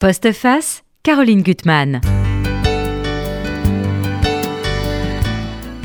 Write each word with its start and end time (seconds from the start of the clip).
Postface, 0.00 0.82
Caroline 1.02 1.42
Gutmann. 1.42 2.00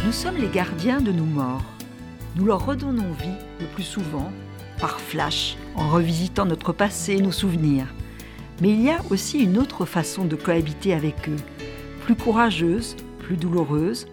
Nous 0.05 0.11
sommes 0.13 0.37
les 0.37 0.47
gardiens 0.47 1.01
de 1.01 1.11
nos 1.11 1.25
morts. 1.25 1.65
Nous 2.37 2.45
leur 2.45 2.65
redonnons 2.65 3.11
vie 3.11 3.35
le 3.59 3.65
plus 3.65 3.83
souvent 3.83 4.31
par 4.79 5.01
flash, 5.01 5.57
en 5.75 5.89
revisitant 5.89 6.45
notre 6.45 6.71
passé 6.71 7.17
et 7.17 7.21
nos 7.21 7.33
souvenirs. 7.33 7.87
Mais 8.61 8.69
il 8.69 8.83
y 8.83 8.89
a 8.89 9.01
aussi 9.09 9.39
une 9.39 9.57
autre 9.57 9.83
façon 9.83 10.23
de 10.23 10.37
cohabiter 10.37 10.93
avec 10.93 11.27
eux, 11.27 11.35
plus 12.05 12.15
courageuse, 12.15 12.95
plus 13.19 13.35
douloureuse, 13.35 14.07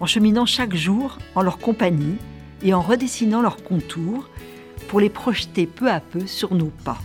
en 0.00 0.06
cheminant 0.06 0.46
chaque 0.46 0.74
jour 0.74 1.18
en 1.34 1.42
leur 1.42 1.58
compagnie 1.58 2.16
et 2.62 2.72
en 2.72 2.80
redessinant 2.80 3.42
leurs 3.42 3.62
contours 3.62 4.30
pour 4.88 4.98
les 4.98 5.10
projeter 5.10 5.66
peu 5.66 5.90
à 5.90 6.00
peu 6.00 6.26
sur 6.26 6.54
nos 6.54 6.72
pas. 6.86 7.02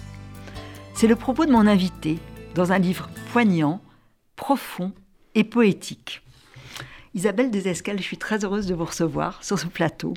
C'est 0.93 1.07
le 1.07 1.15
propos 1.15 1.45
de 1.45 1.51
mon 1.51 1.67
invité 1.67 2.19
dans 2.53 2.71
un 2.71 2.79
livre 2.79 3.09
poignant, 3.31 3.81
profond 4.35 4.93
et 5.35 5.43
poétique. 5.43 6.21
Isabelle 7.13 7.51
Desescales, 7.51 7.97
je 7.97 8.03
suis 8.03 8.17
très 8.17 8.45
heureuse 8.45 8.67
de 8.67 8.75
vous 8.75 8.85
recevoir 8.85 9.43
sur 9.43 9.59
ce 9.59 9.67
plateau 9.67 10.13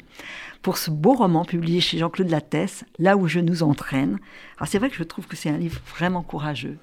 pour 0.62 0.78
ce 0.78 0.90
beau 0.90 1.14
roman 1.14 1.44
publié 1.44 1.80
chez 1.80 1.98
Jean-Claude 1.98 2.30
Lattès, 2.30 2.84
Là 2.98 3.16
où 3.16 3.26
je 3.26 3.40
nous 3.40 3.62
entraîne. 3.62 4.18
Alors 4.58 4.68
c'est 4.68 4.78
vrai 4.78 4.90
que 4.90 4.96
je 4.96 5.02
trouve 5.02 5.26
que 5.26 5.36
c'est 5.36 5.50
un 5.50 5.58
livre 5.58 5.80
vraiment 5.86 6.22
courageux 6.22 6.78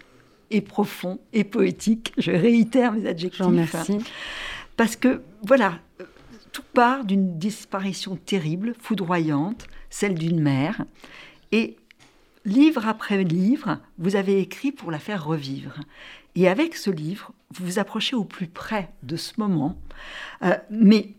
et 0.49 0.61
profond 0.61 1.19
et 1.31 1.43
poétique. 1.43 2.13
Je 2.17 2.31
réitère 2.31 2.91
mes 2.91 3.07
adjectifs. 3.07 3.45
Merci. 3.47 3.99
Parce 4.75 4.95
que 4.95 5.21
voilà, 5.43 5.79
tout 6.51 6.63
part 6.73 7.05
d'une 7.05 7.37
disparition 7.37 8.17
terrible, 8.17 8.73
foudroyante, 8.79 9.67
celle 9.89 10.15
d'une 10.15 10.41
mère. 10.41 10.85
Et 11.51 11.77
livre 12.45 12.87
après 12.87 13.23
livre, 13.23 13.79
vous 13.97 14.15
avez 14.15 14.39
écrit 14.39 14.71
pour 14.71 14.91
la 14.91 14.99
faire 14.99 15.25
revivre. 15.25 15.79
Et 16.35 16.47
avec 16.47 16.75
ce 16.75 16.89
livre, 16.89 17.33
vous 17.53 17.65
vous 17.65 17.79
approchez 17.79 18.15
au 18.15 18.23
plus 18.23 18.47
près 18.47 18.89
de 19.03 19.17
ce 19.17 19.33
moment. 19.37 19.77
Euh, 20.43 20.55
mais 20.69 21.09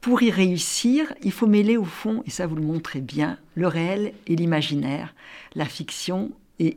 pour 0.00 0.22
y 0.22 0.30
réussir, 0.30 1.12
il 1.22 1.32
faut 1.32 1.46
mêler 1.46 1.76
au 1.76 1.84
fond, 1.84 2.22
et 2.26 2.30
ça 2.30 2.46
vous 2.46 2.56
le 2.56 2.62
montrez 2.62 3.00
bien, 3.00 3.38
le 3.54 3.66
réel 3.66 4.12
et 4.26 4.36
l'imaginaire, 4.36 5.14
la 5.54 5.64
fiction 5.64 6.30
et, 6.60 6.76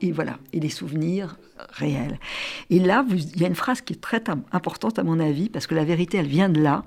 et, 0.00 0.12
voilà, 0.12 0.38
et 0.52 0.60
les 0.60 0.70
souvenirs 0.70 1.36
réels. 1.70 2.18
Et 2.70 2.78
là, 2.78 3.04
il 3.10 3.40
y 3.40 3.44
a 3.44 3.48
une 3.48 3.54
phrase 3.54 3.82
qui 3.82 3.92
est 3.92 4.00
très 4.00 4.22
importante 4.52 4.98
à 4.98 5.04
mon 5.04 5.20
avis, 5.20 5.48
parce 5.48 5.66
que 5.66 5.74
la 5.74 5.84
vérité, 5.84 6.18
elle 6.18 6.26
vient 6.26 6.48
de 6.48 6.60
là. 6.60 6.84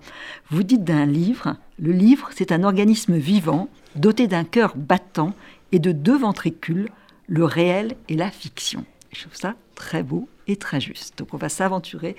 Vous 0.49 0.63
dites 0.63 0.83
d'un 0.83 1.05
livre, 1.05 1.55
le 1.79 1.91
livre, 1.91 2.29
c'est 2.35 2.51
un 2.51 2.63
organisme 2.63 3.15
vivant, 3.15 3.69
doté 3.95 4.27
d'un 4.27 4.43
cœur 4.43 4.75
battant 4.75 5.33
et 5.71 5.79
de 5.79 5.91
deux 5.91 6.17
ventricules, 6.17 6.89
le 7.27 7.43
réel 7.43 7.95
et 8.09 8.15
la 8.15 8.31
fiction. 8.31 8.85
Je 9.11 9.21
trouve 9.21 9.35
ça 9.35 9.55
très 9.75 10.03
beau 10.03 10.27
et 10.47 10.55
très 10.55 10.79
juste. 10.79 11.17
Donc 11.17 11.33
on 11.33 11.37
va 11.37 11.49
s'aventurer 11.49 12.15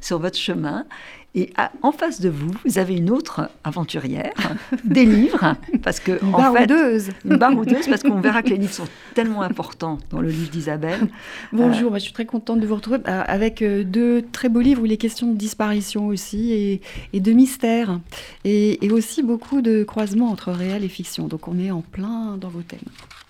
sur 0.00 0.18
votre 0.18 0.38
chemin. 0.38 0.86
Et 1.34 1.50
en 1.80 1.92
face 1.92 2.20
de 2.20 2.28
vous, 2.28 2.50
vous 2.66 2.78
avez 2.78 2.94
une 2.94 3.08
autre 3.08 3.48
aventurière, 3.64 4.34
des 4.84 5.06
livres, 5.06 5.56
parce 5.82 5.98
que 5.98 6.22
une 6.22 6.34
en 6.34 6.52
baroudeuse. 6.52 7.08
une 7.24 7.36
baroudeuse, 7.36 7.88
parce 7.88 8.02
qu'on 8.02 8.20
verra 8.20 8.42
que 8.42 8.50
les 8.50 8.58
livres 8.58 8.74
sont 8.74 8.88
tellement 9.14 9.40
importants 9.40 9.98
dans 10.10 10.20
le 10.20 10.28
livre 10.28 10.50
d'Isabelle. 10.50 11.08
Bonjour, 11.52 11.92
euh, 11.92 11.94
je 11.94 12.00
suis 12.00 12.12
très 12.12 12.26
contente 12.26 12.60
de 12.60 12.66
vous 12.66 12.74
retrouver 12.74 12.98
bah, 12.98 13.22
avec 13.22 13.62
euh, 13.62 13.82
deux 13.82 14.22
très 14.30 14.50
beaux 14.50 14.60
livres 14.60 14.82
où 14.82 14.86
il 14.86 14.92
est 14.92 14.98
question 14.98 15.32
de 15.32 15.36
disparition 15.36 16.08
aussi 16.08 16.52
et, 16.52 16.82
et 17.14 17.20
de 17.20 17.32
mystère, 17.32 17.98
et, 18.44 18.84
et, 18.84 18.90
aussi 18.90 19.22
beaucoup 19.22 19.62
de 19.62 19.84
croisements 19.84 20.30
entre 20.30 20.52
réel 20.52 20.84
et 20.84 20.88
fiction. 20.88 21.28
Donc 21.28 21.48
on 21.48 21.58
est 21.58 21.70
en 21.70 21.80
plein 21.80 22.36
dans 22.36 22.50
vos 22.50 22.62
thèmes. 22.62 22.80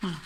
Voilà. 0.00 0.16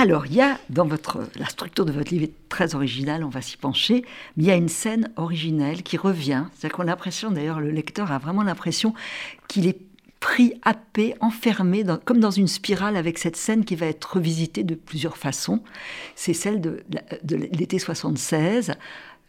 Alors, 0.00 0.26
il 0.26 0.34
y 0.34 0.40
a 0.40 0.60
dans 0.70 0.86
votre, 0.86 1.28
la 1.34 1.46
structure 1.46 1.84
de 1.84 1.90
votre 1.90 2.12
livre 2.12 2.22
est 2.22 2.48
très 2.48 2.76
originale, 2.76 3.24
on 3.24 3.30
va 3.30 3.42
s'y 3.42 3.56
pencher, 3.56 4.04
mais 4.36 4.44
il 4.44 4.46
y 4.46 4.50
a 4.52 4.54
une 4.54 4.68
scène 4.68 5.10
originelle 5.16 5.82
qui 5.82 5.96
revient. 5.96 6.44
C'est-à-dire 6.54 6.76
qu'on 6.76 6.84
a 6.84 6.86
l'impression, 6.86 7.32
d'ailleurs, 7.32 7.58
le 7.58 7.72
lecteur 7.72 8.12
a 8.12 8.18
vraiment 8.18 8.44
l'impression 8.44 8.94
qu'il 9.48 9.66
est 9.66 9.80
pris, 10.20 10.54
happé, 10.62 11.16
enfermé, 11.20 11.84
comme 12.04 12.20
dans 12.20 12.30
une 12.30 12.46
spirale 12.46 12.96
avec 12.96 13.18
cette 13.18 13.34
scène 13.34 13.64
qui 13.64 13.74
va 13.74 13.86
être 13.86 14.04
revisitée 14.14 14.62
de 14.62 14.76
plusieurs 14.76 15.16
façons. 15.16 15.64
C'est 16.14 16.32
celle 16.32 16.60
de, 16.60 16.84
de 17.24 17.34
l'été 17.34 17.80
76, 17.80 18.74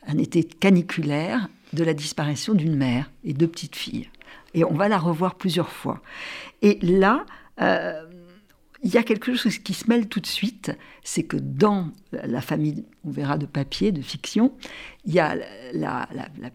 un 0.05 0.17
été 0.19 0.43
caniculaire, 0.43 1.49
de 1.73 1.83
la 1.83 1.95
disparition 1.95 2.53
d'une 2.53 2.75
mère 2.75 3.09
et 3.23 3.33
deux 3.33 3.47
petites 3.47 3.75
filles. 3.75 4.07
Et 4.53 4.63
on 4.63 4.75
va 4.75 4.87
la 4.87 4.99
revoir 4.99 5.33
plusieurs 5.33 5.71
fois. 5.71 5.99
Et 6.61 6.77
là, 6.83 7.25
euh, 7.61 8.05
il 8.83 8.93
y 8.93 8.97
a 8.97 9.03
quelque 9.03 9.35
chose 9.35 9.57
qui 9.57 9.73
se 9.73 9.89
mêle 9.89 10.07
tout 10.07 10.19
de 10.19 10.25
suite, 10.25 10.71
c'est 11.03 11.23
que 11.23 11.37
dans 11.37 11.89
la 12.11 12.41
famille, 12.41 12.85
on 13.05 13.11
verra 13.11 13.37
de 13.37 13.45
papier, 13.45 13.91
de 13.91 14.01
fiction, 14.01 14.53
il 15.05 15.13
y 15.13 15.19
a 15.19 15.35
la, 15.73 16.07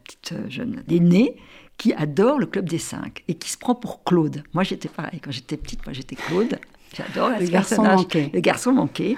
petite 0.02 0.34
jeune, 0.48 0.82
l'aînée, 0.88 1.36
qui 1.76 1.92
adore 1.92 2.38
le 2.38 2.46
Club 2.46 2.68
des 2.68 2.78
Cinq 2.78 3.24
et 3.28 3.34
qui 3.34 3.50
se 3.50 3.58
prend 3.58 3.74
pour 3.74 4.04
Claude. 4.04 4.44
Moi, 4.54 4.62
j'étais 4.62 4.88
pareil. 4.88 5.20
Quand 5.20 5.32
j'étais 5.32 5.56
petite, 5.56 5.84
moi, 5.84 5.92
j'étais 5.92 6.16
Claude. 6.16 6.58
J'adore 6.96 7.30
le 7.38 7.46
garçon 7.46 7.82
manqué. 7.82 8.30
Le 8.32 8.40
garçon 8.40 8.72
manqué. 8.72 9.16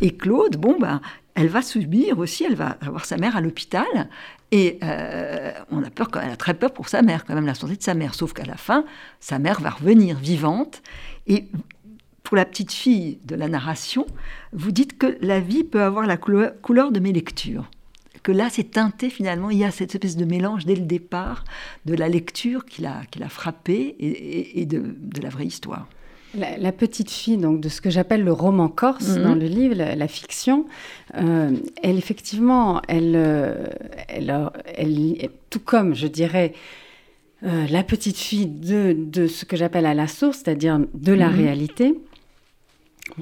Et 0.00 0.10
Claude, 0.16 0.56
bon, 0.56 0.76
ben, 0.78 1.00
elle 1.34 1.48
va 1.48 1.62
subir 1.62 2.18
aussi, 2.18 2.44
elle 2.44 2.56
va 2.56 2.76
avoir 2.80 3.04
sa 3.04 3.16
mère 3.16 3.36
à 3.36 3.40
l'hôpital. 3.40 4.08
Et 4.50 4.78
euh, 4.82 5.52
on 5.70 5.82
a 5.82 5.90
peur, 5.90 6.10
elle 6.22 6.30
a 6.30 6.36
très 6.36 6.54
peur 6.54 6.72
pour 6.72 6.88
sa 6.88 7.00
mère, 7.00 7.24
quand 7.24 7.34
même, 7.34 7.46
la 7.46 7.54
santé 7.54 7.76
de 7.76 7.82
sa 7.82 7.94
mère. 7.94 8.14
Sauf 8.14 8.34
qu'à 8.34 8.44
la 8.44 8.56
fin, 8.56 8.84
sa 9.20 9.38
mère 9.38 9.60
va 9.60 9.70
revenir 9.70 10.18
vivante. 10.18 10.82
Et 11.26 11.46
pour 12.32 12.38
la 12.38 12.46
petite 12.46 12.72
fille 12.72 13.18
de 13.26 13.34
la 13.34 13.46
narration, 13.46 14.06
vous 14.54 14.72
dites 14.72 14.96
que 14.96 15.18
la 15.20 15.38
vie 15.38 15.64
peut 15.64 15.82
avoir 15.82 16.06
la 16.06 16.16
couleur 16.16 16.90
de 16.90 16.98
mes 16.98 17.12
lectures. 17.12 17.70
Que 18.22 18.32
là, 18.32 18.48
c'est 18.50 18.70
teinté 18.70 19.10
finalement, 19.10 19.50
il 19.50 19.58
y 19.58 19.64
a 19.64 19.70
cette 19.70 19.94
espèce 19.94 20.16
de 20.16 20.24
mélange 20.24 20.64
dès 20.64 20.74
le 20.74 20.86
départ 20.86 21.44
de 21.84 21.94
la 21.94 22.08
lecture 22.08 22.64
qui 22.64 22.80
l'a, 22.80 23.02
qui 23.10 23.20
frappé 23.28 23.96
et, 23.98 24.64
de, 24.64 24.82
la 25.22 25.28
vraie 25.28 25.44
histoire. 25.44 25.86
La, 26.34 26.72
petite 26.72 27.10
fille, 27.10 27.36
donc 27.36 27.60
de 27.60 27.68
ce 27.68 27.82
que 27.82 27.90
j'appelle 27.90 28.24
le 28.24 28.32
roman 28.32 28.70
corse 28.70 29.08
mhm. 29.08 29.22
dans 29.24 29.34
le 29.34 29.44
livre, 29.44 29.74
la, 29.74 30.08
fiction, 30.08 30.64
euh, 31.16 31.50
elle 31.82 31.98
effectivement, 31.98 32.80
elle, 32.88 33.12
euh, 33.14 33.66
elle, 34.08 34.34
elle, 34.74 35.28
tout 35.50 35.60
comme 35.60 35.94
je 35.94 36.06
dirais 36.06 36.54
euh, 37.44 37.66
la 37.68 37.82
petite 37.82 38.16
fille 38.16 38.46
de, 38.46 38.96
de 38.96 39.26
ce 39.26 39.44
que 39.44 39.58
j'appelle 39.58 39.84
à 39.84 39.92
la 39.92 40.06
source, 40.06 40.38
c'est-à-dire 40.38 40.80
de 40.94 41.12
la 41.12 41.28
mhm. 41.28 41.36
réalité, 41.36 41.94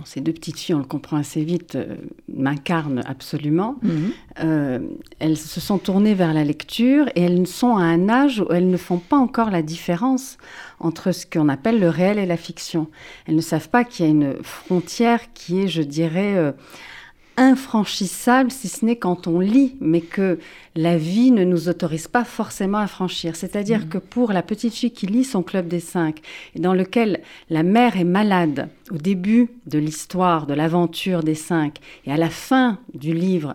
ces 0.04 0.20
deux 0.20 0.32
petites 0.32 0.58
filles, 0.58 0.74
on 0.74 0.80
le 0.80 0.84
comprend 0.84 1.16
assez 1.16 1.42
vite, 1.42 1.74
euh, 1.74 1.96
m'incarnent 2.32 3.02
absolument. 3.06 3.76
Mhm. 3.82 4.12
Euh, 4.42 4.78
elles 5.18 5.36
se 5.36 5.60
sont 5.60 5.78
tournées 5.78 6.14
vers 6.14 6.32
la 6.32 6.44
lecture 6.44 7.08
et 7.14 7.22
elles 7.22 7.46
sont 7.46 7.76
à 7.76 7.82
un 7.82 8.08
âge 8.08 8.40
où 8.40 8.52
elles 8.52 8.70
ne 8.70 8.76
font 8.76 8.98
pas 8.98 9.16
encore 9.16 9.50
la 9.50 9.62
différence 9.62 10.38
entre 10.78 11.12
ce 11.12 11.26
qu'on 11.26 11.48
appelle 11.48 11.80
le 11.80 11.88
réel 11.88 12.18
et 12.18 12.26
la 12.26 12.36
fiction. 12.36 12.88
Elles 13.26 13.36
ne 13.36 13.40
savent 13.40 13.68
pas 13.68 13.84
qu'il 13.84 14.06
y 14.06 14.08
a 14.08 14.10
une 14.10 14.42
frontière 14.42 15.32
qui 15.32 15.60
est, 15.60 15.68
je 15.68 15.82
dirais, 15.82 16.36
euh, 16.36 16.52
infranchissable 17.40 18.50
si 18.50 18.68
ce 18.68 18.84
n'est 18.84 18.96
quand 18.96 19.26
on 19.26 19.40
lit, 19.40 19.76
mais 19.80 20.02
que 20.02 20.38
la 20.76 20.98
vie 20.98 21.30
ne 21.30 21.42
nous 21.42 21.68
autorise 21.68 22.06
pas 22.06 22.24
forcément 22.24 22.78
à 22.78 22.86
franchir. 22.86 23.34
C'est-à-dire 23.34 23.80
mmh. 23.80 23.88
que 23.88 23.98
pour 23.98 24.32
la 24.32 24.42
petite 24.42 24.74
fille 24.74 24.92
qui 24.92 25.06
lit 25.06 25.24
son 25.24 25.42
club 25.42 25.66
des 25.66 25.80
cinq, 25.80 26.20
et 26.54 26.60
dans 26.60 26.74
lequel 26.74 27.22
la 27.48 27.62
mère 27.62 27.96
est 27.96 28.04
malade 28.04 28.68
au 28.90 28.98
début 28.98 29.48
de 29.66 29.78
l'histoire, 29.78 30.46
de 30.46 30.54
l'aventure 30.54 31.22
des 31.22 31.34
cinq, 31.34 31.78
et 32.04 32.12
à 32.12 32.18
la 32.18 32.30
fin 32.30 32.78
du 32.92 33.14
livre, 33.14 33.54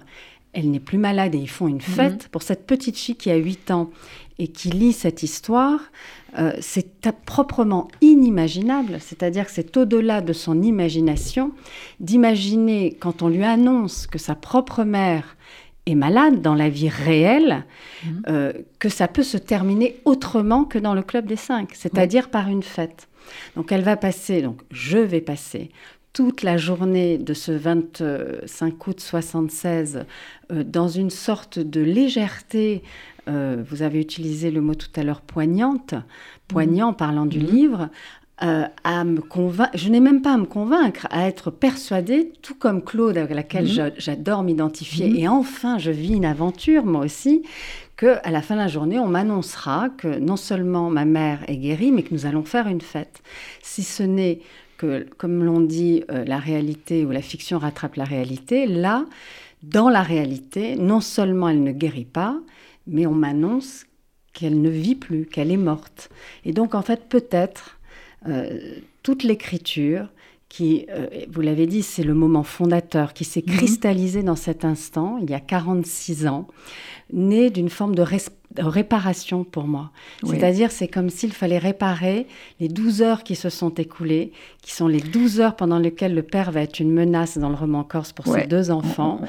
elle 0.55 0.71
n'est 0.71 0.79
plus 0.79 0.97
malade 0.97 1.35
et 1.35 1.37
ils 1.37 1.49
font 1.49 1.67
une 1.67 1.77
mmh. 1.77 1.81
fête, 1.81 2.27
pour 2.29 2.41
cette 2.41 2.65
petite 2.65 2.97
fille 2.97 3.15
qui 3.15 3.29
a 3.29 3.35
8 3.35 3.71
ans 3.71 3.91
et 4.39 4.47
qui 4.47 4.69
lit 4.69 4.93
cette 4.93 5.23
histoire, 5.23 5.79
euh, 6.37 6.51
c'est 6.59 7.11
proprement 7.25 7.87
inimaginable, 8.01 8.97
c'est-à-dire 8.99 9.45
que 9.45 9.51
c'est 9.51 9.77
au-delà 9.77 10.21
de 10.21 10.33
son 10.33 10.61
imagination 10.61 11.51
d'imaginer 11.99 12.97
quand 12.99 13.21
on 13.21 13.29
lui 13.29 13.43
annonce 13.43 14.07
que 14.07 14.17
sa 14.17 14.35
propre 14.35 14.83
mère 14.83 15.37
est 15.85 15.95
malade 15.95 16.41
dans 16.41 16.55
la 16.55 16.67
vie 16.67 16.89
réelle, 16.89 17.65
mhm. 18.03 18.21
euh, 18.27 18.53
que 18.79 18.89
ça 18.89 19.07
peut 19.07 19.23
se 19.23 19.37
terminer 19.37 19.97
autrement 20.03 20.65
que 20.65 20.79
dans 20.79 20.93
le 20.93 21.03
club 21.03 21.25
des 21.25 21.35
cinq, 21.35 21.69
c'est-à-dire 21.73 22.29
par 22.29 22.49
une 22.49 22.63
fête. 22.63 23.07
Donc 23.55 23.71
elle 23.71 23.83
va 23.83 23.95
passer, 23.95 24.41
donc 24.41 24.61
je 24.71 24.97
vais 24.97 25.21
passer 25.21 25.69
toute 26.15 26.43
la 26.43 26.55
journée 26.55 27.17
de 27.17 27.33
ce 27.33 27.51
25 27.51 28.87
août 28.87 29.01
76 29.01 30.05
euh, 30.49 30.63
dans 30.63 30.87
une 30.87 31.09
sorte 31.09 31.59
de 31.59 31.81
légèreté 31.81 32.83
euh, 33.27 33.61
vous 33.69 33.81
avez 33.81 33.99
utilisé 33.99 34.49
le 34.49 34.61
mot 34.61 34.75
tout 34.75 34.89
à 34.95 35.03
l'heure 35.03 35.19
poignante, 35.19 35.93
poignant 36.47 36.91
mhm. 36.91 36.95
parlant 36.95 37.25
du 37.25 37.39
mhm. 37.39 37.45
livre, 37.45 37.89
euh, 38.43 38.65
à 38.85 39.03
me 39.03 39.19
convaincre, 39.19 39.71
je 39.75 39.89
n'ai 39.89 39.99
même 39.99 40.21
pas 40.21 40.33
à 40.33 40.37
me 40.37 40.45
convaincre, 40.45 41.05
à 41.09 41.27
être 41.27 41.51
persuadée, 41.51 42.31
tout 42.41 42.55
comme 42.55 42.81
Claude, 42.81 43.17
avec 43.17 43.35
laquelle 43.35 43.65
mhm. 43.65 43.91
j'adore 43.97 44.43
m'identifier, 44.43 45.19
et 45.19 45.27
enfin 45.27 45.77
je 45.79 45.91
vis 45.91 46.13
une 46.13 46.25
aventure 46.25 46.85
moi 46.85 47.03
aussi, 47.03 47.43
que 47.97 48.19
à 48.23 48.31
la 48.31 48.41
fin 48.41 48.55
de 48.55 48.61
la 48.61 48.67
journée, 48.67 48.99
on 48.99 49.07
m'annoncera 49.07 49.89
que 49.89 50.19
non 50.19 50.37
seulement 50.37 50.89
ma 50.89 51.03
mère 51.03 51.43
est 51.47 51.57
guérie, 51.57 51.91
mais 51.91 52.03
que 52.03 52.13
nous 52.13 52.25
allons 52.25 52.43
faire 52.43 52.67
une 52.67 52.81
fête. 52.81 53.21
Si 53.61 53.83
ce 53.83 54.03
n'est 54.03 54.39
que, 54.77 55.07
comme 55.17 55.43
l'on 55.43 55.61
dit, 55.61 56.03
euh, 56.11 56.25
la 56.25 56.39
réalité 56.39 57.05
ou 57.05 57.11
la 57.11 57.21
fiction 57.21 57.59
rattrape 57.59 57.95
la 57.95 58.03
réalité, 58.03 58.67
là, 58.67 59.05
dans 59.63 59.89
la 59.89 60.03
réalité, 60.03 60.75
non 60.75 61.01
seulement 61.01 61.49
elle 61.49 61.63
ne 61.63 61.71
guérit 61.71 62.05
pas, 62.05 62.39
mais 62.87 63.05
on 63.05 63.13
m'annonce 63.13 63.85
qu'elle 64.33 64.61
ne 64.61 64.69
vit 64.69 64.95
plus, 64.95 65.25
qu'elle 65.25 65.51
est 65.51 65.57
morte. 65.57 66.09
Et 66.43 66.51
donc, 66.51 66.75
en 66.75 66.81
fait, 66.81 67.07
peut-être, 67.09 67.79
euh, 68.27 68.75
toute 69.01 69.23
l'écriture, 69.23 70.09
qui, 70.49 70.85
euh, 70.89 71.07
vous 71.29 71.41
l'avez 71.41 71.67
dit, 71.67 71.81
c'est 71.81 72.03
le 72.03 72.13
moment 72.13 72.43
fondateur, 72.43 73.13
qui 73.13 73.25
s'est 73.25 73.43
mhm. 73.45 73.55
cristallisé 73.55 74.23
dans 74.23 74.35
cet 74.35 74.63
instant, 74.63 75.17
il 75.21 75.29
y 75.29 75.33
a 75.33 75.39
46 75.39 76.27
ans, 76.27 76.47
né 77.11 77.49
d'une 77.49 77.69
forme 77.69 77.95
de, 77.95 78.03
réparation 78.57 79.43
pour 79.43 79.67
moi. 79.67 79.91
C'est-à-dire, 80.25 80.71
c'est 80.71 80.87
comme 80.87 81.09
s'il 81.09 81.33
fallait 81.33 81.57
réparer 81.57 82.27
les 82.59 82.67
12 82.67 83.01
heures 83.01 83.23
qui 83.23 83.35
se 83.35 83.49
sont 83.49 83.69
écoulées, 83.69 84.31
qui 84.61 84.71
sont 84.71 84.87
les 84.87 84.99
12 84.99 85.41
heures 85.41 85.55
pendant 85.55 85.79
lesquelles 85.79 86.13
le 86.13 86.23
père 86.23 86.51
va 86.51 86.61
être 86.61 86.79
une 86.79 86.91
menace 86.91 87.37
dans 87.37 87.49
le 87.49 87.55
roman 87.55 87.83
corse 87.83 88.11
pour 88.11 88.27
ses 88.27 88.47
deux 88.47 88.71
enfants, 88.71 89.21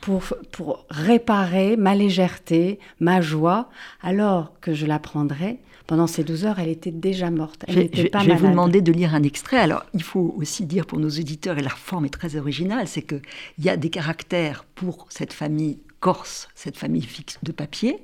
pour, 0.00 0.22
pour 0.52 0.84
réparer 0.90 1.76
ma 1.76 1.94
légèreté, 1.94 2.78
ma 3.00 3.20
joie, 3.20 3.68
alors 4.02 4.52
que 4.60 4.74
je 4.74 4.86
la 4.86 4.98
prendrai 4.98 5.58
pendant 5.86 6.06
ces 6.06 6.24
12 6.24 6.46
heures, 6.46 6.58
elle 6.58 6.68
était 6.68 6.90
déjà 6.90 7.30
morte. 7.30 7.64
Elle 7.68 7.90
je, 7.92 8.06
pas 8.06 8.20
je 8.20 8.28
vais 8.28 8.36
vous 8.36 8.48
demander 8.48 8.80
de 8.80 8.90
lire 8.90 9.14
un 9.14 9.22
extrait. 9.22 9.58
Alors, 9.58 9.84
il 9.92 10.02
faut 10.02 10.34
aussi 10.38 10.64
dire 10.64 10.86
pour 10.86 10.98
nos 10.98 11.10
éditeurs, 11.10 11.58
et 11.58 11.62
la 11.62 11.68
forme 11.68 12.06
est 12.06 12.10
très 12.10 12.36
originale, 12.36 12.88
c'est 12.88 13.02
qu'il 13.02 13.20
y 13.58 13.68
a 13.68 13.76
des 13.76 13.90
caractères 13.90 14.64
pour 14.74 15.06
cette 15.10 15.32
famille 15.32 15.78
corse, 16.04 16.50
cette 16.54 16.76
famille 16.76 17.00
fixe 17.02 17.38
de 17.42 17.50
papier, 17.50 17.98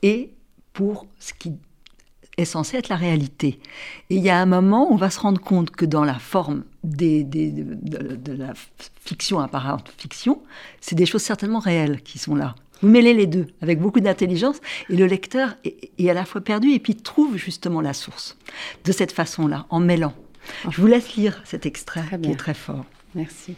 et 0.00 0.32
pour 0.72 1.06
ce 1.18 1.34
qui 1.34 1.52
est 2.38 2.46
censé 2.46 2.78
être 2.78 2.88
la 2.88 2.96
réalité. 2.96 3.60
Et 4.08 4.16
il 4.16 4.22
y 4.22 4.30
a 4.30 4.38
un 4.38 4.46
moment 4.46 4.88
où 4.88 4.94
on 4.94 4.96
va 4.96 5.10
se 5.10 5.20
rendre 5.20 5.38
compte 5.38 5.70
que 5.70 5.84
dans 5.84 6.02
la 6.02 6.18
forme 6.18 6.64
des, 6.82 7.24
de, 7.24 8.32
la 8.32 8.54
fiction 9.04 9.38
apparente 9.38 9.92
fiction, 9.98 10.42
c'est 10.80 10.94
des 10.94 11.04
choses 11.04 11.20
certainement 11.20 11.58
réelles 11.58 12.00
qui 12.00 12.18
sont 12.18 12.34
là. 12.34 12.54
Vous 12.80 12.88
mêlez 12.88 13.12
les 13.12 13.26
deux 13.26 13.48
avec 13.60 13.80
beaucoup 13.80 14.00
d'intelligence 14.00 14.56
et 14.88 14.96
le 14.96 15.04
lecteur 15.04 15.54
est, 15.64 16.08
à 16.08 16.14
la 16.14 16.24
fois 16.24 16.40
perdu 16.40 16.70
et 16.70 16.78
puis 16.78 16.96
trouve 16.96 17.36
justement 17.36 17.82
la 17.82 17.92
source 17.92 18.38
de 18.86 18.92
cette 18.92 19.12
façon-là, 19.12 19.66
en 19.68 19.78
mêlant. 19.78 20.14
Je 20.70 20.80
vous 20.80 20.86
laisse 20.86 21.16
lire 21.16 21.42
cet 21.44 21.66
extrait 21.66 22.18
qui 22.22 22.30
est 22.30 22.36
très 22.36 22.54
fort. 22.54 22.86
Merci. 23.14 23.56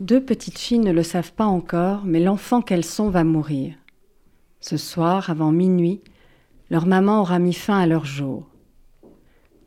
Deux 0.00 0.24
petites 0.24 0.58
filles 0.58 0.78
ne 0.78 0.92
le 0.92 1.02
savent 1.02 1.34
pas 1.34 1.44
encore, 1.44 2.04
mais 2.06 2.20
l'enfant 2.20 2.62
qu'elles 2.62 2.86
sont 2.86 3.10
va 3.10 3.22
mourir. 3.22 3.74
Ce 4.58 4.78
soir, 4.78 5.28
avant 5.28 5.52
minuit, 5.52 6.00
leur 6.70 6.86
maman 6.86 7.20
aura 7.20 7.38
mis 7.38 7.52
fin 7.52 7.78
à 7.78 7.86
leur 7.86 8.06
jour. 8.06 8.48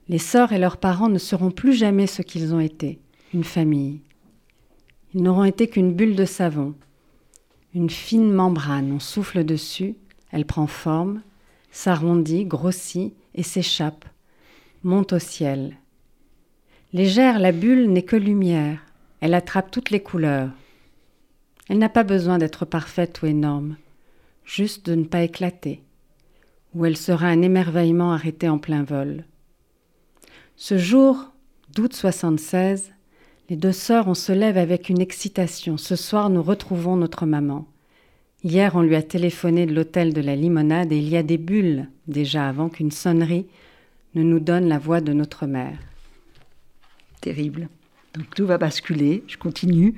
Les 0.10 0.18
sœurs 0.18 0.52
et 0.52 0.58
leurs 0.58 0.78
parents 0.78 1.10
ne 1.10 1.20
seront 1.20 1.52
plus 1.52 1.74
jamais 1.74 2.08
ce 2.08 2.24
qu'ils 2.24 2.56
ont 2.56 2.60
été, 2.60 3.00
une 3.32 3.44
famille. 3.44 4.02
Ils 5.14 5.22
n'auront 5.22 5.44
été 5.44 5.68
qu'une 5.68 5.94
bulle 5.94 6.16
de 6.16 6.26
savon, 6.26 6.74
une 7.76 7.92
fine 7.92 8.32
membrane, 8.32 8.92
on 8.92 9.00
souffle 9.00 9.44
dessus, 9.44 9.96
elle 10.32 10.46
prend 10.46 10.66
forme, 10.66 11.22
s'arrondit, 11.70 12.46
grossit 12.46 13.14
et 13.36 13.44
s'échappe, 13.44 14.06
monte 14.84 15.14
au 15.14 15.20
ciel. 15.20 15.78
Légère, 16.92 17.38
la 17.38 17.52
bulle 17.52 17.92
n'est 17.92 18.02
que 18.02 18.16
lumière, 18.16 18.80
elle 19.24 19.36
attrape 19.36 19.72
toutes 19.72 19.90
les 19.90 20.02
couleurs. 20.02 20.50
Elle 21.70 21.78
n'a 21.78 21.88
pas 21.88 22.04
besoin 22.04 22.40
d'être 22.40 22.66
parfaite 22.66 23.22
ou 23.22 23.26
énorme, 23.26 23.78
juste 24.44 24.86
de 24.86 24.96
ne 24.96 25.06
pas 25.06 25.22
éclater, 25.22 25.82
ou 26.76 26.86
elle 26.86 26.98
sera 26.98 27.28
un 27.28 27.42
émerveillement 27.42 28.12
arrêté 28.12 28.50
en 28.50 28.58
plein 28.58 28.84
vol. 28.84 29.24
Ce 30.58 30.78
jour 30.78 31.32
d'août 31.74 31.94
76, 31.94 32.92
les 33.50 33.56
deux 33.56 33.72
sœurs, 33.72 34.10
on 34.10 34.14
se 34.14 34.34
lève 34.34 34.58
avec 34.58 34.90
une 34.90 35.00
excitation. 35.00 35.78
Ce 35.78 35.96
soir, 35.96 36.30
nous 36.30 36.44
retrouvons 36.44 36.98
notre 36.98 37.26
maman. 37.26 37.66
Hier, 38.44 38.76
on 38.76 38.82
lui 38.82 38.98
a 38.98 39.02
téléphoné 39.02 39.66
de 39.66 39.74
l'hôtel 39.74 40.14
de 40.14 40.20
la 40.20 40.36
Limonade 40.36 40.92
et 40.92 40.98
il 40.98 41.08
y 41.08 41.16
a 41.16 41.24
des 41.24 41.38
bulles 41.38 41.88
déjà 42.08 42.50
avant 42.50 42.68
qu'une 42.68 42.92
sonnerie 42.92 43.48
ne 44.16 44.24
nous 44.24 44.42
donne 44.42 44.68
la 44.68 44.80
voix 44.80 45.00
de 45.00 45.14
notre 45.14 45.46
mère. 45.46 45.80
Terrible. 47.22 47.70
Donc 48.16 48.30
tout 48.36 48.46
va 48.46 48.58
basculer, 48.58 49.24
je 49.28 49.38
continue. 49.38 49.96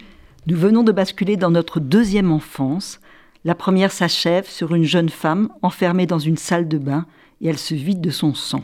Nous 0.48 0.58
venons 0.58 0.84
de 0.84 0.92
basculer 0.92 1.36
dans 1.36 1.52
notre 1.52 1.80
deuxième 1.80 2.32
enfance. 2.32 3.00
La 3.44 3.56
première 3.56 3.92
s'achève 3.92 4.48
sur 4.48 4.74
une 4.74 4.86
jeune 4.86 5.10
femme 5.10 5.50
enfermée 5.62 6.06
dans 6.06 6.20
une 6.20 6.38
salle 6.38 6.68
de 6.68 6.78
bain 6.78 7.06
et 7.42 7.48
elle 7.50 7.58
se 7.58 7.76
vide 7.76 8.00
de 8.00 8.10
son 8.10 8.34
sang. 8.34 8.64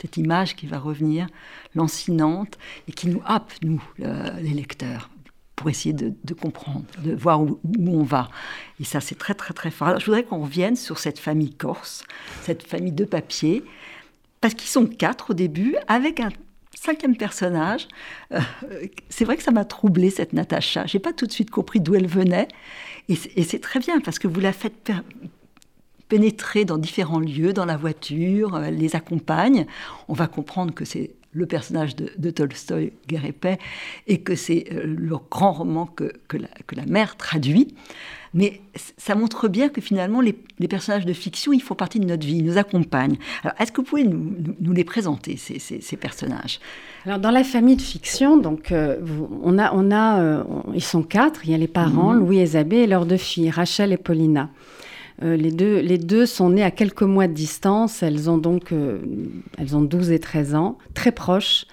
Cette 0.00 0.16
image 0.16 0.56
qui 0.56 0.66
va 0.66 0.78
revenir, 0.78 1.28
lancinante, 1.74 2.58
et 2.88 2.92
qui 2.92 3.08
nous 3.08 3.22
happe, 3.24 3.52
nous, 3.62 3.82
les 3.98 4.50
lecteurs, 4.52 5.08
pour 5.54 5.70
essayer 5.70 5.92
de, 5.92 6.34
comprendre, 6.34 6.84
de 7.04 7.14
voir 7.14 7.40
où, 7.40 7.60
on 7.86 8.02
va. 8.02 8.28
Et 8.80 8.84
ça, 8.84 9.00
c'est 9.00 9.14
très, 9.14 9.34
très, 9.34 9.54
très 9.54 9.70
fort. 9.70 10.00
je 10.00 10.06
voudrais 10.06 10.24
qu'on 10.24 10.42
revienne 10.42 10.74
sur 10.74 10.98
cette 10.98 11.20
famille 11.20 11.54
corse, 11.54 12.04
cette 12.42 12.64
famille 12.64 12.92
de 12.92 13.04
papier, 13.04 13.62
parce 14.40 14.54
qu'ils 14.54 14.70
sont 14.70 14.86
quatre 14.86 15.30
au 15.30 15.34
début, 15.34 15.76
avec 15.86 16.18
un 16.18 16.30
cinquième 16.82 17.16
personnage. 17.16 17.86
Euh, 18.32 18.40
c'est 19.08 19.24
vrai 19.24 19.36
que 19.36 19.42
ça 19.42 19.52
m'a 19.52 19.64
troublé 19.64 20.10
cette 20.10 20.32
Natacha. 20.32 20.86
J'ai 20.86 20.98
pas 20.98 21.12
tout 21.12 21.26
de 21.26 21.32
suite 21.32 21.50
compris 21.50 21.80
d'où 21.80 21.94
elle 21.94 22.08
venait, 22.08 22.48
et 23.08 23.14
c'est 23.16 23.60
très 23.60 23.80
bien 23.80 24.00
parce 24.00 24.18
que 24.18 24.28
vous 24.28 24.40
la 24.40 24.52
faites 24.52 24.92
pénétrer 26.08 26.64
dans 26.64 26.78
différents 26.78 27.20
lieux, 27.20 27.52
dans 27.52 27.64
la 27.64 27.76
voiture, 27.76 28.58
elle 28.58 28.76
les 28.76 28.96
accompagne. 28.96 29.66
On 30.08 30.12
va 30.12 30.26
comprendre 30.26 30.74
que 30.74 30.84
c'est 30.84 31.10
le 31.32 31.46
personnage 31.46 31.96
de, 31.96 32.10
de 32.16 32.30
Tolstoï, 32.30 32.92
Guerre 33.08 33.24
et 33.24 33.32
Paix, 33.32 33.58
et 34.06 34.18
que 34.18 34.34
c'est 34.34 34.66
euh, 34.72 34.82
le 34.84 35.16
grand 35.30 35.52
roman 35.52 35.86
que, 35.86 36.12
que, 36.28 36.36
la, 36.36 36.48
que, 36.66 36.74
la, 36.74 36.84
mère 36.86 37.16
traduit. 37.16 37.74
Mais 38.34 38.62
ça 38.96 39.14
montre 39.14 39.48
bien 39.48 39.68
que 39.68 39.82
finalement, 39.82 40.20
les, 40.20 40.34
les, 40.58 40.68
personnages 40.68 41.04
de 41.04 41.12
fiction, 41.12 41.52
ils 41.52 41.60
font 41.60 41.74
partie 41.74 42.00
de 42.00 42.06
notre 42.06 42.26
vie, 42.26 42.36
ils 42.36 42.44
nous 42.44 42.56
accompagnent. 42.56 43.16
Alors, 43.42 43.54
est-ce 43.60 43.72
que 43.72 43.82
vous 43.82 43.86
pouvez 43.86 44.04
nous, 44.04 44.34
nous, 44.58 44.72
les 44.72 44.84
présenter, 44.84 45.36
ces, 45.36 45.58
ces, 45.58 45.96
personnages? 45.96 46.58
Alors, 47.04 47.18
dans 47.18 47.30
la 47.30 47.44
famille 47.44 47.76
de 47.76 47.82
fiction, 47.82 48.38
donc, 48.38 48.72
euh, 48.72 48.98
on 49.42 49.58
a, 49.58 49.72
on 49.74 49.90
a, 49.90 50.20
euh, 50.20 50.44
ils 50.74 50.82
sont 50.82 51.02
quatre. 51.02 51.44
Il 51.44 51.50
y 51.50 51.54
a 51.54 51.58
les 51.58 51.68
parents, 51.68 52.12
mhm. 52.12 52.20
Louis 52.20 52.38
et 52.38 52.44
Isabelle, 52.44 52.80
et 52.80 52.86
leurs 52.86 53.04
deux 53.04 53.18
filles, 53.18 53.50
Rachel 53.50 53.92
et 53.92 53.98
Paulina. 53.98 54.48
Euh, 55.22 55.36
les, 55.36 55.50
deux, 55.50 55.80
les 55.80 55.98
deux 55.98 56.26
sont 56.26 56.50
nées 56.50 56.62
à 56.62 56.70
quelques 56.70 57.02
mois 57.02 57.26
de 57.26 57.32
distance. 57.32 58.02
Elles 58.02 58.28
ont 58.28 58.38
donc 58.38 58.72
euh, 58.72 58.98
elles 59.58 59.76
ont 59.76 59.82
12 59.82 60.10
et 60.10 60.18
13 60.18 60.54
ans, 60.54 60.78
très 60.94 61.12
proches, 61.12 61.66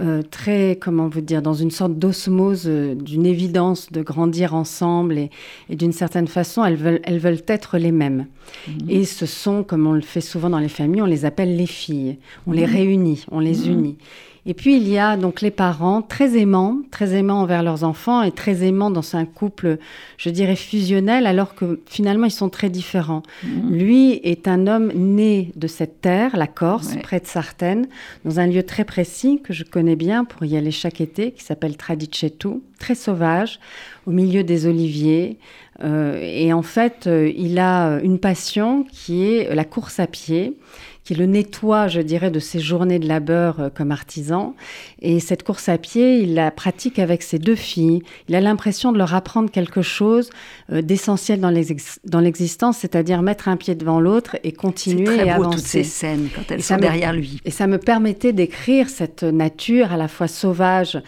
euh, 0.00 0.22
très, 0.22 0.76
comment 0.80 1.08
vous 1.08 1.20
dire, 1.20 1.42
dans 1.42 1.54
une 1.54 1.70
sorte 1.70 1.98
d'osmose, 1.98 2.66
d'une 2.66 3.26
évidence 3.26 3.90
de 3.92 4.02
grandir 4.02 4.54
ensemble. 4.54 5.18
Et, 5.18 5.30
d'une 5.70 5.92
certaine 5.92 6.28
façon, 6.28 6.64
elles 6.64 6.76
veulent, 6.76 7.00
elles 7.04 7.18
veulent 7.18 7.42
être 7.46 7.78
les 7.78 7.92
mêmes. 7.92 8.26
Mmh. 8.68 8.72
Et 8.90 9.04
ce 9.04 9.26
sont, 9.26 9.62
comme 9.62 9.86
on 9.86 9.92
le 9.92 10.00
fait 10.00 10.20
souvent 10.20 10.50
dans 10.50 10.58
les 10.58 10.68
familles, 10.68 11.02
on 11.02 11.06
les 11.06 11.24
appelle 11.24 11.56
les 11.56 11.66
filles. 11.66 12.18
On 12.46 12.52
les 12.52 12.66
mmh. 12.66 12.70
réunit, 12.70 13.24
on 13.30 13.40
les 13.40 13.68
mmh. 13.68 13.72
unit. 13.72 13.98
Et 14.46 14.54
puis 14.54 14.76
il 14.76 14.88
y 14.88 14.98
a 14.98 15.16
donc 15.16 15.40
les 15.40 15.50
parents 15.50 16.02
très 16.02 16.38
aimants, 16.38 16.78
très 16.90 17.14
aimants 17.14 17.42
envers 17.42 17.62
leurs 17.62 17.84
enfants 17.84 18.22
et 18.22 18.32
très 18.32 18.64
aimants 18.64 18.90
dans 18.90 19.14
un 19.14 19.26
couple, 19.26 19.78
je 20.16 20.30
dirais, 20.30 20.56
fusionnel, 20.56 21.26
alors 21.26 21.54
que 21.54 21.80
finalement 21.86 22.26
ils 22.26 22.30
sont 22.30 22.48
très 22.48 22.70
différents. 22.70 23.22
Mhm. 23.44 23.76
Lui 23.76 24.12
est 24.24 24.48
un 24.48 24.66
homme 24.66 24.92
né 24.94 25.52
de 25.56 25.66
cette 25.66 26.00
terre, 26.00 26.36
la 26.36 26.46
Corse, 26.46 26.96
près 27.02 27.20
de 27.20 27.26
Sartène, 27.26 27.86
dans 28.24 28.40
un 28.40 28.46
lieu 28.46 28.62
très 28.62 28.84
précis 28.84 29.40
que 29.42 29.52
je 29.52 29.64
connais 29.64 29.96
bien 29.96 30.24
pour 30.24 30.44
y 30.44 30.56
aller 30.56 30.70
chaque 30.70 31.00
été, 31.00 31.32
qui 31.32 31.44
s'appelle 31.44 31.76
Tradicetu, 31.76 32.60
très 32.78 32.94
sauvage, 32.94 33.60
au 34.06 34.10
milieu 34.10 34.42
des 34.42 34.66
oliviers. 34.66 35.38
Euh, 35.82 36.18
et 36.20 36.52
en 36.52 36.62
fait, 36.62 37.06
euh, 37.06 37.30
il 37.36 37.58
a 37.58 38.00
une 38.02 38.18
passion 38.18 38.84
qui 38.84 39.24
est 39.24 39.54
la 39.54 39.64
course 39.64 39.98
à 39.98 40.06
pied 40.06 40.56
qui 41.04 41.14
le 41.14 41.26
nettoie, 41.26 41.88
je 41.88 42.00
dirais, 42.00 42.30
de 42.30 42.38
ses 42.38 42.60
journées 42.60 42.98
de 42.98 43.08
labeur 43.08 43.60
euh, 43.60 43.68
comme 43.68 43.90
artisan. 43.90 44.54
Et 45.00 45.20
cette 45.20 45.42
course 45.42 45.68
à 45.68 45.78
pied, 45.78 46.20
il 46.20 46.34
la 46.34 46.50
pratique 46.50 46.98
avec 46.98 47.22
ses 47.22 47.38
deux 47.38 47.54
filles. 47.54 48.02
Il 48.28 48.34
a 48.34 48.40
l'impression 48.40 48.92
de 48.92 48.98
leur 48.98 49.14
apprendre 49.14 49.50
quelque 49.50 49.82
chose 49.82 50.30
euh, 50.72 50.82
d'essentiel 50.82 51.40
dans 51.40 52.20
l'existence, 52.20 52.78
c'est-à-dire 52.78 53.22
mettre 53.22 53.48
un 53.48 53.56
pied 53.56 53.74
devant 53.74 54.00
l'autre 54.00 54.36
et 54.44 54.52
continuer 54.52 55.04
très 55.04 55.24
beau, 55.24 55.44
avancer. 55.44 55.56
toutes 55.56 55.66
ces 55.66 55.84
scènes 55.84 56.28
quand 56.34 56.50
elles 56.50 56.62
sont 56.62 56.76
derrière 56.76 57.12
lui. 57.12 57.40
Et 57.44 57.50
ça 57.50 57.66
me 57.66 57.78
permettait 57.78 58.32
d'écrire 58.32 58.88
cette 58.88 59.22
nature 59.22 59.92
à 59.92 59.96
la 59.96 60.08
fois 60.08 60.28
sauvage, 60.28 61.00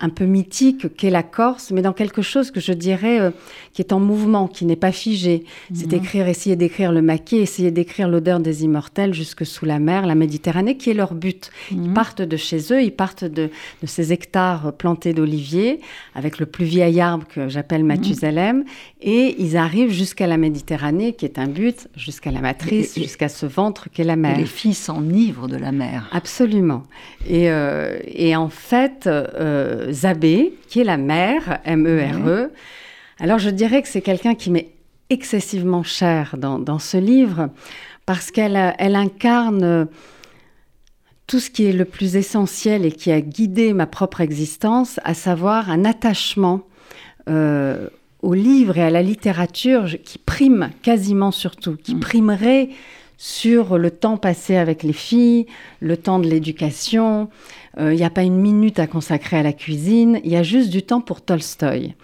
un 0.00 0.08
peu 0.08 0.24
mythique 0.24 0.94
qu'est 0.96 1.10
la 1.10 1.22
Corse, 1.22 1.70
mais 1.70 1.82
dans 1.82 1.92
quelque 1.92 2.22
chose 2.22 2.50
que 2.50 2.60
je 2.60 2.72
dirais 2.72 3.20
euh, 3.20 3.30
qui 3.72 3.82
est 3.82 3.92
en 3.92 4.00
mouvement, 4.00 4.48
qui 4.48 4.64
n'est 4.64 4.76
pas 4.76 4.92
figé. 4.92 5.44
C'est 5.74 5.92
mhm. 5.92 5.98
écrire, 5.98 6.28
essayer 6.28 6.56
d'écrire 6.56 6.92
le 6.92 7.02
maquis, 7.02 7.36
essayer 7.36 7.70
d'écrire 7.70 8.08
l'odeur 8.08 8.40
des 8.40 8.64
immortels 8.64 9.14
jusque 9.14 9.44
sous 9.44 9.64
la 9.64 9.78
mer, 9.78 10.06
la 10.06 10.14
Méditerranée, 10.14 10.76
qui 10.76 10.90
est 10.90 10.94
leur 10.94 11.14
but. 11.14 11.50
Ils 11.70 11.88
mhm. 11.88 11.94
partent 11.94 12.22
de 12.22 12.36
chez 12.36 12.72
eux, 12.72 12.82
ils 12.82 12.92
partent 12.92 13.24
de, 13.24 13.50
ces 13.84 14.12
hectares 14.12 14.72
plantés 14.72 15.12
d'oliviers, 15.12 15.80
avec 16.14 16.38
le 16.38 16.46
plus 16.46 16.64
vieil 16.64 17.00
arbre 17.00 17.26
que 17.26 17.48
j'appelle 17.48 17.82
mhm. 17.82 17.88
Mathusalem, 17.88 18.64
et 19.00 19.36
ils 19.38 19.56
arrivent 19.56 19.92
jusqu'à 19.92 20.26
la 20.26 20.36
Méditerranée, 20.36 21.12
qui 21.12 21.24
est 21.24 21.38
un 21.38 21.46
but, 21.46 21.88
jusqu'à 21.96 22.30
la 22.30 22.40
matrice, 22.40 22.98
jusqu'à 22.98 23.28
ce 23.28 23.46
ventre 23.46 23.88
qu'est 23.90 24.04
la 24.04 24.16
mer. 24.16 24.36
les 24.38 24.46
filles 24.46 24.74
s'enivrent 24.74 25.48
de 25.48 25.56
la 25.56 25.72
mer. 25.72 26.08
Absolument. 26.12 26.84
Et, 27.28 27.50
euh, 27.50 27.98
et 28.06 28.36
en 28.36 28.48
fait, 28.48 29.06
euh, 29.06 29.85
Zabé, 29.90 30.54
qui 30.68 30.80
est 30.80 30.84
la 30.84 30.96
mère, 30.96 31.58
M-E-R-E. 31.64 32.50
Alors 33.18 33.38
je 33.38 33.50
dirais 33.50 33.82
que 33.82 33.88
c'est 33.88 34.02
quelqu'un 34.02 34.34
qui 34.34 34.50
m'est 34.50 34.70
excessivement 35.10 35.82
cher 35.82 36.36
dans, 36.36 36.78
ce 36.78 36.96
livre, 36.96 37.50
parce 38.06 38.30
qu'elle 38.30 38.74
elle 38.78 38.96
incarne 38.96 39.88
tout 41.26 41.40
ce 41.40 41.50
qui 41.50 41.64
est 41.64 41.72
le 41.72 41.84
plus 41.84 42.16
essentiel 42.16 42.84
et 42.84 42.92
qui 42.92 43.10
a 43.10 43.20
guidé 43.20 43.72
ma 43.72 43.86
propre 43.86 44.20
existence, 44.20 45.00
à 45.04 45.14
savoir 45.14 45.70
un 45.70 45.84
attachement 45.84 46.62
euh, 47.28 47.88
au 48.22 48.34
livre 48.34 48.78
et 48.78 48.82
à 48.82 48.90
la 48.90 49.02
littérature 49.02 49.96
qui 50.04 50.18
prime 50.18 50.70
quasiment 50.82 51.32
sur 51.32 51.56
tout, 51.56 51.76
qui 51.76 51.96
mm. 51.96 52.00
primerait 52.00 52.68
sur 53.18 53.78
le 53.78 53.90
temps 53.90 54.18
passé 54.18 54.56
avec 54.56 54.82
les 54.82 54.92
filles, 54.92 55.46
le 55.80 55.96
temps 55.96 56.18
de 56.18 56.28
l'éducation, 56.28 57.28
il 57.78 57.82
euh, 57.82 57.94
n'y 57.94 58.04
a 58.04 58.10
pas 58.10 58.22
une 58.22 58.38
minute 58.38 58.78
à 58.78 58.86
consacrer 58.86 59.36
à 59.36 59.42
la 59.42 59.52
cuisine, 59.52 60.20
il 60.24 60.30
y 60.30 60.36
a 60.36 60.42
juste 60.42 60.70
du 60.70 60.82
temps 60.82 61.00
pour 61.02 61.20
Tolstoï. 61.20 61.94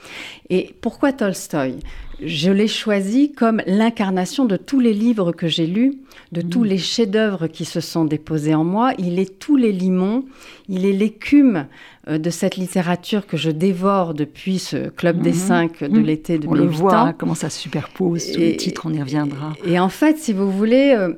Et 0.51 0.75
pourquoi 0.81 1.13
Tolstoï? 1.13 1.79
Je 2.25 2.51
l'ai 2.51 2.69
choisi 2.69 3.33
comme 3.33 3.63
l'incarnation 3.67 4.45
de 4.45 4.57
tous 4.57 4.79
les 4.79 4.93
livres 4.93 5.33
que 5.33 5.49
j'ai 5.49 5.67
lus, 5.67 5.99
de 6.31 6.41
tous 6.41 6.61
mm. 6.61 6.67
les 6.67 6.79
chefs-d'œuvre 6.79 7.47
qui 7.49 7.65
se 7.65 7.81
sont 7.81 8.05
déposés 8.05 8.55
en 8.55 8.65
moi. 8.65 8.93
Il 8.99 9.19
est 9.19 9.39
tous 9.39 9.57
les 9.57 9.73
limons, 9.73 10.25
il 10.69 10.85
est 10.85 10.93
l'écume 10.93 11.67
euh, 12.07 12.19
de 12.19 12.31
cette 12.31 12.57
littérature 12.57 13.27
que 13.27 13.37
je 13.37 13.51
dévore 13.51 14.15
depuis 14.15 14.59
ce 14.59 14.91
Club 14.91 15.21
des 15.21 15.33
mm-hmm. 15.33 15.35
Cinq 15.35 15.83
de 15.83 15.99
mm. 15.99 16.05
l'été 16.05 16.39
2008. 16.39 16.49
On 16.49 16.55
le 16.55 16.71
voit, 16.71 16.99
hein, 16.99 17.13
comment 17.13 17.35
ça 17.35 17.51
superpose 17.51 18.31
tous 18.31 18.41
les 18.41 18.57
titres, 18.57 18.83
on 18.85 18.93
y 18.93 19.01
reviendra. 19.01 19.55
Et, 19.65 19.81
en 19.81 19.89
fait, 19.89 20.19
si 20.19 20.33
vous 20.33 20.51
voulez, 20.51 20.95
euh, 20.97 21.15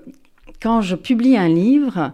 quand 0.62 0.80
je 0.80 0.96
publie 0.96 1.37
un 1.37 1.49
livre, 1.49 2.12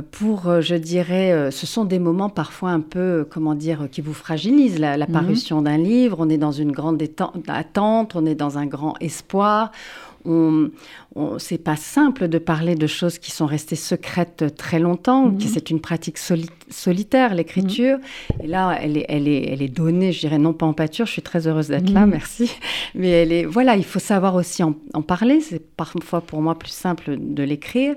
pour, 0.00 0.48
euh, 0.48 0.60
je 0.62 0.74
dirais, 0.74 1.32
euh, 1.32 1.50
ce 1.50 1.66
sont 1.66 1.84
des 1.84 1.98
moments 1.98 2.30
parfois 2.30 2.70
un 2.70 2.80
peu, 2.80 3.26
comment 3.28 3.54
dire, 3.54 3.88
qui 3.90 4.00
vous 4.00 4.14
fragilisent, 4.14 4.78
la, 4.78 4.96
mhm. 4.96 5.12
parution 5.12 5.60
d'un 5.60 5.76
livre. 5.76 6.16
On 6.20 6.30
est 6.30 6.38
dans 6.38 6.52
une 6.52 6.72
grande 6.72 7.02
attente, 7.48 8.16
on 8.16 8.24
est 8.24 8.34
dans 8.34 8.56
un 8.56 8.66
grand 8.66 8.94
espoir. 9.00 9.70
On, 10.24 10.70
on 11.16 11.40
c'est 11.40 11.58
pas 11.58 11.74
simple 11.74 12.28
de 12.28 12.38
parler 12.38 12.76
de 12.76 12.86
choses 12.86 13.18
qui 13.18 13.32
sont 13.32 13.44
restées 13.44 13.74
secrètes 13.74 14.54
très 14.56 14.78
longtemps, 14.78 15.26
mhm. 15.26 15.40
c'est 15.40 15.68
une 15.68 15.80
pratique 15.80 16.16
solitaire, 16.16 17.34
l'écriture. 17.34 17.98
Et 18.40 18.46
là, 18.46 18.78
elle 18.80 18.96
est, 18.96 19.06
elle, 19.08 19.26
est, 19.26 19.52
elle 19.52 19.62
est 19.62 19.68
donnée, 19.68 20.12
je 20.12 20.20
dirais, 20.20 20.38
non 20.38 20.52
pas 20.52 20.64
en 20.64 20.74
pâture, 20.74 21.06
je 21.06 21.12
suis 21.12 21.22
très 21.22 21.48
heureuse 21.48 21.68
d'être 21.68 21.90
là, 21.90 22.06
mhm. 22.06 22.12
merci. 22.12 22.52
Mais 22.94 23.10
elle 23.10 23.32
est, 23.32 23.44
voilà, 23.44 23.76
il 23.76 23.84
faut 23.84 23.98
savoir 23.98 24.36
aussi 24.36 24.62
en, 24.62 24.76
en 24.94 25.02
parler, 25.02 25.40
c'est 25.40 25.60
parfois 25.76 26.20
pour 26.20 26.40
moi 26.40 26.56
plus 26.56 26.72
simple 26.72 27.16
de 27.18 27.42
l'écrire. 27.42 27.96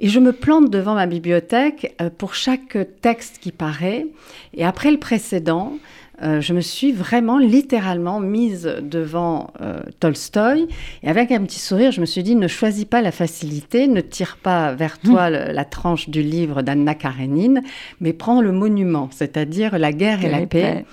Et 0.00 0.08
je 0.08 0.18
me 0.18 0.32
plante 0.32 0.70
devant 0.70 0.94
ma 0.94 1.06
bibliothèque 1.06 1.94
euh, 2.00 2.08
pour 2.16 2.34
chaque 2.34 2.78
texte 3.02 3.38
qui 3.40 3.52
paraît. 3.52 4.06
Et 4.54 4.64
après 4.64 4.90
le 4.90 4.98
précédent, 4.98 5.74
euh, 6.22 6.40
je 6.40 6.52
me 6.52 6.60
suis 6.60 6.92
vraiment 6.92 7.38
littéralement 7.38 8.18
mise 8.20 8.76
devant 8.82 9.52
euh, 9.60 9.80
Tolstoï 10.00 10.68
et 11.02 11.08
avec 11.08 11.30
un 11.30 11.42
petit 11.42 11.58
sourire, 11.58 11.92
je 11.92 12.00
me 12.00 12.06
suis 12.06 12.22
dit 12.22 12.34
ne 12.34 12.48
choisis 12.48 12.84
pas 12.84 13.00
la 13.00 13.12
facilité, 13.12 13.88
ne 13.88 14.00
tire 14.00 14.36
pas 14.42 14.74
vers 14.74 14.98
toi 14.98 15.30
mmh. 15.30 15.52
la 15.52 15.64
tranche 15.64 16.10
du 16.10 16.22
livre 16.22 16.62
d'Anna 16.62 16.94
Karenine, 16.94 17.62
mais 18.00 18.12
prends 18.12 18.42
le 18.42 18.52
monument, 18.52 19.08
c'est-à-dire 19.12 19.78
la 19.78 19.92
guerre 19.92 20.24
et 20.24 20.30
la 20.30 20.46
paix. 20.46 20.84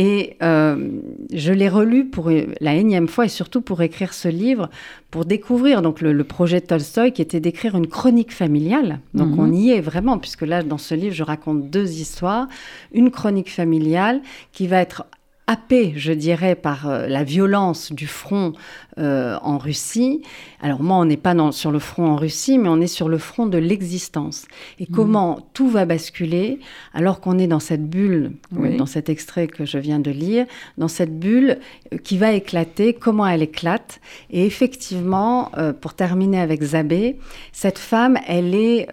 Et 0.00 0.36
euh, 0.44 0.90
je 1.32 1.52
l'ai 1.52 1.68
relu 1.68 2.04
pour 2.04 2.30
la 2.60 2.74
énième 2.76 3.08
fois 3.08 3.24
et 3.24 3.28
surtout 3.28 3.60
pour 3.60 3.82
écrire 3.82 4.14
ce 4.14 4.28
livre, 4.28 4.70
pour 5.10 5.24
découvrir 5.24 5.82
donc 5.82 6.00
le, 6.00 6.22
projet 6.22 6.60
de 6.60 6.66
Tolstoï 6.66 7.12
qui 7.12 7.20
était 7.20 7.40
d'écrire 7.40 7.76
une 7.76 7.88
chronique 7.88 8.32
familiale. 8.32 9.00
Donc 9.14 9.30
mhm. 9.30 9.40
on 9.40 9.52
y 9.52 9.70
est 9.72 9.80
vraiment, 9.80 10.18
puisque 10.18 10.42
là, 10.42 10.62
dans 10.62 10.78
ce 10.78 10.94
livre, 10.94 11.16
je 11.16 11.24
raconte 11.24 11.68
deux 11.68 11.98
histoires. 11.98 12.46
Une 12.92 13.10
chronique 13.10 13.50
familiale 13.50 14.20
qui 14.52 14.68
va 14.68 14.80
être 14.80 15.04
happé, 15.48 15.94
je 15.96 16.12
dirais, 16.12 16.54
par 16.54 16.88
euh, 16.88 17.06
la 17.06 17.24
violence 17.24 17.90
du 17.90 18.06
front 18.06 18.52
euh, 18.98 19.36
en 19.42 19.56
Russie. 19.56 20.22
Alors 20.60 20.82
moi, 20.82 20.98
on 20.98 21.06
n'est 21.06 21.16
pas 21.16 21.34
sur 21.52 21.72
le 21.72 21.78
front 21.78 22.06
en 22.06 22.16
Russie, 22.16 22.58
mais 22.58 22.68
on 22.68 22.80
est 22.80 22.86
sur 22.86 23.08
le 23.08 23.16
front 23.16 23.46
de 23.46 23.56
l'existence. 23.56 24.46
Et 24.78 24.84
mmh. 24.84 24.94
comment 24.94 25.48
tout 25.54 25.70
va 25.70 25.86
basculer 25.86 26.60
alors 26.92 27.20
qu'on 27.20 27.38
est 27.38 27.46
dans 27.46 27.60
cette 27.60 27.88
bulle, 27.88 28.32
dans 28.52 28.86
cet 28.86 29.08
extrait 29.08 29.46
que 29.46 29.64
je 29.64 29.78
viens 29.78 30.00
de 30.00 30.10
lire, 30.10 30.44
dans 30.76 30.88
cette 30.88 31.18
bulle 31.18 31.58
euh, 31.94 31.96
qui 31.96 32.18
va 32.18 32.32
éclater, 32.32 32.92
comment 32.92 33.26
elle 33.26 33.42
éclate. 33.42 34.00
Et 34.30 34.44
effectivement, 34.44 35.50
pour 35.80 35.94
terminer 35.94 36.40
avec 36.40 36.62
Zabé, 36.62 37.18
cette 37.52 37.78
femme, 37.78 38.18
elle 38.26 38.54
est 38.54 38.88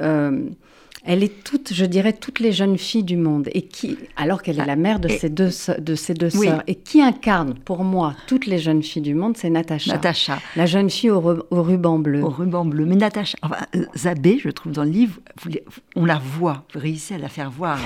elle 1.05 1.24
est 1.24 1.43
toute, 1.43 1.74
je 1.74 1.85
dirais, 1.85 2.13
toutes 2.13 2.39
les 2.39 2.51
jeunes 2.51 2.77
filles 2.77 3.03
du 3.03 3.17
monde, 3.17 3.50
et 3.53 3.62
qui, 3.62 3.97
alors 4.17 4.41
qu'elle 4.41 4.57
est 4.57 4.63
ah, 4.63 4.65
la 4.65 4.75
mère 4.75 5.00
de 5.00 5.07
ses 5.07 5.29
deux, 5.29 5.50
de 5.77 5.95
ses 5.95 6.13
deux 6.13 6.29
sœurs, 6.29 6.63
et 6.67 6.75
qui 6.75 7.01
incarne 7.01 7.53
pour 7.53 7.83
moi 7.83 8.15
toutes 8.27 8.47
les 8.47 8.57
jeunes 8.57 8.81
filles 8.81 9.03
du 9.03 9.13
monde, 9.13 9.38
c'est 9.38 9.50
Natacha. 9.50 9.93
Natacha. 9.93 10.39
La 10.55 10.65
jeune 10.65 10.89
fille 10.89 11.12
au, 11.12 11.21
ruban 11.51 12.00
bleu. 12.00 12.24
Au 12.24 12.29
ruban 12.29 12.65
bleu. 12.65 12.85
Mais 12.85 12.95
Natacha, 12.95 13.38
enfin, 13.41 13.65
Zabé, 13.95 14.39
je 14.43 14.50
trouve 14.50 14.71
dans 14.71 14.83
le 14.83 14.89
livre, 14.89 15.19
on 15.95 16.05
la 16.05 16.17
voit, 16.17 16.65
vous 16.74 16.79
réussissez 16.79 17.15
à 17.15 17.19
la 17.19 17.29
faire 17.29 17.51
voir. 17.51 17.77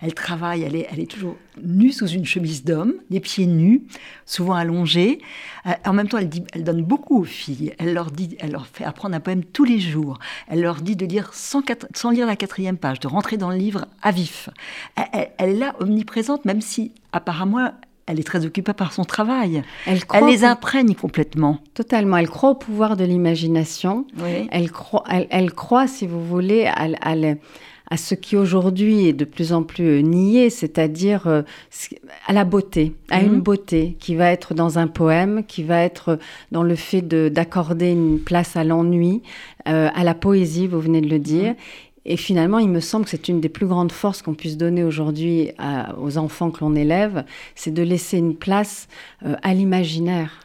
Elle 0.00 0.14
travaille, 0.14 0.62
elle 0.62 0.76
est, 0.76 0.88
elle 0.90 1.00
est 1.00 1.10
toujours 1.10 1.36
nue 1.62 1.92
sous 1.92 2.06
une 2.06 2.24
chemise 2.24 2.64
d'homme, 2.64 2.94
les 3.10 3.20
pieds 3.20 3.46
nus, 3.46 3.82
souvent 4.26 4.54
allongés. 4.54 5.20
Euh, 5.66 5.72
en 5.84 5.92
même 5.92 6.08
temps, 6.08 6.18
elle, 6.18 6.28
dit, 6.28 6.44
elle 6.52 6.64
donne 6.64 6.82
beaucoup 6.82 7.20
aux 7.20 7.24
filles. 7.24 7.74
Elle 7.78 7.94
leur, 7.94 8.10
dit, 8.10 8.36
elle 8.40 8.52
leur 8.52 8.66
fait 8.66 8.84
apprendre 8.84 9.14
un 9.14 9.20
poème 9.20 9.44
tous 9.44 9.64
les 9.64 9.78
jours. 9.78 10.18
Elle 10.48 10.62
leur 10.62 10.80
dit 10.80 10.96
de 10.96 11.06
lire 11.06 11.32
sans, 11.34 11.62
sans 11.94 12.10
lire 12.10 12.26
la 12.26 12.36
quatrième 12.36 12.78
page, 12.78 13.00
de 13.00 13.08
rentrer 13.08 13.36
dans 13.36 13.50
le 13.50 13.56
livre 13.56 13.86
à 14.02 14.10
vif. 14.10 14.48
Elle, 14.96 15.50
est 15.50 15.54
là, 15.54 15.74
omniprésente, 15.80 16.44
même 16.44 16.60
si 16.60 16.92
apparemment 17.12 17.72
elle 18.06 18.18
est 18.18 18.24
très 18.24 18.44
occupée 18.44 18.72
par 18.72 18.92
son 18.92 19.04
travail. 19.04 19.62
Elle, 19.86 20.00
les 20.26 20.44
imprègne 20.44 20.94
complètement. 20.94 21.58
Totalement. 21.74 22.16
Elle 22.16 22.28
croit 22.28 22.50
au 22.50 22.54
pouvoir 22.54 22.96
de 22.96 23.04
l'imagination. 23.04 24.06
Elle, 24.50 24.70
croit, 24.70 25.04
elle, 25.08 25.52
croit, 25.52 25.86
si 25.86 26.06
vous 26.06 26.24
voulez, 26.24 26.66
à, 26.66 26.88
à, 27.00 27.14
à 27.92 27.98
ce 27.98 28.14
qui 28.14 28.36
aujourd'hui 28.36 29.06
est 29.06 29.12
de 29.12 29.26
plus 29.26 29.52
en 29.52 29.62
plus 29.62 29.84
euh, 29.84 30.00
nié, 30.00 30.48
c'est-à-dire 30.48 31.26
euh, 31.26 31.42
à 32.26 32.32
la 32.32 32.44
beauté, 32.44 32.94
à 33.10 33.20
une 33.20 33.34
mhm. 33.34 33.40
beauté 33.42 33.96
qui 34.00 34.14
va 34.14 34.32
être 34.32 34.54
dans 34.54 34.78
un 34.78 34.86
poème, 34.86 35.44
qui 35.44 35.62
va 35.62 35.82
être 35.82 36.18
dans 36.52 36.62
le 36.62 36.74
fait 36.74 37.02
d'accorder 37.02 37.90
une 37.90 38.18
place 38.18 38.56
à 38.56 38.64
l'ennui, 38.64 39.20
euh, 39.68 39.90
à 39.94 40.04
la 40.04 40.14
poésie, 40.14 40.68
vous 40.68 40.80
venez 40.80 41.02
de 41.02 41.10
le 41.10 41.18
dire. 41.18 41.50
Mhm. 41.50 41.56
Et 42.06 42.16
finalement, 42.16 42.58
il 42.58 42.70
me 42.70 42.80
semble 42.80 43.04
que 43.04 43.10
c'est 43.10 43.28
une 43.28 43.42
des 43.42 43.50
plus 43.50 43.66
grandes 43.66 43.92
forces 43.92 44.22
qu'on 44.22 44.32
puisse 44.32 44.56
donner 44.56 44.84
aujourd'hui 44.84 45.50
aux 46.00 46.16
enfants 46.16 46.50
que 46.50 46.64
l'on 46.64 46.74
élève, 46.74 47.24
c'est 47.54 47.72
de 47.72 47.82
laisser 47.82 48.18
une 48.18 48.34
place 48.34 48.88
à 49.20 49.54
l'imaginaire. 49.54 50.40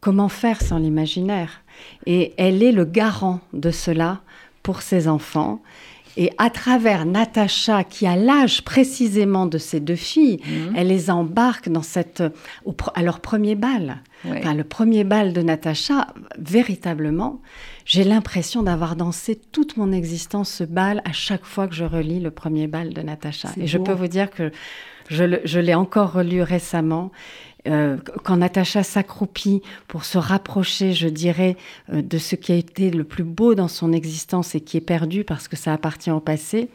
Comment 0.00 0.28
faire 0.28 0.62
sans 0.62 0.78
l'imaginaire? 0.78 1.62
Et 2.06 2.32
elle 2.36 2.62
est 2.62 2.70
le 2.70 2.84
garant 2.84 3.40
de 3.52 3.72
cela 3.72 4.20
pour 4.62 4.82
ses 4.82 5.08
enfants. 5.08 5.60
Et 6.16 6.30
à 6.38 6.50
travers 6.50 7.06
Natacha, 7.06 7.84
qui 7.84 8.06
a 8.06 8.16
l'âge 8.16 8.62
précisément 8.62 9.46
de 9.46 9.58
ces 9.58 9.80
deux 9.80 9.96
filles, 9.96 10.40
mhm. 10.46 10.74
elle 10.76 10.88
les 10.88 11.10
embarque 11.10 11.68
dans 11.68 11.82
cette, 11.82 12.22
à 12.94 13.02
leur 13.02 13.20
premier 13.20 13.54
bal. 13.54 14.02
le 14.24 14.62
premier 14.62 15.04
bal 15.04 15.32
de 15.32 15.42
Natacha, 15.42 16.08
véritablement, 16.38 17.40
j'ai 17.84 18.04
l'impression 18.04 18.62
d'avoir 18.62 18.96
dansé 18.96 19.40
toute 19.52 19.76
mon 19.76 19.92
existence 19.92 20.50
ce 20.50 20.64
bal 20.64 21.02
à 21.04 21.12
chaque 21.12 21.44
fois 21.44 21.68
que 21.68 21.74
je 21.74 21.84
relis 21.84 22.20
le 22.20 22.30
premier 22.30 22.66
bal 22.66 22.94
de 22.94 23.02
Natacha. 23.02 23.48
Et 23.60 23.66
je 23.66 23.78
peux 23.78 23.92
vous 23.92 24.08
dire 24.08 24.30
que 24.30 24.52
je 25.08 25.58
l'ai 25.58 25.74
encore 25.74 26.12
relu 26.12 26.42
récemment 26.42 27.10
euh, 27.66 27.96
quand 28.24 28.36
Natacha 28.36 28.82
s'accroupit 28.82 29.62
pour 29.88 30.04
se 30.04 30.18
rapprocher, 30.18 30.92
je 30.92 31.08
dirais, 31.08 31.56
euh, 31.92 32.02
de 32.02 32.18
ce 32.18 32.36
qui 32.36 32.52
a 32.52 32.56
été 32.56 32.90
le 32.90 33.04
plus 33.04 33.24
beau 33.24 33.54
dans 33.54 33.68
son 33.68 33.92
existence 33.92 34.54
et 34.54 34.60
qui 34.60 34.76
est 34.76 34.82
perdu 34.82 35.24
parce 35.24 35.48
que 35.48 35.56
ça 35.56 35.72
appartient 35.72 36.10
au 36.10 36.20
passé, 36.20 36.68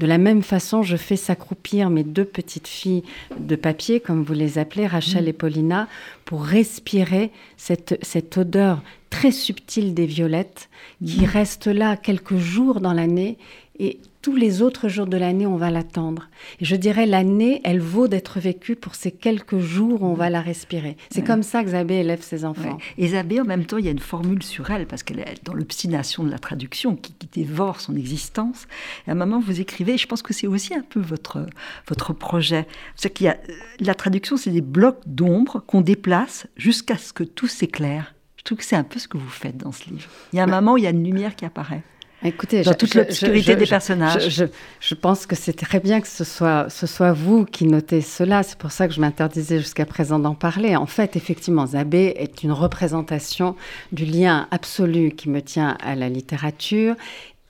de 0.00 0.06
la 0.06 0.18
même 0.18 0.42
façon, 0.42 0.82
je 0.82 0.96
fais 0.96 1.16
s'accroupir 1.16 1.88
mes 1.88 2.04
deux 2.04 2.24
petites 2.24 2.68
filles 2.68 3.04
de 3.38 3.56
papier, 3.56 4.00
comme 4.00 4.22
vous 4.22 4.34
les 4.34 4.58
appelez, 4.58 4.86
Rachel 4.86 5.24
mm. 5.24 5.28
et 5.28 5.32
Paulina, 5.32 5.88
pour 6.24 6.44
respirer 6.44 7.30
cette, 7.56 7.98
cette 8.02 8.36
odeur 8.36 8.82
très 9.08 9.30
subtile 9.30 9.94
des 9.94 10.06
violettes 10.06 10.68
qui 11.04 11.22
mm. 11.22 11.26
reste 11.26 11.66
là 11.68 11.96
quelques 11.96 12.36
jours 12.36 12.80
dans 12.80 12.92
l'année 12.92 13.38
et 13.78 13.98
tous 14.24 14.36
les 14.36 14.62
autres 14.62 14.88
jours 14.88 15.06
de 15.06 15.18
l'année, 15.18 15.46
on 15.46 15.58
va 15.58 15.70
l'attendre. 15.70 16.30
Et 16.58 16.64
je 16.64 16.76
dirais, 16.76 17.04
l'année, 17.04 17.60
elle 17.62 17.78
vaut 17.78 18.08
d'être 18.08 18.40
vécue 18.40 18.74
pour 18.74 18.94
ces 18.94 19.12
quelques 19.12 19.58
jours 19.58 20.02
où 20.02 20.06
on 20.06 20.14
va 20.14 20.30
la 20.30 20.40
respirer. 20.40 20.96
C'est 21.10 21.22
comme 21.22 21.42
ça 21.42 21.62
que 21.62 21.68
Zabé 21.68 21.96
élève 21.96 22.22
ses 22.22 22.46
enfants. 22.46 22.78
Et 22.96 23.08
Zabé, 23.08 23.38
en 23.42 23.44
même 23.44 23.66
temps, 23.66 23.76
il 23.76 23.84
y 23.84 23.88
a 23.88 23.90
une 23.90 23.98
formule 23.98 24.42
sur 24.42 24.70
elle, 24.70 24.86
parce 24.86 25.02
qu'elle 25.02 25.20
est 25.20 25.44
dans 25.44 25.52
l'obstination 25.52 26.24
de 26.24 26.30
la 26.30 26.38
traduction, 26.38 26.96
qui, 26.96 27.12
dévore 27.34 27.80
son 27.80 27.96
existence. 27.96 28.66
Et 29.06 29.10
à 29.10 29.12
un 29.12 29.16
moment, 29.16 29.40
vous 29.40 29.60
écrivez, 29.60 29.98
je 29.98 30.06
pense 30.06 30.22
que 30.22 30.32
c'est 30.32 30.46
aussi 30.46 30.72
un 30.72 30.84
peu 30.88 31.00
votre, 31.00 31.44
votre 31.86 32.14
projet. 32.14 32.66
C'est 32.96 33.12
qu'il 33.12 33.26
y 33.26 33.28
a, 33.28 33.36
la 33.78 33.94
traduction, 33.94 34.38
c'est 34.38 34.52
des 34.52 34.62
blocs 34.62 35.00
d'ombre 35.04 35.62
qu'on 35.66 35.82
déplace 35.82 36.46
jusqu'à 36.56 36.96
ce 36.96 37.12
que 37.12 37.24
tout 37.24 37.48
s'éclaire. 37.48 38.14
Je 38.38 38.44
trouve 38.44 38.56
que 38.56 38.64
c'est 38.64 38.76
un 38.76 38.84
peu 38.84 38.98
ce 38.98 39.08
que 39.08 39.18
vous 39.18 39.28
faites 39.28 39.58
dans 39.58 39.72
ce 39.72 39.90
livre. 39.90 40.08
Il 40.32 40.36
y 40.36 40.40
a 40.40 40.44
un 40.44 40.46
moment 40.46 40.74
où 40.74 40.78
il 40.78 40.84
y 40.84 40.86
a 40.86 40.90
une 40.90 41.04
lumière 41.04 41.36
qui 41.36 41.44
apparaît. 41.44 41.82
Écoutez, 42.24 42.62
dans 42.62 42.72
toute 42.72 42.94
l'obscurité 42.94 43.54
des 43.54 43.66
personnages. 43.66 44.30
Je, 44.30 44.46
je, 44.80 44.94
pense 44.94 45.26
que 45.26 45.36
c'est 45.36 45.52
très 45.52 45.78
bien 45.78 46.00
que 46.00 46.08
ce 46.08 46.24
soit, 46.24 46.70
ce 46.70 46.86
soit 46.86 47.12
vous 47.12 47.44
qui 47.44 47.66
notez 47.66 48.00
cela. 48.00 48.42
C'est 48.42 48.56
pour 48.56 48.72
ça 48.72 48.88
que 48.88 48.94
je 48.94 49.00
m'interdisais 49.00 49.58
jusqu'à 49.58 49.84
présent 49.84 50.18
d'en 50.18 50.34
parler. 50.34 50.74
En 50.74 50.86
fait, 50.86 51.16
effectivement, 51.16 51.66
Zabé 51.66 52.14
est 52.16 52.42
une 52.42 52.52
représentation 52.52 53.56
du 53.92 54.06
lien 54.06 54.48
absolu 54.50 55.10
qui 55.10 55.28
me 55.28 55.42
tient 55.42 55.76
à 55.82 55.94
la 55.94 56.08
littérature. 56.08 56.96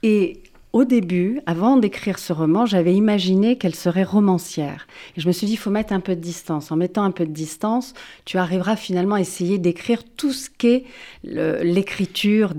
Et 0.03 0.43
au 0.73 0.83
début, 0.83 1.41
avant 1.47 1.77
d'écrire 1.77 2.19
ce 2.19 2.33
roman, 2.33 2.67
j'avais 2.67 2.97
imaginé 2.97 3.57
qu'elle 3.57 3.77
serait 3.77 4.03
romancière. 4.03 4.89
Et 5.17 5.21
je 5.21 5.29
me 5.29 5.33
suis 5.33 5.47
dit, 5.47 5.53
il 5.53 5.57
faut 5.57 5.71
mettre 5.71 5.93
un 5.93 6.01
peu 6.01 6.17
de 6.17 6.21
distance. 6.21 6.73
En 6.73 6.77
mettant 6.77 7.05
un 7.05 7.13
peu 7.13 7.27
de 7.27 7.33
distance, 7.33 7.95
tu 8.25 8.39
arriveras 8.39 8.75
finalement 8.75 9.15
à 9.15 9.21
essayer 9.21 9.59
d'écrire 9.59 10.03
tout 10.17 10.33
ce 10.33 10.51
qu'est 10.51 10.83
l'écriture 11.23 12.55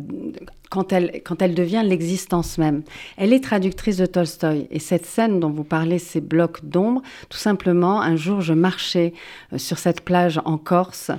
quand 0.69 0.93
elle, 0.93 1.21
quand 1.23 1.41
elle 1.41 1.53
devient 1.53 1.83
l'existence 1.85 2.57
même. 2.57 2.83
Elle 3.17 3.33
est 3.33 3.43
traductrice 3.43 3.97
de 3.97 4.05
Tolstoï. 4.05 4.67
Et 4.71 4.79
cette 4.79 5.05
scène 5.05 5.39
dont 5.39 5.49
vous 5.49 5.63
parlez, 5.63 5.99
ces 5.99 6.21
blocs 6.21 6.63
d'ombre, 6.63 7.01
tout 7.29 7.37
simplement, 7.37 8.01
un 8.01 8.15
jour, 8.15 8.41
je 8.41 8.53
marchais 8.53 9.13
euh, 9.53 9.57
sur 9.57 9.77
cette 9.77 10.01
plage 10.01 10.39
en 10.45 10.57
Corse, 10.57 11.11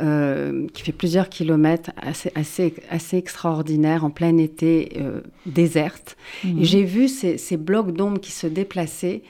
euh, 0.00 0.66
qui 0.72 0.82
fait 0.82 0.92
plusieurs 0.92 1.28
kilomètres, 1.28 1.90
assez, 1.96 2.32
assez, 2.34 2.74
assez 2.90 3.16
extraordinaire, 3.16 4.04
en 4.04 4.10
plein 4.10 4.36
été, 4.38 4.96
euh, 4.96 5.20
déserte. 5.46 6.16
Et 6.44 6.64
j'ai 6.64 6.84
vu 6.84 7.08
ces, 7.08 7.38
ces 7.38 7.56
blocs 7.56 7.92
d'ombre 7.92 8.20
qui 8.20 8.32
se 8.32 8.46
déplaçaient. 8.46 9.22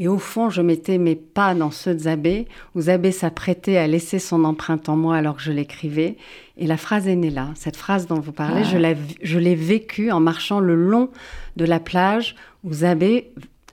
Et 0.00 0.06
au 0.06 0.18
fond, 0.18 0.48
je 0.48 0.62
mettais 0.62 0.96
mes 0.96 1.16
pas 1.16 1.54
dans 1.54 1.72
ceux 1.72 1.92
de 1.92 1.98
Zabé, 1.98 2.46
où 2.76 2.82
Zabé 2.82 3.10
s'apprêtait 3.10 3.78
à 3.78 3.88
laisser 3.88 4.20
son 4.20 4.44
empreinte 4.44 4.88
en 4.88 4.96
moi 4.96 5.16
alors 5.16 5.36
que 5.36 5.42
je 5.42 5.50
l'écrivais. 5.50 6.16
Et 6.56 6.68
la 6.68 6.76
phrase 6.76 7.08
est 7.08 7.16
née 7.16 7.30
là. 7.30 7.48
Cette 7.56 7.76
phrase 7.76 8.06
dont 8.06 8.20
vous 8.20 8.32
parlez, 8.32 8.62
je 8.64 9.38
l'ai 9.38 9.54
vécue 9.56 10.12
en 10.12 10.20
marchant 10.20 10.60
le 10.60 10.76
long 10.76 11.10
de 11.56 11.64
la 11.64 11.80
plage 11.80 12.36
où 12.62 12.72
Zabé, 12.72 13.32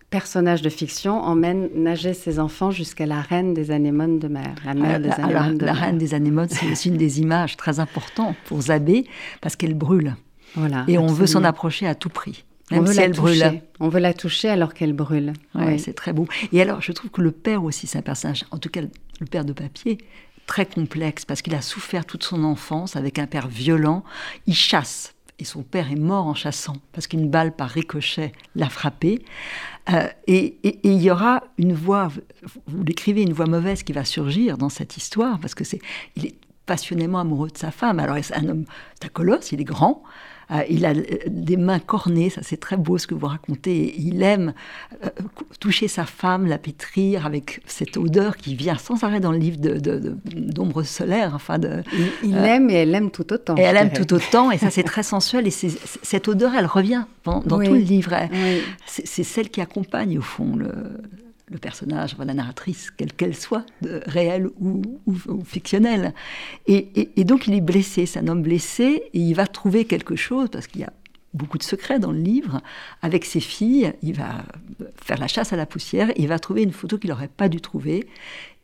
personnage 0.10 0.64
de 0.64 0.70
fiction, 0.70 1.22
emmène 1.22 1.70
nager 1.76 2.16
ses 2.16 2.40
enfants 2.40 2.72
jusqu'à 2.72 3.06
la 3.06 3.22
reine 3.22 3.54
des 3.54 3.70
anémones 3.70 4.18
de 4.18 4.28
mer. 4.28 4.56
La, 4.66 4.74
mère 4.74 5.00
des 5.00 5.12
anémones 5.12 5.60
la 5.60 5.74
reine 5.74 6.00
des 6.00 6.16
anémones, 6.16 6.50
c'est 6.50 6.72
aussi 6.72 6.90
une 6.90 6.98
des 6.98 7.20
images 7.20 7.56
très 7.56 7.80
importantes 7.80 8.36
pour 8.46 8.62
Zabé 8.62 9.06
parce 9.42 9.56
qu'elle 9.56 9.76
brûle. 9.76 10.16
Voilà, 10.56 10.86
et 10.88 10.98
on 10.98 11.08
veut 11.08 11.28
s'en 11.28 11.44
approcher 11.44 11.86
à 11.86 11.96
tout 11.96 12.10
prix 12.10 12.46
on 12.72 12.82
veut 12.82 12.94
la 12.94 13.10
toucher. 13.10 13.62
On 13.80 13.90
veut 13.90 14.00
la 14.00 14.14
toucher 14.14 14.50
alors 14.50 14.74
qu'elle 14.74 14.94
brûle. 14.94 15.34
oui. 15.54 15.80
C'est 15.80 15.94
très 15.94 16.14
beau. 16.14 16.28
Et 16.52 16.62
alors, 16.62 16.82
je 16.82 16.92
trouve 16.92 17.12
que 17.12 17.22
le 17.22 17.32
père 17.32 17.64
aussi, 17.64 17.88
c'est 17.88 17.98
un 17.98 18.04
personnage, 18.04 18.46
en 18.52 18.58
tout 18.58 18.70
cas 18.70 18.82
le 18.82 19.26
père 19.26 19.46
de 19.46 19.54
papier, 19.54 19.98
très 20.48 20.66
complexe, 20.66 21.26
parce 21.26 21.42
qu'il 21.42 21.56
a 21.56 21.62
souffert 21.62 22.06
toute 22.06 22.24
son 22.24 22.44
enfance 22.44 22.96
avec 22.96 23.20
un 23.20 23.28
père 23.28 23.48
violent. 23.48 24.04
Il 24.48 24.56
chasse. 24.56 25.14
Et 25.38 25.44
son 25.44 25.64
père 25.64 25.92
est 25.92 25.98
mort 25.98 26.28
en 26.28 26.34
chassant, 26.34 26.78
parce 26.94 27.08
qu'une 27.08 27.30
balle 27.30 27.54
par 27.54 27.70
ricochet 27.70 28.32
l'a 28.56 28.70
frappé. 28.70 29.22
Euh, 29.92 30.08
et, 30.28 30.58
il 30.84 31.02
y 31.02 31.12
aura 31.12 31.44
une 31.58 31.74
voix, 31.74 32.10
vous 32.68 32.84
l'écrivez, 32.84 33.22
une 33.22 33.34
voix 33.34 33.46
mauvaise 33.46 33.84
qui 33.84 33.92
va 33.92 34.06
surgir 34.06 34.58
dans 34.58 34.70
cette 34.70 34.96
histoire, 34.96 35.40
parce 35.40 35.54
que 35.54 35.66
c'est, 35.66 35.80
il 36.16 36.26
est 36.26 36.36
passionnément 36.66 37.20
amoureux 37.20 37.50
de 37.50 37.58
sa 37.58 37.72
femme. 37.72 38.00
Alors, 38.00 38.16
c'est 38.22 38.34
un 38.34 38.48
homme, 38.48 38.66
c'est 38.98 39.08
un 39.08 39.10
colosse, 39.10 39.52
il 39.52 39.60
est 39.60 39.66
grand, 39.66 40.04
euh, 40.52 40.62
il 40.70 40.86
a 40.86 40.92
euh, 40.92 41.04
des 41.28 41.58
mains 41.58 41.80
cornées, 41.80 42.30
ça 42.30 42.42
c'est 42.44 42.60
très 42.60 42.78
beau 42.78 42.98
ce 42.98 43.08
que 43.08 43.16
vous 43.16 43.28
racontez. 43.28 43.96
Il 43.98 44.22
aime 44.22 44.54
euh, 45.04 45.10
toucher 45.60 45.88
sa 45.88 46.06
femme, 46.06 46.46
la 46.46 46.58
pétrir 46.58 47.26
avec 47.26 47.62
cette 47.66 47.98
odeur 47.98 48.38
qui 48.38 48.56
vient 48.56 48.78
sans 48.78 49.04
arrêt 49.04 49.20
dans 49.20 49.32
le 49.32 49.38
livre 49.38 49.58
d'ombre 49.58 50.82
de, 50.82 50.88
solaire. 50.88 51.32
Enfin 51.34 51.58
de, 51.58 51.84
il, 52.24 52.36
aime 52.38 52.70
et 52.70 52.76
elle 52.76 52.94
aime 52.94 53.12
tout 53.12 53.32
autant. 53.34 53.56
Et 53.58 53.62
elle 53.62 53.78
aime 53.78 53.92
tout 53.92 54.14
autant, 54.14 54.52
et 54.52 54.58
ça 54.58 54.70
c'est 54.70 54.84
très 54.84 55.04
sensuel. 55.04 55.48
Et 55.48 55.52
cette 55.52 56.28
odeur, 56.28 56.54
elle 56.56 56.68
revient 56.68 57.06
dans, 57.24 57.42
tout 57.42 57.60
le 57.60 57.76
livre. 57.78 58.16
C'est 58.86 59.24
celle 59.24 59.50
qui 59.50 59.62
accompagne 59.62 60.20
au 60.20 60.22
fond 60.22 60.56
le, 60.56 60.72
le 61.48 61.58
personnage, 61.58 62.16
la 62.18 62.34
narratrice, 62.34 62.92
quelle 62.92 63.14
qu'elle 63.14 63.36
soit, 63.36 63.66
réelle 63.82 64.50
ou, 64.60 64.82
fictionnelle. 65.44 66.14
Et, 66.68 67.24
donc 67.24 67.48
il 67.48 67.54
est 67.54 67.62
blessé, 67.62 68.06
c'est 68.06 68.20
un 68.20 68.28
homme 68.28 68.42
blessé, 68.42 69.04
et 69.14 69.20
il 69.20 69.34
va 69.34 69.46
trouver 69.48 69.86
quelque 69.86 70.16
chose, 70.16 70.50
parce 70.52 70.68
qu'il 70.68 70.82
y 70.82 70.86
a 70.86 70.94
beaucoup 71.34 71.58
de 71.58 71.64
secrets 71.64 72.00
dans 72.00 72.12
le 72.12 72.20
livre, 72.20 72.62
avec 73.02 73.26
ses 73.26 73.42
filles, 73.42 73.94
il 74.02 74.16
va 74.16 74.46
faire 74.96 75.20
la 75.20 75.28
chasse 75.28 75.54
à 75.54 75.56
la 75.56 75.66
poussière, 75.66 76.10
et 76.12 76.22
il 76.22 76.28
va 76.28 76.40
trouver 76.40 76.64
une 76.64 76.72
photo 76.72 76.98
qu'il 76.98 77.10
n'aurait 77.10 77.28
pas 77.28 77.50
dû 77.50 77.62
trouver, 77.62 78.08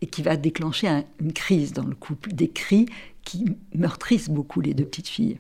et 0.01 0.07
qui 0.07 0.23
va 0.23 0.35
déclencher 0.35 0.87
une 1.19 1.33
crise 1.33 1.73
dans 1.73 1.85
le 1.85 1.95
couple, 1.95 2.33
des 2.33 2.49
cris 2.49 2.87
qui 3.23 3.45
meurtrissent 3.75 4.29
beaucoup 4.29 4.61
les 4.61 4.73
deux 4.73 4.85
petites 4.85 5.07
filles. 5.07 5.37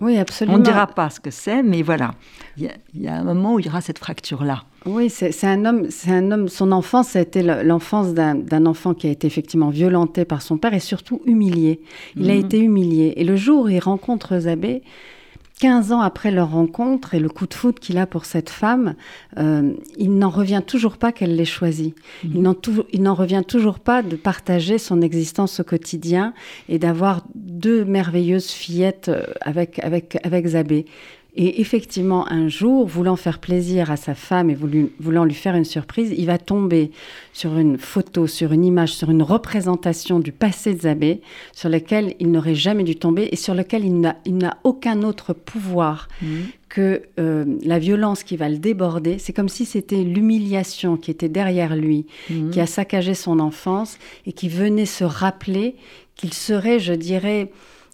Oui, 0.00 0.18
absolument. 0.18 0.56
On 0.56 0.58
ne 0.60 0.64
dira 0.64 0.86
pas 0.86 1.10
ce 1.10 1.20
que 1.20 1.30
c'est, 1.30 1.62
mais 1.62 1.82
voilà, 1.82 2.14
il 2.56 2.70
y, 2.94 3.08
a 3.08 3.14
un 3.14 3.24
moment 3.24 3.54
où 3.54 3.58
il 3.58 3.66
y 3.66 3.68
aura 3.68 3.80
cette 3.80 3.98
fracture-là. 3.98 4.64
Oui, 4.86 5.10
c'est 5.10 5.44
un 5.44 5.64
homme, 5.66 5.90
c'est 5.90 6.10
un 6.10 6.30
homme. 6.30 6.48
Son 6.48 6.72
enfance 6.72 7.14
a 7.16 7.20
été 7.20 7.42
l'enfance 7.42 8.14
d'un 8.14 8.66
enfant 8.66 8.94
qui 8.94 9.06
a 9.08 9.10
été 9.10 9.26
effectivement 9.26 9.68
violenté 9.68 10.24
par 10.24 10.40
son 10.40 10.56
père 10.56 10.72
et 10.72 10.80
surtout 10.80 11.20
humilié. 11.26 11.80
Il 12.16 12.30
a 12.30 12.34
mhm. 12.34 12.40
été 12.40 12.58
humilié. 12.58 13.12
Et 13.16 13.24
le 13.24 13.36
jour 13.36 13.64
où 13.64 13.68
il 13.68 13.78
rencontre 13.78 14.38
Zabé, 14.38 14.82
15 15.60 15.92
ans 15.92 16.00
après 16.00 16.30
leur 16.30 16.52
rencontre 16.52 17.14
et 17.14 17.20
le 17.20 17.28
coup 17.28 17.46
de 17.46 17.52
foudre 17.52 17.78
qu'il 17.78 17.98
a 17.98 18.06
pour 18.06 18.24
cette 18.24 18.48
femme, 18.48 18.94
euh, 19.38 19.74
il 19.98 20.16
n'en 20.16 20.30
revient 20.30 20.62
toujours 20.66 20.96
pas 20.96 21.12
qu'elle 21.12 21.36
l'ait 21.36 21.44
choisi. 21.44 21.94
Mhm. 22.24 22.54
Il 22.92 23.02
n'en 23.02 23.14
revient 23.14 23.42
toujours 23.46 23.78
pas 23.78 24.02
de 24.02 24.16
partager 24.16 24.78
son 24.78 25.02
existence 25.02 25.60
au 25.60 25.64
quotidien 25.64 26.32
et 26.70 26.78
d'avoir 26.78 27.22
deux 27.34 27.84
merveilleuses 27.84 28.50
fillettes 28.50 29.10
euh, 29.10 29.24
avec, 29.42 29.78
avec, 29.80 30.16
avec 30.24 30.46
Zabé. 30.46 30.86
Et 31.36 31.60
effectivement, 31.60 32.30
un 32.30 32.48
jour, 32.48 32.86
voulant 32.86 33.16
faire 33.16 33.38
plaisir 33.38 33.90
à 33.90 33.96
sa 33.96 34.14
femme 34.14 34.50
et 34.50 34.56
voulant 34.98 35.24
lui 35.24 35.34
faire 35.34 35.54
une 35.54 35.64
surprise, 35.64 36.12
il 36.16 36.26
va 36.26 36.38
tomber 36.38 36.90
sur 37.32 37.56
une 37.56 37.78
photo, 37.78 38.26
sur 38.26 38.52
une 38.52 38.64
image, 38.64 38.92
sur 38.92 39.10
une 39.10 39.22
représentation 39.22 40.18
du 40.18 40.32
passé 40.32 40.74
de 40.74 40.80
Zabé, 40.80 41.20
sur 41.52 41.68
lequel 41.68 42.14
il 42.18 42.30
n'aurait 42.30 42.54
jamais 42.54 42.82
dû 42.82 42.96
tomber 42.96 43.28
et 43.30 43.36
sur 43.36 43.54
lequel 43.54 43.84
il 43.84 44.36
n'a 44.36 44.58
aucun 44.64 45.02
autre 45.02 45.32
pouvoir 45.32 46.08
mmh. 46.20 46.26
que 46.68 47.02
euh, 47.18 47.44
la 47.64 47.78
violence 47.78 48.24
qui 48.24 48.36
va 48.36 48.48
le 48.48 48.58
déborder. 48.58 49.18
C'est 49.18 49.32
comme 49.32 49.48
si 49.48 49.66
c'était 49.66 50.02
l'humiliation 50.02 50.96
qui 50.96 51.10
était 51.10 51.28
derrière 51.28 51.76
lui, 51.76 52.06
mmh. 52.28 52.50
qui 52.50 52.60
a 52.60 52.66
saccagé 52.66 53.14
son 53.14 53.38
enfance 53.38 53.98
et 54.26 54.32
qui 54.32 54.48
venait 54.48 54.86
se 54.86 55.04
rappeler 55.04 55.76
qu'il 56.16 56.34
serait, 56.34 56.80
je 56.80 56.92
dirais, 56.92 57.50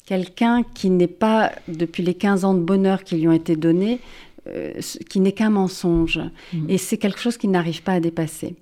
quelqu'un 0.07 0.63
qui 0.63 0.89
n'est 0.89 1.07
pas, 1.07 1.53
depuis 1.69 2.03
les 2.03 2.15
15 2.15 2.45
ans 2.45 2.55
de 2.55 2.61
bonheur 2.61 3.05
qui 3.05 3.17
lui 3.17 3.29
ont 3.29 3.33
été 3.33 3.57
donnés, 3.57 4.01
euh, 4.47 4.81
qui 5.11 5.21
n'est 5.21 5.33
qu'un 5.33 5.51
mensonge. 5.51 6.21
Mmh. 6.53 6.71
Et 6.71 6.79
c'est 6.79 6.97
quelque 6.97 7.21
chose 7.21 7.37
qu'il 7.37 7.51
n'arrive 7.51 7.83
pas 7.83 7.95
à 7.95 8.01
dépasser. 8.01 8.55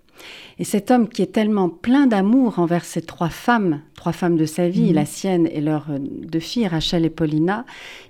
Et 0.58 0.64
cet 0.64 0.90
homme 0.90 1.08
qui 1.08 1.22
est 1.22 1.32
tellement 1.32 1.68
plein 1.68 2.06
d'amour 2.06 2.58
envers 2.58 2.84
ces 2.84 3.02
trois 3.02 3.28
femmes, 3.28 3.80
trois 3.94 4.12
femmes 4.12 4.36
de 4.36 4.46
sa 4.46 4.68
vie, 4.68 4.90
mmh. 4.90 4.94
la 4.94 5.06
sienne 5.06 5.48
et 5.50 5.60
leurs 5.60 5.86
euh, 5.90 5.98
deux 5.98 6.40
filles, 6.40 6.68
Rachel 6.68 7.04
et 7.04 7.10
Paulina, 7.10 7.64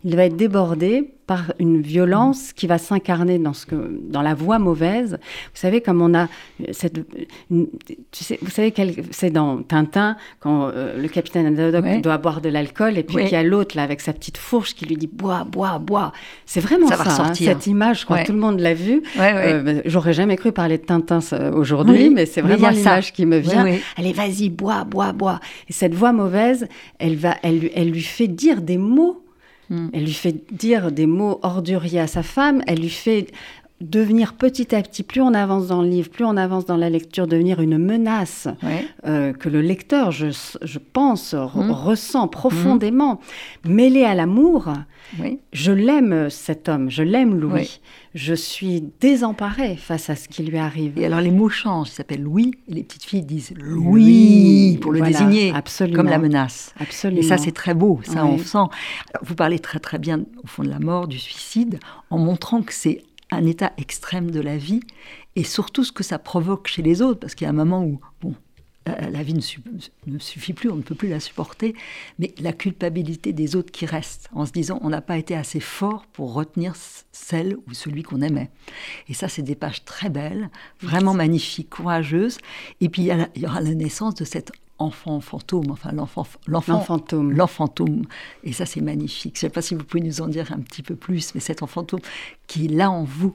il 0.05 0.17
va 0.17 0.27
être 0.27 0.37
débordé 0.37 1.15
par 1.27 1.53
une 1.59 1.81
violence 1.81 2.53
qui 2.53 2.67
va 2.67 2.79
s'incarner 2.79 3.39
dans, 3.39 3.55
ce 3.55 3.65
que, 3.67 3.99
dans 4.03 4.21
la 4.21 4.35
voix 4.35 4.59
mauvaise. 4.59 5.13
Vous 5.13 5.61
savez, 5.61 5.81
comme 5.81 6.03
on 6.03 6.15
a 6.15 6.29
cette. 6.73 7.01
Tu 7.49 8.25
sais, 8.25 8.39
vous 8.43 8.51
savez, 8.51 8.75
c'est 9.11 9.31
dans 9.31 9.63
Tintin, 9.63 10.17
quand 10.41 10.69
euh, 10.69 11.01
le 11.01 11.09
capitaine 11.09 11.59
Haddock 11.59 12.03
doit 12.03 12.19
boire 12.19 12.41
de 12.41 12.49
l'alcool, 12.49 12.99
et 12.99 13.03
puis 13.03 13.17
qu'il 13.17 13.33
y 13.33 13.37
a 13.37 13.43
l'autre, 13.43 13.77
là, 13.77 13.83
avec 13.83 14.01
sa 14.01 14.13
petite 14.13 14.37
fourche, 14.37 14.75
qui 14.75 14.85
lui 14.85 14.97
dit 14.97 15.07
bois, 15.07 15.45
bois, 15.45 15.79
bois. 15.79 16.13
C'est 16.45 16.61
vraiment 16.61 16.89
ça, 16.89 16.97
ça 16.97 17.23
hein, 17.23 17.35
cette 17.35 17.67
image, 17.67 18.05
crois 18.05 18.19
que 18.19 18.27
tout 18.27 18.33
le 18.33 18.39
monde 18.39 18.61
l'a 18.61 18.75
vue. 18.75 19.03
Euh, 19.19 19.81
j'aurais 19.87 20.13
jamais 20.13 20.37
cru 20.37 20.53
parler 20.53 20.79
de 20.79 20.85
Tintin 20.85 21.21
aujourd'hui, 21.55 22.11
mais 22.11 22.27
c'est 22.35 22.41
vraiment 22.41 22.71
l'image 22.71 23.13
qui 23.13 23.27
me 23.27 23.39
vient. 23.39 23.65
Allez, 23.97 24.13
vas-y, 24.13 24.51
bois, 24.51 24.85
bois, 24.85 25.13
bois. 25.13 25.41
Et 25.69 25.73
cette 25.73 25.95
voix 25.95 26.13
mauvaise, 26.13 26.67
elle, 26.99 27.17
va, 27.17 27.37
elle, 27.43 27.71
elle 27.75 27.91
lui 27.91 28.03
fait 28.03 28.29
dire 28.29 28.61
des 28.61 28.79
mots 28.79 29.25
Hmm. 29.71 29.89
Elle 29.95 30.05
lui 30.05 30.13
fait 30.13 30.45
dire 30.53 30.93
des 30.93 31.07
mots 31.07 31.41
orduriers 31.43 32.01
à 32.01 32.07
sa 32.07 32.23
femme, 32.23 32.61
elle 32.67 32.81
lui 32.81 32.91
fait 32.91 33.29
devenir 33.85 34.35
petit 34.35 34.75
à 34.75 34.83
petit, 34.83 35.03
plus 35.03 35.21
on 35.21 35.35
avance 35.35 35.69
dans 35.69 35.83
le 35.83 35.89
livre, 35.89 36.11
plus 36.11 36.25
on 36.25 36.37
avance 36.37 36.65
dans 36.67 36.77
la 36.77 36.91
lecture, 36.91 37.27
devenir 37.27 37.61
une 37.61 37.79
menace 37.79 38.49
euh, 39.05 39.33
que 39.33 39.49
le 39.49 39.61
lecteur, 39.61 40.11
je, 40.11 40.79
pense, 40.93 41.35
mmh. 41.35 41.71
ressent 41.71 42.29
profondément, 42.29 43.21
mêlé 43.65 44.05
à 44.05 44.15
l'amour. 44.15 44.73
Je 45.53 45.71
l'aime, 45.71 46.31
cet 46.31 46.69
homme, 46.69 46.91
je 46.91 47.03
l'aime, 47.03 47.39
Louis. 47.39 47.81
Je 48.15 48.35
suis 48.35 48.85
désemparée 49.01 49.77
face 49.77 50.09
à 50.09 50.17
ce 50.17 50.29
qui 50.29 50.45
lui 50.45 50.57
arrive. 50.57 50.99
Et 50.99 51.07
alors 51.07 51.21
les 51.21 51.31
mots 51.31 51.49
changent, 51.49 51.89
il 51.89 51.95
s'appelle 51.95 52.23
Louis, 52.23 52.53
et 52.69 52.75
les 52.75 52.83
petites 52.83 53.05
filles 53.05 53.23
disent 53.23 53.53
Louis, 53.57 54.79
pour 54.81 54.93
le 54.93 55.01
désigner, 55.01 55.53
comme 55.95 56.09
la 56.09 56.19
menace. 56.19 56.73
Absolument. 56.81 57.21
Et 57.21 57.25
ça, 57.25 57.37
c'est 57.37 57.53
très 57.53 57.75
beau, 57.75 58.01
ça, 58.05 58.25
on 58.25 58.39
sent. 58.39 58.71
vous 59.23 59.35
parlez 59.35 59.59
très 59.59 59.79
très 59.79 59.99
bien, 59.99 60.25
au 60.43 60.47
fond, 60.47 60.63
de 60.63 60.71
la 60.71 60.79
mort, 60.79 61.07
du 61.07 61.19
suicide, 61.19 61.79
en 62.11 62.19
montrant 62.19 62.63
que 62.63 62.73
c'est 62.73 63.03
un 63.35 63.47
état 63.47 63.73
extrême 63.77 64.31
de 64.31 64.41
la 64.41 64.57
vie 64.57 64.81
et 65.37 65.45
surtout 65.45 65.85
ce 65.85 65.93
que 65.93 66.05
ça 66.05 66.19
provoque 66.19 66.69
chez 66.69 66.83
les 66.83 67.03
autres, 67.03 67.21
parce 67.21 67.35
qu'il 67.35 67.45
y 67.45 67.49
a 67.49 67.51
un 67.51 67.55
moment 67.55 67.85
où, 67.85 68.01
bon, 68.21 68.35
la 68.87 69.23
vie 69.23 69.35
ne, 69.35 70.19
suffit 70.19 70.53
plus, 70.53 70.71
on 70.71 70.77
ne 70.77 70.83
peut 70.83 70.95
plus 70.95 71.09
la 71.09 71.21
supporter, 71.21 71.75
mais 72.19 72.35
la 72.39 72.53
culpabilité 72.53 73.33
des 73.33 73.57
autres 73.57 73.73
qui 73.73 73.87
restent, 73.87 74.29
en 74.33 74.45
se 74.45 74.53
disant 74.53 74.79
on 74.83 74.91
n'a 74.91 75.01
pas 75.01 75.17
été 75.17 75.35
assez 75.35 75.61
fort 75.61 76.07
pour 76.13 76.35
retenir 76.35 76.75
celle 77.13 77.57
ou 77.67 77.73
celui 77.73 78.03
qu'on 78.03 78.21
aimait. 78.21 78.51
Et 79.09 79.15
ça, 79.15 79.29
c'est 79.29 79.43
des 79.43 79.55
pages 79.55 79.85
très 79.85 80.11
belles, 80.11 80.51
vraiment 80.81 81.15
magnifiques, 81.15 81.71
courageuses. 81.71 82.39
Et 82.81 82.89
puis 82.89 83.03
il 83.03 83.41
y, 83.43 83.47
aura 83.47 83.61
la 83.61 83.75
naissance 83.75 84.15
de 84.15 84.25
cet 84.25 84.53
enfant 84.79 85.21
fantôme, 85.21 85.71
enfin 85.71 85.93
l'enfant, 85.93 86.27
l'enfant 86.47 86.81
fantôme. 86.81 87.33
L'enfant 87.33 87.67
fantôme. 87.67 88.07
Et 88.43 88.53
ça, 88.53 88.67
c'est 88.67 88.81
magnifique. 88.81 89.35
Je 89.37 89.47
ne 89.47 89.51
sais 89.51 89.55
pas 89.55 89.63
si 89.63 89.75
vous 89.75 89.85
pouvez 89.85 90.03
nous 90.03 90.21
en 90.21 90.29
dire 90.29 90.53
un 90.53 90.61
petit 90.61 90.83
peu 90.83 90.97
plus, 90.97 91.35
mais 91.35 91.41
cet 91.41 91.63
enfant 91.63 91.83
fantôme 91.83 92.01
qui 92.47 92.67
est 92.67 92.69
là 92.69 92.91
en 92.91 93.05
vous, 93.05 93.35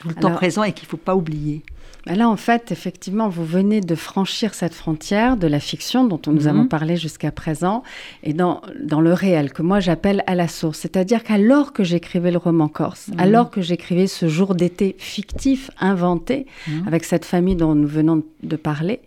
tout 0.00 0.08
le 0.08 0.14
temps 0.14 0.32
présent 0.32 0.64
et 0.64 0.72
qu'il 0.72 0.86
ne 0.86 0.90
faut 0.90 0.96
pas 0.96 1.14
oublier. 1.14 1.62
Bah 2.06 2.14
là, 2.14 2.30
en 2.30 2.36
fait, 2.36 2.72
effectivement, 2.72 3.28
vous 3.28 3.44
venez 3.44 3.82
de 3.82 3.94
franchir 3.94 4.54
cette 4.54 4.72
frontière 4.72 5.36
de 5.36 5.46
la 5.46 5.60
fiction 5.60 6.04
dont 6.04 6.20
nous 6.26 6.42
mhm. 6.42 6.48
avons 6.48 6.66
parlé 6.66 6.96
jusqu'à 6.96 7.30
présent 7.30 7.82
et 8.22 8.32
dans, 8.32 8.62
dans 8.82 9.02
le 9.02 9.12
réel, 9.12 9.52
que 9.52 9.60
moi 9.60 9.80
j'appelle 9.80 10.24
à 10.26 10.34
la 10.34 10.48
source. 10.48 10.78
C'est-à-dire 10.78 11.22
qu'alors 11.22 11.74
que 11.74 11.84
j'écrivais 11.84 12.30
le 12.30 12.38
roman 12.38 12.68
corse, 12.68 13.08
mhm. 13.08 13.20
alors 13.20 13.50
que 13.50 13.60
j'écrivais 13.60 14.06
ce 14.06 14.28
jour 14.28 14.54
d'été 14.54 14.96
fictif, 14.98 15.70
inventé, 15.78 16.46
mhm. 16.66 16.84
avec 16.86 17.04
cette 17.04 17.26
famille 17.26 17.56
dont 17.56 17.74
nous 17.74 17.88
venons 17.88 18.22
de 18.42 18.56
parler, 18.56 19.00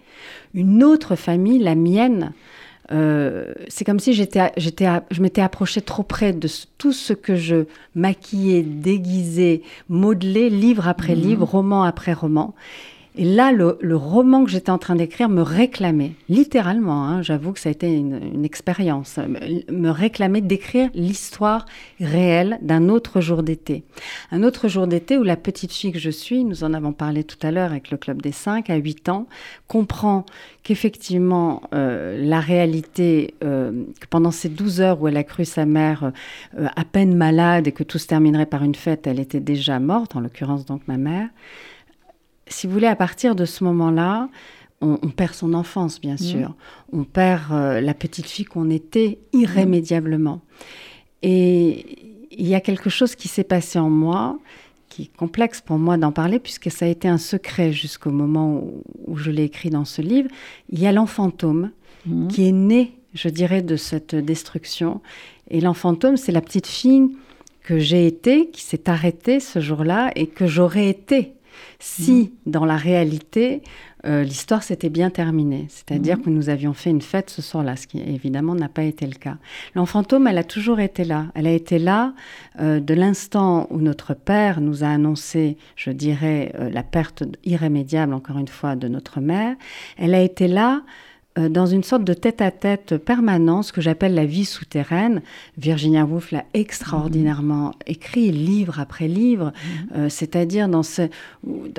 une 0.53 0.83
autre 0.83 1.15
famille, 1.15 1.57
la 1.57 1.73
mienne, 1.73 2.33
euh, 2.91 3.53
c'est 3.69 3.85
comme 3.85 3.99
si 3.99 4.13
j'étais, 4.13 4.51
j'étais, 4.57 4.87
je 5.09 5.21
m'étais 5.21 5.41
approchée 5.41 5.81
trop 5.81 6.03
près 6.03 6.33
de 6.33 6.49
tout 6.77 6.91
ce 6.93 7.13
que 7.13 7.35
je 7.35 7.65
maquillais, 7.95 8.61
déguisais, 8.61 9.61
modelais, 9.89 10.49
livre 10.49 10.87
après 10.87 11.15
livre, 11.15 11.45
roman 11.45 11.83
après 11.83 12.13
roman. 12.13 12.53
Et 13.15 13.25
là, 13.25 13.51
le, 13.51 13.95
roman 13.95 14.43
que 14.43 14.49
j'étais 14.49 14.71
en 14.71 14.79
train 14.79 14.95
d'écrire 14.95 15.29
me 15.29 15.43
réclamait, 15.43 16.13
littéralement, 16.29 17.03
hein, 17.07 17.21
j'avoue 17.21 17.51
que 17.53 17.59
ça 17.59 17.69
a 17.69 17.71
été 17.71 17.93
une, 17.93 18.43
expérience, 18.43 19.19
me 19.71 19.89
réclamait 19.89 20.41
d'écrire 20.41 20.89
l'histoire 20.95 21.65
réelle 21.99 22.57
d'un 22.63 22.89
autre 22.89 23.21
jour 23.21 23.43
d'été. 23.43 23.83
Un 24.31 24.41
autre 24.41 24.67
jour 24.67 24.87
d'été 24.87 25.19
où 25.19 25.23
la 25.23 25.37
petite 25.37 25.71
fille 25.71 25.91
que 25.91 25.99
je 25.99 26.09
suis, 26.09 26.43
nous 26.43 26.63
en 26.63 26.73
avons 26.73 26.91
parlé 26.91 27.23
tout 27.23 27.37
à 27.45 27.51
l'heure 27.51 27.69
avec 27.69 27.91
le 27.91 27.97
Club 27.97 28.19
des 28.19 28.31
5, 28.31 28.71
à 28.71 28.75
8 28.77 29.09
ans, 29.09 29.27
comprend 29.67 30.25
qu'effectivement, 30.63 31.61
euh, 31.75 32.17
la 32.19 32.39
réalité, 32.39 33.35
euh, 33.43 33.83
que 33.99 34.07
pendant 34.07 34.31
ces 34.31 34.49
12 34.49 34.81
heures 34.81 35.01
où 35.01 35.07
elle 35.07 35.17
a 35.17 35.23
cru 35.23 35.45
sa 35.45 35.65
mère 35.65 36.11
euh, 36.57 36.67
à 36.75 36.83
peine 36.83 37.15
malade 37.15 37.67
et 37.67 37.73
que 37.73 37.83
tout 37.83 37.99
se 37.99 38.07
terminerait 38.07 38.47
par 38.47 38.63
une 38.63 38.75
fête, 38.75 39.05
elle 39.05 39.19
était 39.19 39.39
déjà 39.39 39.79
morte, 39.79 40.15
en 40.15 40.19
l'occurrence 40.19 40.65
donc 40.65 40.81
ma 40.87 40.97
mère, 40.97 41.29
si 42.53 42.67
vous 42.67 42.73
voulez, 42.73 42.87
à 42.87 42.95
partir 42.95 43.35
de 43.35 43.45
ce 43.45 43.63
moment-là, 43.63 44.29
on, 44.81 44.97
perd 45.09 45.33
son 45.33 45.53
enfance, 45.53 46.01
bien 46.01 46.15
mmh. 46.15 46.17
sûr. 46.17 46.55
On 46.91 47.03
perd 47.03 47.51
euh, 47.51 47.81
la 47.81 47.93
petite 47.93 48.27
fille 48.27 48.45
qu'on 48.45 48.69
était 48.69 49.19
irrémédiablement. 49.31 50.41
Et 51.21 51.85
il 52.31 52.47
y 52.47 52.55
a 52.55 52.61
quelque 52.61 52.89
chose 52.89 53.15
qui 53.15 53.27
s'est 53.27 53.45
passé 53.45 53.79
en 53.79 53.89
moi, 53.89 54.37
qui 54.89 55.03
est 55.03 55.17
complexe 55.17 55.61
pour 55.61 55.77
moi 55.77 55.97
d'en 55.97 56.11
parler, 56.11 56.37
puisque 56.39 56.69
ça 56.69 56.85
a 56.85 56.89
été 56.89 57.07
un 57.07 57.17
secret 57.17 57.71
jusqu'au 57.71 58.11
moment 58.11 58.61
où, 59.07 59.15
je 59.15 59.31
l'ai 59.31 59.43
écrit 59.43 59.69
dans 59.69 59.85
ce 59.85 60.01
livre. 60.01 60.29
Il 60.69 60.79
y 60.79 60.87
a 60.87 60.91
l'enfantôme 60.91 61.71
mmh. 62.05 62.27
qui 62.27 62.47
est 62.47 62.51
né, 62.51 62.93
je 63.13 63.29
dirais, 63.29 63.61
de 63.61 63.77
cette 63.77 64.15
destruction. 64.15 65.01
Et 65.49 65.61
l'enfantôme, 65.61 66.17
c'est 66.17 66.31
la 66.31 66.41
petite 66.41 66.67
fille 66.67 67.09
que 67.63 67.79
j'ai 67.79 68.05
été, 68.05 68.49
qui 68.49 68.61
s'est 68.61 68.89
arrêtée 68.89 69.39
ce 69.39 69.61
jour-là 69.61 70.11
et 70.15 70.27
que 70.27 70.45
j'aurais 70.45 70.89
été 70.89 71.33
si, 71.79 72.11
mhm. 72.45 72.51
dans 72.51 72.65
la 72.65 72.77
réalité, 72.77 73.61
euh, 74.05 74.23
l'histoire 74.23 74.63
s'était 74.63 74.89
bien 74.89 75.09
terminée, 75.09 75.67
c'est-à-dire 75.69 76.17
mhm. 76.17 76.23
que 76.23 76.29
nous 76.29 76.49
avions 76.49 76.73
fait 76.73 76.89
une 76.89 77.01
fête 77.01 77.29
ce 77.29 77.41
soir-là, 77.41 77.75
ce 77.75 77.87
qui 77.87 77.99
évidemment 77.99 78.53
n'a 78.53 78.67
pas 78.67 78.83
été 78.83 79.05
le 79.05 79.13
cas. 79.13 79.37
L'enfantôme, 79.75 80.27
elle 80.27 80.37
a 80.37 80.43
toujours 80.43 80.79
été 80.79 81.05
là. 81.05 81.27
Elle 81.35 81.47
a 81.47 81.51
été 81.51 81.79
là 81.79 82.13
euh, 82.59 82.79
de 82.79 82.93
l'instant 82.93 83.67
où 83.69 83.79
notre 83.79 84.13
père 84.13 84.59
nous 84.59 84.83
a 84.83 84.87
annoncé, 84.87 85.57
je 85.75 85.91
dirais, 85.91 86.51
euh, 86.59 86.69
la 86.69 86.83
perte 86.83 87.23
irrémédiable, 87.45 88.13
encore 88.13 88.37
une 88.37 88.47
fois, 88.47 88.75
de 88.75 88.87
notre 88.87 89.21
mère. 89.21 89.55
Elle 89.97 90.15
a 90.15 90.21
été 90.21 90.47
là 90.47 90.81
dans 91.35 91.65
une 91.65 91.83
sorte 91.83 92.03
de 92.03 92.13
tête-à-tête 92.13 92.97
permanence 92.97 93.71
que 93.71 93.81
j'appelle 93.81 94.13
la 94.13 94.25
vie 94.25 94.45
souterraine. 94.45 95.21
Virginia 95.57 96.05
Woolf 96.05 96.31
l'a 96.31 96.45
extraordinairement 96.53 97.73
écrit, 97.87 98.31
livre 98.31 98.79
après 98.79 99.07
livre, 99.07 99.51
mm-hmm. 99.51 99.97
euh, 99.97 100.09
c'est-à-dire 100.09 100.69
dans 100.69 100.83
ce, 100.83 101.03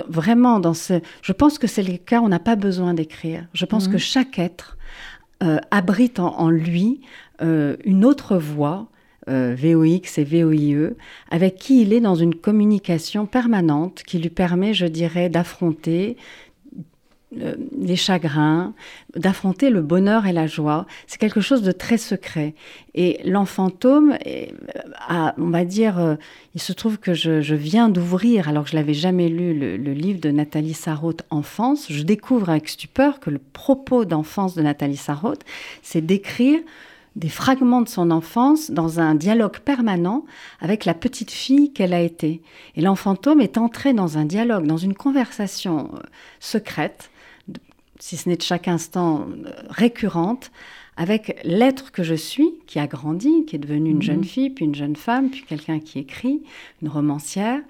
vraiment 0.08 0.58
dans 0.58 0.74
ce, 0.74 1.00
je 1.22 1.32
pense 1.32 1.58
que 1.58 1.66
c'est 1.66 1.82
le 1.82 1.96
cas, 1.98 2.20
on 2.20 2.28
n'a 2.28 2.40
pas 2.40 2.56
besoin 2.56 2.94
d'écrire. 2.94 3.46
Je 3.52 3.64
pense 3.64 3.86
que 3.86 3.96
mm-hmm. 3.96 3.98
chaque 3.98 4.38
être 4.38 4.76
euh, 5.42 5.58
abrite 5.70 6.18
en, 6.18 6.50
lui 6.50 7.00
une 7.40 8.04
autre 8.04 8.36
voix, 8.36 8.86
VOX 9.26 10.18
et 10.18 10.24
VOIE, 10.24 10.94
avec 11.30 11.56
qui 11.56 11.82
il 11.82 11.92
est 11.92 12.00
dans 12.00 12.14
une 12.14 12.34
communication 12.34 13.26
permanente 13.26 14.02
qui 14.06 14.18
lui 14.18 14.30
permet, 14.30 14.72
je 14.72 14.86
dirais, 14.86 15.28
d'affronter 15.28 16.16
euh, 17.40 17.54
les 17.78 17.96
chagrins, 17.96 18.72
d'affronter 19.16 19.70
le 19.70 19.82
bonheur 19.82 20.26
et 20.26 20.32
la 20.32 20.46
joie. 20.46 20.86
C'est 21.06 21.18
quelque 21.18 21.40
chose 21.40 21.62
de 21.62 21.72
très 21.72 21.98
secret. 21.98 22.54
Et 22.94 23.20
l'enfantôme, 23.24 24.16
euh, 24.26 24.46
on 25.38 25.50
va 25.50 25.64
dire, 25.64 25.98
euh, 25.98 26.14
il 26.54 26.60
se 26.60 26.72
trouve 26.72 26.98
que 26.98 27.14
je, 27.14 27.54
viens 27.54 27.88
d'ouvrir, 27.88 28.48
alors 28.48 28.64
que 28.64 28.70
je 28.70 28.76
l'avais 28.76 28.94
jamais 28.94 29.28
lu, 29.28 29.58
le, 29.58 29.92
livre 29.92 30.20
de 30.20 30.30
Nathalie 30.30 30.74
Sarraute, 30.74 31.22
Enfance. 31.30 31.86
Je 31.90 32.02
découvre 32.02 32.50
avec 32.50 32.68
stupeur 32.68 33.20
que 33.20 33.30
le 33.30 33.38
propos 33.38 34.04
d'enfance 34.04 34.54
de 34.54 34.62
Nathalie 34.62 34.96
Sarraute, 34.96 35.42
c'est 35.82 36.04
d'écrire 36.04 36.60
des 37.16 37.28
fragments 37.28 37.82
de 37.82 37.88
son 37.88 38.10
enfance 38.10 38.70
dans 38.70 38.98
un 38.98 39.14
dialogue 39.14 39.58
permanent 39.58 40.24
avec 40.60 40.84
la 40.84 40.94
petite 40.94 41.30
fille 41.30 41.72
qu'elle 41.72 41.94
a 41.94 42.00
été. 42.00 42.42
Et 42.74 42.80
l'enfantôme 42.80 43.40
est 43.40 43.56
entré 43.56 43.92
dans 43.92 44.18
un 44.18 44.24
dialogue, 44.24 44.66
dans 44.66 44.76
une 44.76 44.94
conversation 44.94 45.92
secrète 46.40 47.10
si 48.04 48.18
ce 48.18 48.28
n'est 48.28 48.36
de 48.36 48.42
chaque 48.42 48.68
instant 48.68 49.26
euh, 49.46 49.50
récurrente, 49.70 50.50
avec 50.98 51.40
l'être 51.42 51.90
que 51.90 52.02
je 52.02 52.14
suis, 52.14 52.50
qui 52.66 52.78
a 52.78 52.86
grandi, 52.86 53.46
qui 53.46 53.56
est 53.56 53.58
devenue 53.58 53.90
une 53.90 54.02
jeune 54.02 54.18
mhm. 54.18 54.24
fille, 54.24 54.50
puis 54.50 54.66
une 54.66 54.74
jeune 54.74 54.94
femme, 54.94 55.30
puis 55.30 55.42
quelqu'un 55.48 55.80
qui 55.80 56.00
écrit, 56.00 56.42
une 56.82 56.88
romancière. 56.88 57.60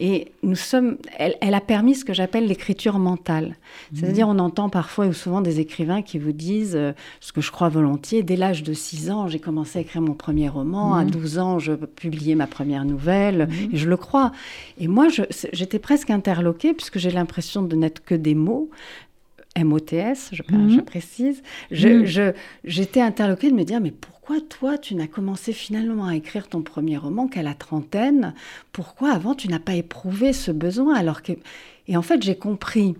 Et 0.00 0.30
nous 0.42 0.56
sommes, 0.56 0.98
elle, 1.18 1.54
a 1.54 1.60
permis 1.60 1.94
ce 1.94 2.04
que 2.04 2.12
j'appelle 2.12 2.46
l'écriture 2.46 2.98
mentale. 2.98 3.56
C'est-à-dire, 3.94 4.28
mhm. 4.28 4.36
on 4.36 4.38
entend 4.40 4.68
parfois 4.68 5.06
ou 5.06 5.14
souvent 5.14 5.40
des 5.40 5.58
écrivains 5.58 6.02
qui 6.02 6.18
vous 6.18 6.32
disent, 6.32 6.76
euh, 6.76 6.92
ce 7.20 7.32
que 7.32 7.40
je 7.40 7.50
crois 7.50 7.70
volontiers, 7.70 8.22
dès 8.22 8.36
l'âge 8.36 8.62
de 8.62 8.74
6 8.74 9.10
ans, 9.10 9.26
j'ai 9.26 9.40
commencé 9.40 9.78
à 9.78 9.82
écrire 9.82 10.02
mon 10.02 10.14
premier 10.14 10.50
roman, 10.50 10.94
à 10.94 11.04
12 11.04 11.36
mhm. 11.36 11.42
ans, 11.42 11.58
je 11.58 11.72
publiais 11.72 12.34
ma 12.34 12.46
première 12.46 12.84
nouvelle, 12.84 13.48
et 13.72 13.76
je 13.78 13.88
le 13.88 13.96
crois. 13.96 14.32
Et 14.78 14.86
moi, 14.86 15.08
j'étais 15.52 15.78
presque 15.78 16.10
interloquée, 16.10 16.74
puisque 16.74 16.98
j'ai 16.98 17.10
l'impression 17.10 17.62
de 17.62 17.74
n'être 17.74 18.04
que 18.04 18.14
des 18.14 18.36
mots, 18.36 18.70
MOTS, 19.64 20.30
je, 20.32 20.42
mhm. 20.48 20.70
je 20.70 20.80
précise, 20.80 21.42
mhm. 21.70 22.04
je, 22.04 22.32
j'étais 22.64 23.00
interloquée 23.00 23.50
de 23.50 23.56
me 23.56 23.64
dire, 23.64 23.80
mais 23.80 23.90
pourquoi 23.90 24.36
toi, 24.40 24.78
tu 24.78 24.94
n'as 24.94 25.06
commencé 25.06 25.52
finalement 25.52 26.06
à 26.06 26.16
écrire 26.16 26.48
ton 26.48 26.62
premier 26.62 26.96
roman 26.96 27.28
qu'à 27.28 27.42
la 27.42 27.54
trentaine? 27.54 28.34
Pourquoi 28.72 29.12
avant, 29.12 29.34
tu 29.34 29.48
n'as 29.48 29.58
pas 29.58 29.74
éprouvé 29.74 30.32
ce 30.32 30.50
besoin 30.50 30.94
alors 30.94 31.22
que... 31.22 31.32
Et 31.86 31.96
en 31.96 32.02
fait, 32.02 32.22
j'ai 32.22 32.36
compris 32.36 32.96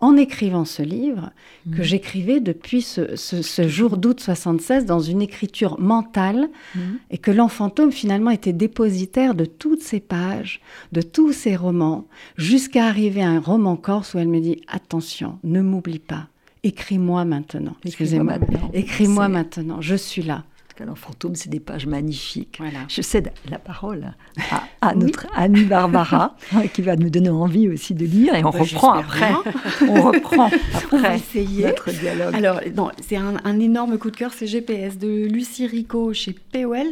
en 0.00 0.16
écrivant 0.16 0.64
ce 0.64 0.82
livre 0.82 1.30
que 1.72 1.78
mhm. 1.78 1.82
j'écrivais 1.82 2.40
depuis 2.40 2.82
ce, 2.82 3.68
jour 3.68 3.96
d'août 3.96 4.20
76 4.20 4.86
dans 4.86 5.00
une 5.00 5.20
écriture 5.20 5.78
mentale 5.80 6.48
mhm. 6.74 6.98
et 7.10 7.18
que 7.18 7.30
l'enfantôme 7.30 7.90
finalement 7.90 8.30
était 8.30 8.52
dépositaire 8.52 9.34
de 9.34 9.44
toutes 9.44 9.82
ces 9.82 10.00
pages, 10.00 10.60
de 10.92 11.02
tous 11.02 11.32
ces 11.32 11.56
romans, 11.56 12.06
jusqu'à 12.36 12.86
arriver 12.86 13.22
à 13.22 13.30
un 13.30 13.40
roman 13.40 13.76
corse 13.76 14.14
où 14.14 14.18
elle 14.18 14.28
me 14.28 14.40
dit 14.40 14.62
attention, 14.68 15.38
ne 15.42 15.60
m'oublie 15.60 15.98
pas, 15.98 16.28
écris-moi 16.62 17.24
maintenant. 17.24 17.74
Excusez-moi, 17.84 18.34
écris-moi 18.72 19.28
maintenant, 19.28 19.80
je 19.80 19.96
suis 19.96 20.22
là. 20.22 20.44
Alors, 20.80 20.98
Fantôme, 20.98 21.34
c'est 21.34 21.48
des 21.50 21.60
pages 21.60 21.86
magnifiques. 21.86 22.56
Voilà. 22.58 22.80
Je 22.88 23.02
cède 23.02 23.32
la 23.50 23.58
parole 23.58 24.12
à, 24.50 24.62
à 24.80 24.94
notre 24.94 25.26
amie 25.34 25.64
Barbara, 25.64 26.36
hein, 26.54 26.66
qui 26.72 26.82
va 26.82 26.96
nous 26.96 27.10
donner 27.10 27.30
envie 27.30 27.68
aussi 27.68 27.94
de 27.94 28.04
lire, 28.04 28.34
et 28.34 28.44
on 28.44 28.50
Bah, 28.50 28.58
reprend 28.60 28.92
après. 28.92 29.30
on 29.88 30.02
reprend 30.02 30.50
On 30.92 30.98
va 30.98 31.08
après 31.08 31.16
essayer. 31.16 31.66
notre 31.66 31.90
dialogue. 31.90 32.34
Alors, 32.34 32.60
c'est 33.06 33.16
un, 33.16 33.34
un 33.44 33.60
énorme 33.60 33.98
coup 33.98 34.10
de 34.10 34.16
cœur, 34.16 34.32
c'est 34.32 34.46
GPS 34.46 34.98
de 34.98 35.26
Lucie 35.26 35.66
Rico 35.66 36.12
chez 36.12 36.34
POL. 36.52 36.86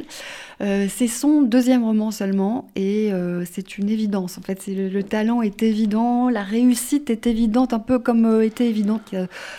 Euh, 0.63 0.87
c'est 0.89 1.07
son 1.09 1.43
deuxième 1.43 1.85
roman 1.85 2.11
seulement 2.11 2.69
et 2.77 3.13
euh, 3.13 3.45
c'est 3.45 3.77
une 3.77 3.91
évidence. 3.91 4.39
En 4.39 4.41
fait, 4.41 4.67
le, 4.67 4.89
le 4.89 5.03
talent 5.03 5.43
est 5.43 5.63
évident, 5.63 6.31
la 6.31 6.43
réussite 6.43 7.11
est 7.11 7.27
évidente, 7.27 7.75
un 7.75 7.79
peu 7.79 7.99
comme 7.99 8.25
euh, 8.25 8.43
était 8.45 8.67
évidente 8.67 9.15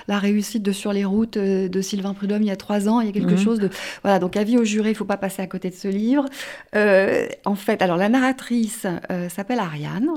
la 0.07 0.17
réussite 0.17 0.63
de 0.63 0.71
Sur 0.71 0.93
les 0.93 1.05
routes 1.05 1.37
de 1.37 1.81
Sylvain 1.81 2.13
Prudhomme 2.15 2.41
il 2.41 2.47
y 2.47 2.51
a 2.51 2.55
trois 2.55 2.89
ans. 2.89 2.99
Il 3.01 3.07
y 3.07 3.09
a 3.09 3.13
quelque 3.13 3.33
Mhm. 3.33 3.37
chose 3.37 3.59
de 3.59 3.69
voilà. 4.03 4.17
Donc, 4.19 4.35
avis 4.37 4.57
au 4.57 4.63
juré, 4.63 4.89
il 4.89 4.95
faut 4.95 5.05
pas 5.05 5.17
passer 5.17 5.41
à 5.43 5.47
côté 5.47 5.69
de 5.69 5.75
ce 5.75 5.87
livre. 5.87 6.25
En 7.45 7.55
fait, 7.55 7.81
alors 7.81 7.97
la 7.97 8.09
narratrice 8.09 8.85
s'appelle 9.29 9.59
Ariane. 9.59 10.09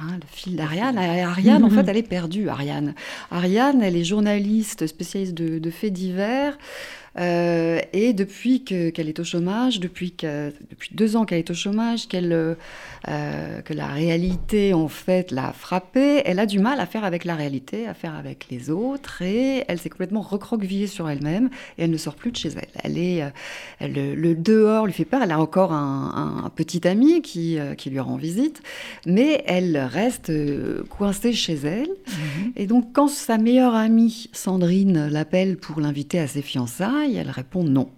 Hein, 0.00 0.14
le 0.14 0.26
fil 0.30 0.54
d'Ariane. 0.56 0.96
Ariane, 0.98 1.64
en 1.64 1.68
Mhm. 1.68 1.74
fait, 1.74 1.88
elle 1.90 1.96
est 1.96 2.08
perdue, 2.08 2.48
Ariane. 2.48 2.94
Ariane, 3.30 3.82
elle 3.82 3.96
est 3.96 4.04
journaliste 4.04 4.86
spécialiste 4.86 5.34
de, 5.34 5.58
de 5.58 5.70
faits 5.70 5.92
divers. 5.92 6.56
Euh, 7.18 7.80
et 7.92 8.12
depuis 8.12 8.64
que- 8.64 8.90
qu'elle 8.90 9.08
est 9.08 9.18
au 9.18 9.24
chômage, 9.24 9.80
depuis, 9.80 10.12
que, 10.12 10.52
depuis 10.70 10.90
deux 10.94 11.16
ans 11.16 11.24
qu'elle 11.24 11.38
est 11.38 11.50
au 11.50 11.54
chômage, 11.54 12.08
qu'elle, 12.08 12.32
euh, 12.32 12.54
euh, 13.08 13.60
que 13.62 13.72
la 13.74 13.86
réalité 13.86 14.74
en 14.74 14.88
fait 14.88 15.30
l'a 15.30 15.52
frappée, 15.52 16.22
elle 16.24 16.38
a 16.38 16.46
du 16.46 16.58
mal 16.58 16.80
à 16.80 16.86
faire 16.86 17.04
avec 17.04 17.24
la 17.24 17.34
réalité, 17.34 17.86
à 17.86 17.94
faire 17.94 18.14
avec 18.14 18.46
les 18.50 18.70
autres, 18.70 19.22
et 19.22 19.64
elle 19.68 19.78
s'est 19.78 19.88
complètement 19.90 20.20
recroquevillée 20.20 20.86
sur 20.86 21.08
elle-même, 21.08 21.48
et 21.78 21.84
elle 21.84 21.90
ne 21.90 21.96
sort 21.96 22.14
plus 22.14 22.30
de 22.32 22.36
chez 22.36 22.50
elle. 22.50 22.68
Elle 22.84 22.98
est, 22.98 23.24
elle- 23.80 23.92
le, 23.92 24.14
le 24.14 24.34
dehors 24.34 24.86
lui 24.86 24.92
fait 24.92 25.04
peur. 25.06 25.22
Elle 25.22 25.32
a 25.32 25.40
encore 25.40 25.72
un, 25.72 26.42
un 26.44 26.50
petit 26.50 26.86
ami 26.86 27.22
qui, 27.22 27.56
qui 27.78 27.88
lui 27.90 28.00
rend 28.00 28.16
visite, 28.16 28.60
mais 29.06 29.42
elle 29.46 29.78
reste 29.78 30.30
coincée 30.90 31.32
chez 31.32 31.54
elle. 31.64 31.88
Et 32.56 32.66
donc, 32.66 32.92
quand 32.92 33.08
sa 33.08 33.38
meilleure 33.38 33.74
amie, 33.74 34.28
Sandrine, 34.32 35.08
l'appelle 35.08 35.56
pour 35.56 35.80
l'inviter 35.80 36.18
à 36.18 36.26
ses 36.26 36.42
fiançailles, 36.42 37.07
elle 37.14 37.30
répond 37.30 37.64
non. 37.64 37.90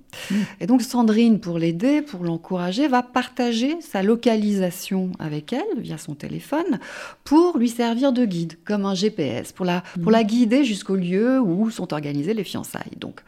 Et 0.60 0.66
donc, 0.66 0.82
Sandrine, 0.82 1.40
pour 1.40 1.58
l'aider, 1.58 2.02
pour 2.02 2.24
l'encourager, 2.24 2.88
va 2.88 3.02
partager 3.02 3.80
sa 3.80 4.02
localisation 4.02 5.12
avec 5.18 5.52
elle 5.52 5.78
via 5.80 5.98
son 5.98 6.14
téléphone 6.14 6.80
pour 7.24 7.58
lui 7.58 7.68
servir 7.68 8.12
de 8.12 8.24
guide, 8.24 8.58
comme 8.64 8.86
un 8.86 8.94
GPS, 8.94 9.52
pour 9.52 9.64
la, 9.64 9.82
pour 10.02 10.10
la 10.10 10.24
guider 10.24 10.64
jusqu'au 10.64 10.96
lieu 10.96 11.40
où 11.40 11.70
sont 11.70 11.92
organisées 11.92 12.34
les 12.34 12.44
fiançailles. 12.44 12.96
Donc, 12.98 13.20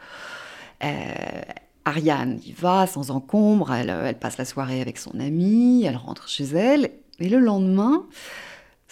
euh, 0.83 1.13
Ariane 1.85 2.39
y 2.45 2.51
va 2.51 2.87
sans 2.87 3.11
encombre, 3.11 3.73
elle, 3.73 3.89
elle 3.89 4.17
passe 4.17 4.37
la 4.37 4.45
soirée 4.45 4.81
avec 4.81 4.97
son 4.97 5.19
amie, 5.19 5.83
elle 5.85 5.97
rentre 5.97 6.27
chez 6.29 6.45
elle, 6.45 6.91
et 7.19 7.29
le 7.29 7.39
lendemain, 7.39 8.05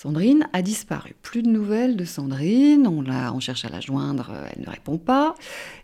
Sandrine 0.01 0.47
a 0.51 0.63
disparu. 0.63 1.13
Plus 1.21 1.43
de 1.43 1.49
nouvelles 1.49 1.95
de 1.95 2.05
Sandrine, 2.05 2.87
on, 2.87 3.03
la, 3.03 3.31
on 3.35 3.39
cherche 3.39 3.65
à 3.65 3.69
la 3.69 3.79
joindre, 3.79 4.31
euh, 4.33 4.47
elle 4.51 4.63
ne 4.63 4.67
répond 4.67 4.97
pas. 4.97 5.35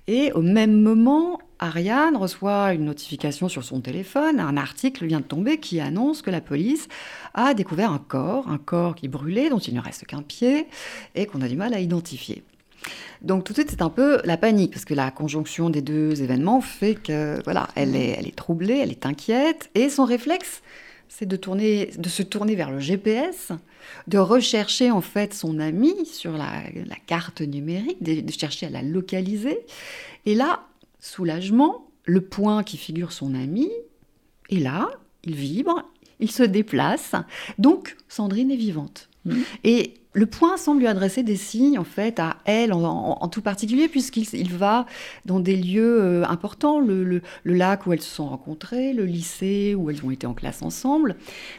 Et 0.08 0.32
au 0.32 0.42
même 0.42 0.82
moment, 0.82 1.38
Ariane 1.60 2.18
reçoit 2.18 2.74
une 2.74 2.86
notification 2.86 3.48
sur 3.48 3.64
son 3.64 3.80
téléphone, 3.80 4.40
un 4.40 4.58
article 4.58 5.06
vient 5.06 5.20
de 5.20 5.26
tomber 5.26 5.60
qui 5.60 5.80
annonce 5.80 6.24
que 6.24 6.32
la 6.32 6.42
police 6.42 6.88
a 7.36 7.54
découvert 7.54 7.92
un 7.92 8.00
corps, 8.00 8.50
un 8.50 8.58
corps 8.58 8.96
qui 8.96 9.08
brûlait, 9.08 9.52
dont 9.52 9.60
il 9.60 9.76
ne 9.76 9.82
reste 9.82 10.08
qu'un 10.08 10.24
pied, 10.24 10.66
et 11.14 11.28
qu'on 11.28 11.42
a 11.42 11.48
du 11.48 11.56
mal 11.56 11.76
à 11.76 11.80
identifier. 11.80 12.42
Donc 13.22 13.44
tout 13.44 13.54
de 13.54 13.60
suite, 13.60 13.70
c'est 13.70 13.84
un 13.84 13.92
peu 13.92 14.20
la 14.24 14.38
panique, 14.38 14.72
parce 14.72 14.86
que 14.86 14.96
la 14.96 15.12
conjonction 15.12 15.70
des 15.70 15.84
deux 15.84 16.24
événements 16.24 16.62
fait 16.62 16.96
que, 16.96 17.40
voilà, 17.44 17.68
elle 17.76 17.96
est, 17.96 18.16
elle 18.18 18.28
est 18.28 18.36
troublée, 18.36 18.80
elle 18.82 18.90
est 18.90 19.06
inquiète, 19.06 19.70
et 19.76 19.90
son 19.90 20.06
réflexe, 20.06 20.64
c'est 21.10 21.26
de, 21.26 21.36
tourner, 21.36 21.91
de 21.98 22.10
se 22.10 22.24
tourner 22.24 22.56
vers 22.56 22.72
le 22.72 22.80
GPS, 22.80 23.52
de 24.08 24.17
rechercher 24.17 24.91
en 24.91 25.02
fait 25.02 25.34
son 25.34 25.60
ami 25.60 26.06
sur 26.06 26.34
la, 26.34 26.63
la 26.86 26.96
carte 26.96 27.41
numérique, 27.41 28.02
de, 28.02 28.22
de 28.22 28.32
chercher 28.32 28.67
à 28.67 28.70
la 28.70 28.82
localiser. 28.82 29.60
Et 30.26 30.36
là, 30.36 30.67
soulagement, 31.00 31.89
le 32.06 32.22
point 32.22 32.63
qui 32.63 32.78
figure 32.78 33.12
son 33.12 33.36
ami 33.36 33.70
est 34.50 34.60
là, 34.60 34.89
il 35.24 35.36
vibre, 35.36 35.84
il 36.20 36.32
se 36.32 36.43
déplace. 36.43 37.13
Donc, 37.58 37.96
Sandrine 38.08 38.52
est 38.52 38.58
vivante. 38.58 39.10
Mhm. 39.26 39.43
Et 39.63 39.93
le 40.18 40.26
point 40.26 40.58
semble 40.58 40.80
lui 40.80 40.88
adresser 40.88 41.22
des 41.22 41.36
signes, 41.36 41.78
en 41.78 41.84
fait, 41.84 42.20
à 42.20 42.38
elle 42.46 42.74
en, 42.74 42.82
en- 42.84 43.18
en 43.22 43.28
tout 43.28 43.44
particulier, 43.44 43.88
puisqu'il 43.88 44.26
il 44.34 44.52
va 44.52 44.88
dans 45.26 45.40
des 45.40 45.56
lieux 45.56 46.02
euh, 46.02 46.26
importants, 46.28 46.80
le, 46.80 47.04
le- 47.04 47.22
le 47.44 47.54
lac 47.54 47.86
où 47.86 47.94
elles 47.94 48.02
se 48.02 48.16
sont 48.16 48.28
rencontrées, 48.28 48.94
le 48.94 49.06
lycée 49.06 49.76
où 49.76 49.92
elles 49.92 50.04
ont 50.04 50.10
été 50.10 50.26
en 50.26 50.34
classe 50.34 50.64
ensemble. 50.64 51.18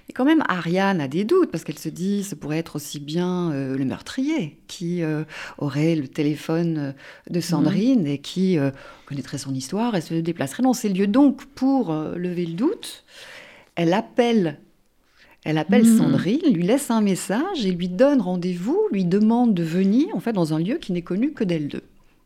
Mais 0.09 0.13
quand 0.13 0.25
même, 0.25 0.43
Ariane 0.49 1.01
a 1.01 1.07
des 1.07 1.23
doutes, 1.23 1.53
parce 1.53 1.63
qu'elle 1.63 1.79
se 1.79 1.89
dit, 1.89 2.25
ce 2.25 2.35
pourrait 2.35 2.59
être 2.59 2.75
aussi 2.75 2.99
bien 2.99 3.53
euh, 3.53 3.79
le 3.79 3.85
meurtrier 3.85 4.59
qui 4.67 5.05
euh, 5.05 5.23
aurait 5.59 5.95
le 5.95 6.09
téléphone 6.09 6.95
de 7.31 7.41
Sandrine 7.41 8.09
et 8.09 8.19
qui 8.19 8.59
connaîtrait 9.07 9.39
son 9.39 9.55
histoire 9.55 9.95
et 9.95 10.01
se 10.01 10.15
déplacerait 10.15 10.65
dans 10.65 10.73
ces 10.73 10.89
lieux. 10.89 11.07
Donc, 11.07 11.45
pour 11.45 11.93
lever 11.95 12.45
le 12.45 12.55
doute, 12.55 13.05
elle 13.77 13.93
appelle 13.93 14.59
elle 15.45 15.59
appelle 15.59 15.85
Mhm. 15.85 15.97
Sandrine, 15.99 16.53
lui 16.53 16.63
laisse 16.63 16.91
un 16.91 17.01
message 17.01 17.65
et 17.65 17.71
lui 17.71 17.89
donne 17.89 18.21
rendez-vous, 18.21 18.81
lui 18.93 19.05
demande 19.05 19.55
de 19.55 19.63
venir 19.63 20.09
en 20.15 20.21
fait 20.21 20.33
dans 20.33 20.53
un 20.53 20.59
lieu 20.59 20.77
qui 20.79 20.93
n'est 20.93 21.03
connu 21.03 21.33
que 21.33 21.45
d'elle 21.45 21.69
deux. 21.69 21.85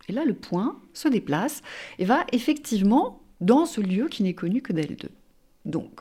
Et 0.08 0.12
là, 0.12 0.24
le 0.24 0.34
point 0.34 0.76
se 0.94 1.08
déplace 1.08 1.62
et 1.98 2.04
va 2.04 2.24
effectivement 2.32 3.20
dans 3.40 3.66
ce 3.66 3.80
lieu 3.80 4.08
qui 4.08 4.22
n'est 4.22 4.34
connu 4.34 4.62
que 4.62 4.72
d'elle 4.72 4.96
deux. 4.96 5.10
Donc, 5.64 6.00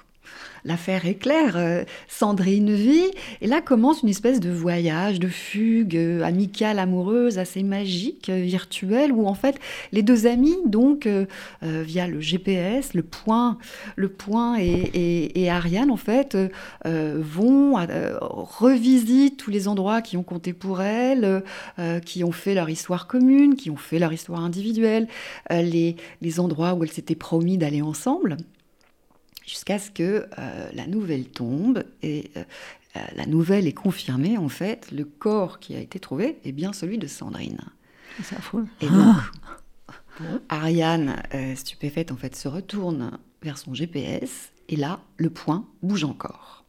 l'affaire 0.66 1.06
est 1.06 1.16
claire. 1.16 1.58
euh, 1.58 1.84
Sandrine 2.08 2.74
vit 2.74 3.12
et 3.42 3.48
là 3.48 3.62
commence 3.62 4.04
une 4.04 4.10
espèce 4.10 4.40
de 4.40 4.50
voyage, 4.50 5.20
de 5.20 5.28
fugue 5.28 5.98
euh, 5.98 6.24
amicale, 6.24 6.80
amoureuse, 6.80 7.40
assez 7.40 7.64
magique, 7.64 8.30
euh, 8.30 8.42
virtuelle, 8.42 9.12
où 9.12 9.28
en 9.28 9.34
fait 9.34 9.60
les 9.92 10.04
deux 10.04 10.28
amis, 10.28 10.58
donc 10.66 11.08
via 11.62 12.08
le 12.08 12.22
GPS, 12.22 12.94
le 12.94 13.04
point, 13.04 13.58
le 13.96 14.10
point 14.10 14.58
et, 14.60 15.50
Ariane 15.50 15.92
en 15.92 15.98
fait 15.98 16.38
vont 16.86 17.78
euh, 17.78 18.18
revisiter 18.22 19.36
tous 19.36 19.52
les 19.52 19.68
endroits 19.68 20.02
qui 20.02 20.18
ont 20.18 20.24
compté 20.24 20.54
pour 20.54 20.82
elles, 20.82 21.44
qui 22.06 22.24
ont 22.24 22.32
fait 22.32 22.54
leur 22.54 22.70
histoire 22.70 23.08
commune, 23.08 23.56
qui 23.56 23.70
ont 23.70 23.78
fait 23.78 24.00
leur 24.00 24.14
histoire 24.14 24.42
individuelle, 24.42 25.08
les, 25.50 25.96
les 26.22 26.40
endroits 26.40 26.74
où 26.74 26.84
elles 26.84 26.92
s'étaient 26.92 27.16
promis 27.16 27.58
d'aller 27.58 27.82
ensemble, 27.82 28.38
jusqu'à 29.46 29.80
ce 29.80 29.92
que 29.92 30.28
euh, 30.38 30.70
la 30.74 30.88
nouvelle 30.88 31.26
tombe 31.26 31.84
et 32.02 32.32
euh, 32.38 32.44
euh, 32.98 33.00
la 33.16 33.26
nouvelle 33.26 33.68
est 33.68 33.74
confirmée 33.74 34.38
en 34.38 34.50
fait, 34.50 34.92
le 34.92 35.06
corps 35.06 35.60
qui 35.60 35.76
a 35.76 35.80
été 35.80 36.00
trouvé 36.00 36.40
est 36.44 36.52
bien 36.52 36.74
celui 36.74 36.98
de 36.98 37.08
Sandrine. 37.08 37.62
C'est 38.22 38.36
affreux. 38.36 38.68
Et 38.82 38.88
donc, 38.88 39.16
Ariane, 40.50 41.24
euh, 41.34 41.56
stupéfaite, 41.56 42.12
en 42.12 42.18
fait, 42.18 42.36
se 42.36 42.48
retourne 42.48 43.18
vers 43.42 43.58
son 43.58 43.74
GPS 43.74 44.52
et 44.70 44.76
là, 44.76 45.00
le 45.18 45.30
point 45.30 45.66
bouge 45.82 46.04
encore. 46.04 46.61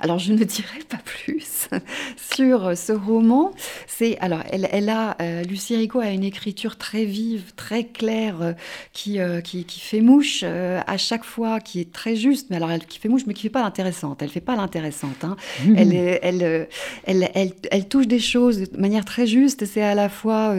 Alors, 0.00 0.18
je 0.18 0.32
ne 0.32 0.44
dirai 0.44 0.80
pas 0.88 0.98
plus 1.04 1.68
sur 2.16 2.76
ce 2.76 2.92
roman. 2.92 3.52
C'est 3.86 4.18
alors, 4.18 4.42
elle, 4.50 4.68
elle 4.72 4.88
a 4.88 5.16
euh, 5.20 5.42
Lucie 5.44 5.76
Rico 5.76 6.00
a 6.00 6.10
une 6.10 6.24
écriture 6.24 6.76
très 6.76 7.04
vive, 7.04 7.52
très 7.56 7.84
claire, 7.84 8.42
euh, 8.42 8.52
qui, 8.92 9.20
euh, 9.20 9.40
qui 9.40 9.64
qui 9.64 9.80
fait 9.80 10.00
mouche 10.00 10.40
euh, 10.42 10.80
à 10.86 10.96
chaque 10.98 11.24
fois, 11.24 11.60
qui 11.60 11.80
est 11.80 11.92
très 11.92 12.16
juste. 12.16 12.48
Mais 12.50 12.56
alors, 12.56 12.70
elle 12.70 12.84
qui 12.86 12.98
fait 12.98 13.08
mouche, 13.08 13.22
mais 13.26 13.34
qui 13.34 13.42
fait 13.42 13.48
pas 13.50 13.62
l'intéressante. 13.62 14.22
Elle 14.22 14.30
fait 14.30 14.40
pas 14.40 14.56
l'intéressante. 14.56 15.24
hein. 15.24 15.36
Elle, 15.76 15.94
est- 15.94 16.18
elle, 16.22 16.68
elle, 17.04 17.30
elle, 17.34 17.52
elle 17.70 17.88
touche 17.88 18.06
des 18.06 18.18
choses 18.20 18.70
de 18.70 18.78
manière 18.80 19.04
très 19.04 19.26
juste. 19.26 19.64
C'est 19.66 19.82
à 19.82 19.94
la 19.94 20.08
fois, 20.08 20.54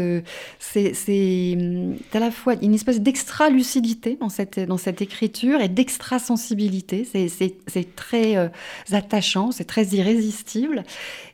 c'est, 0.60 0.94
à 2.14 2.20
la 2.20 2.32
fois 2.32 2.56
une 2.62 2.74
espèce 2.74 3.00
d'extra 3.02 3.50
lucidité 3.50 4.18
dans 4.20 4.30
cette 4.30 4.60
dans 4.60 4.78
cette 4.78 5.02
écriture 5.02 5.60
et 5.62 5.70
d'extra 5.70 6.20
sensibilité. 6.20 7.08
C'est, 7.10 7.28
c'est, 7.28 7.56
c'est 7.68 7.96
très 7.96 8.52
attachant, 9.06 9.52
c'est 9.52 9.66
très 9.66 9.86
irrésistible. 9.88 10.84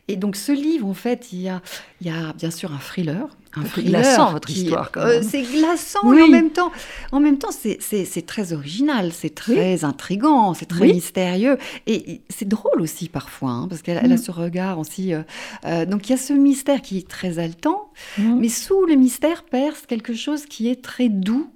Et 0.10 0.15
donc 0.15 0.36
ce 0.38 0.53
livre, 0.53 0.88
en 0.88 0.93
fait, 0.93 1.34
il 1.34 1.41
y 1.41 1.49
a, 1.49 1.62
il 2.01 2.08
y 2.08 2.10
a 2.10 2.32
bien 2.34 2.49
sûr 2.51 2.71
un 2.71 2.77
thriller. 2.80 3.27
Un 3.56 3.63
C'est 3.73 3.82
glaçant, 3.84 4.32
votre 4.32 4.47
qui- 4.47 4.63
histoire, 4.65 4.91
euh, 4.97 5.21
c'est 5.27 5.41
glaçant 5.41 5.99
Oui. 6.03 6.19
et 6.19 6.23
en 6.23 6.27
même 6.27 6.51
temps, 6.51 6.71
en 7.12 7.19
même 7.19 7.39
temps, 7.39 7.49
c'est, 7.51 8.25
très 8.27 8.53
original, 8.53 9.12
c'est 9.12 9.34
très 9.34 9.84
intrigant, 9.84 10.53
c'est 10.53 10.67
très 10.67 10.82
Oui. 10.82 10.93
mystérieux 10.93 11.58
et 11.88 12.21
c'est 12.30 12.47
drôle 12.47 12.80
aussi 12.82 13.10
parfois, 13.10 13.49
hein, 13.51 13.67
parce 13.67 13.82
qu'elle 13.82 13.99
elle 14.03 14.12
a 14.12 14.15
Mm. 14.15 14.19
ce 14.19 14.32
regard 14.32 14.77
aussi. 14.80 15.12
euh, 15.13 15.23
euh, 15.65 15.86
donc 15.86 16.08
il 16.08 16.12
y 16.12 16.13
a 16.13 16.17
ce 16.17 16.34
mystère 16.34 16.82
qui 16.84 16.99
est 16.99 17.08
très 17.08 17.39
haletant, 17.39 17.89
Mhm. 18.19 18.38
mais 18.41 18.49
sous 18.49 18.86
le 18.86 18.93
mystère 18.95 19.41
perce 19.43 19.88
quelque 19.88 20.13
chose 20.13 20.45
qui 20.45 20.69
est 20.69 20.82
très 20.84 21.10
doux, 21.10 21.49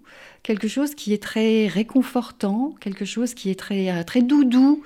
quelque 0.44 0.68
chose 0.68 0.96
qui 0.96 1.14
est 1.14 1.22
très 1.22 1.68
réconfortant, 1.68 2.74
quelque 2.80 3.06
chose 3.06 3.34
qui 3.34 3.50
est 3.50 3.60
très 3.60 3.92
euh, 3.92 4.04
très 4.04 4.22
doudou, 4.22 4.84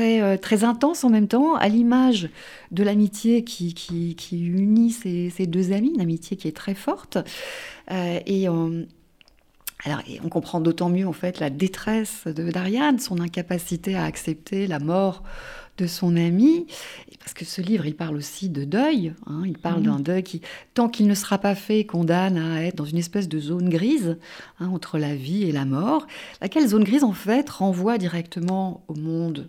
euh, 0.00 0.36
très 0.36 0.64
intense 0.64 1.04
en 1.04 1.10
même 1.10 1.28
temps, 1.28 1.54
à 1.56 1.68
l'image 1.68 2.30
de 2.70 2.82
l'amitié 2.82 3.44
qui, 3.44 4.16
unit 4.32 4.90
ces, 4.90 5.30
ces 5.30 5.46
deux 5.46 5.72
amis, 5.72 5.92
une 5.94 6.00
amitié 6.00 6.36
qui 6.36 6.48
est 6.48 6.56
très 6.56 6.74
forte. 6.74 7.18
Euh, 7.90 8.20
et 8.26 8.48
on 8.48 8.86
comprend 10.30 10.60
d'autant 10.60 10.88
mieux 10.88 11.06
en 11.06 11.12
fait 11.12 11.40
la 11.40 11.50
détresse 11.50 12.26
de 12.26 12.50
d'Ariane, 12.50 12.98
son 12.98 13.20
incapacité 13.20 13.96
à 13.96 14.04
accepter 14.04 14.66
la 14.66 14.78
mort 14.78 15.22
de 15.78 15.86
son 15.86 16.16
ami, 16.16 16.66
parce 17.24 17.32
que 17.32 17.44
ce 17.44 17.62
livre, 17.62 17.86
il 17.86 17.96
parle 17.96 18.16
aussi 18.16 18.50
de 18.50 18.64
deuil. 18.64 19.14
Hein. 19.26 19.42
il 19.46 19.56
parle 19.56 19.80
mmh. 19.80 19.84
d'un 19.84 20.00
deuil 20.00 20.22
qui, 20.22 20.42
tant 20.74 20.88
qu'il 20.88 21.06
ne 21.06 21.14
sera 21.14 21.38
pas 21.38 21.54
fait, 21.54 21.84
condamne 21.84 22.36
à 22.36 22.62
être 22.64 22.76
dans 22.76 22.84
une 22.84 22.98
espèce 22.98 23.28
de 23.28 23.40
zone 23.40 23.70
grise 23.70 24.18
hein, 24.60 24.68
entre 24.68 24.98
la 24.98 25.14
vie 25.14 25.44
et 25.44 25.52
la 25.52 25.64
mort, 25.64 26.06
laquelle 26.42 26.68
zone 26.68 26.84
grise 26.84 27.02
en 27.02 27.12
fait 27.12 27.48
renvoie 27.48 27.96
directement 27.96 28.84
au 28.88 28.94
monde 28.94 29.48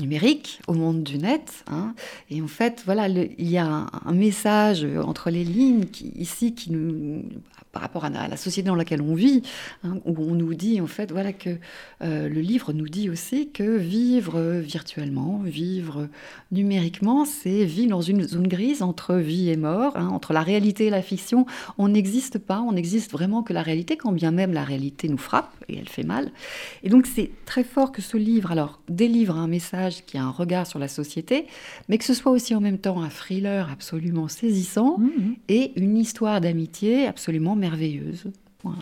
numérique, 0.00 0.60
au 0.66 0.72
monde 0.72 1.02
du 1.02 1.18
net. 1.18 1.64
Hein. 1.70 1.94
Et 2.30 2.40
en 2.42 2.48
fait, 2.48 2.82
voilà, 2.84 3.08
il 3.08 3.50
y 3.50 3.58
a 3.58 3.86
un, 4.04 4.12
message 4.12 4.86
entre 5.04 5.30
les 5.30 5.44
lignes 5.44 5.84
ici 6.16 6.54
qui 6.54 6.70
nous, 6.72 7.22
par 7.72 7.82
rapport 7.82 8.04
à, 8.04 8.10
la 8.10 8.36
société 8.36 8.68
dans 8.68 8.74
laquelle 8.74 9.02
on 9.02 9.14
vit, 9.14 9.42
hein, 9.84 9.98
où 10.04 10.14
on 10.18 10.34
nous 10.34 10.54
dit 10.54 10.80
en 10.80 10.86
fait 10.86 11.10
voilà 11.10 11.32
que 11.32 11.56
euh, 12.02 12.28
le 12.28 12.40
livre 12.40 12.72
nous 12.72 12.88
dit 12.88 13.08
aussi 13.08 13.50
que 13.50 13.76
vivre 13.76 14.40
virtuellement, 14.60 15.40
vivre 15.42 16.08
numériquement, 16.52 17.24
c'est 17.24 17.64
vivre 17.64 17.90
dans 17.90 18.02
une 18.02 18.22
zone 18.22 18.46
grise 18.46 18.82
entre 18.82 19.16
vie 19.16 19.48
et 19.48 19.56
mort, 19.56 19.96
hein, 19.96 20.08
entre 20.08 20.32
la 20.32 20.42
réalité 20.42 20.86
et 20.86 20.90
la 20.90 21.02
fiction. 21.02 21.46
On 21.78 21.88
n'existe 21.88 22.38
pas, 22.38 22.60
on 22.60 22.72
n'existe 22.72 23.10
vraiment 23.10 23.42
que 23.42 23.52
la 23.52 23.62
réalité, 23.62 23.96
quand 23.96 24.12
bien 24.12 24.30
même 24.30 24.52
la 24.52 24.64
réalité 24.64 25.08
nous 25.08 25.18
frappe 25.18 25.52
et 25.68 25.78
elle 25.78 25.88
fait 25.88 26.04
mal. 26.04 26.30
Et 26.82 26.90
donc 26.90 27.06
c'est 27.06 27.30
très 27.46 27.64
fort 27.64 27.92
que 27.92 28.02
ce 28.02 28.16
livre 28.16 28.52
alors 28.52 28.80
délivre 28.88 29.36
un 29.36 29.48
message 29.48 29.91
qui 30.00 30.16
a 30.16 30.24
un 30.24 30.30
regard 30.30 30.66
sur 30.66 30.78
la 30.78 30.88
société, 30.88 31.46
mais 31.88 31.98
que 31.98 32.04
ce 32.04 32.14
soit 32.14 32.32
aussi 32.32 32.54
en 32.54 32.60
même 32.60 32.78
temps 32.78 33.02
un 33.02 33.10
thriller 33.10 33.68
absolument 33.70 34.28
saisissant 34.28 34.98
mmh. 34.98 35.34
et 35.48 35.72
une 35.76 35.98
histoire 35.98 36.40
d'amitié 36.40 37.06
absolument 37.06 37.54
merveilleuse. 37.54 38.24
Voilà. 38.64 38.78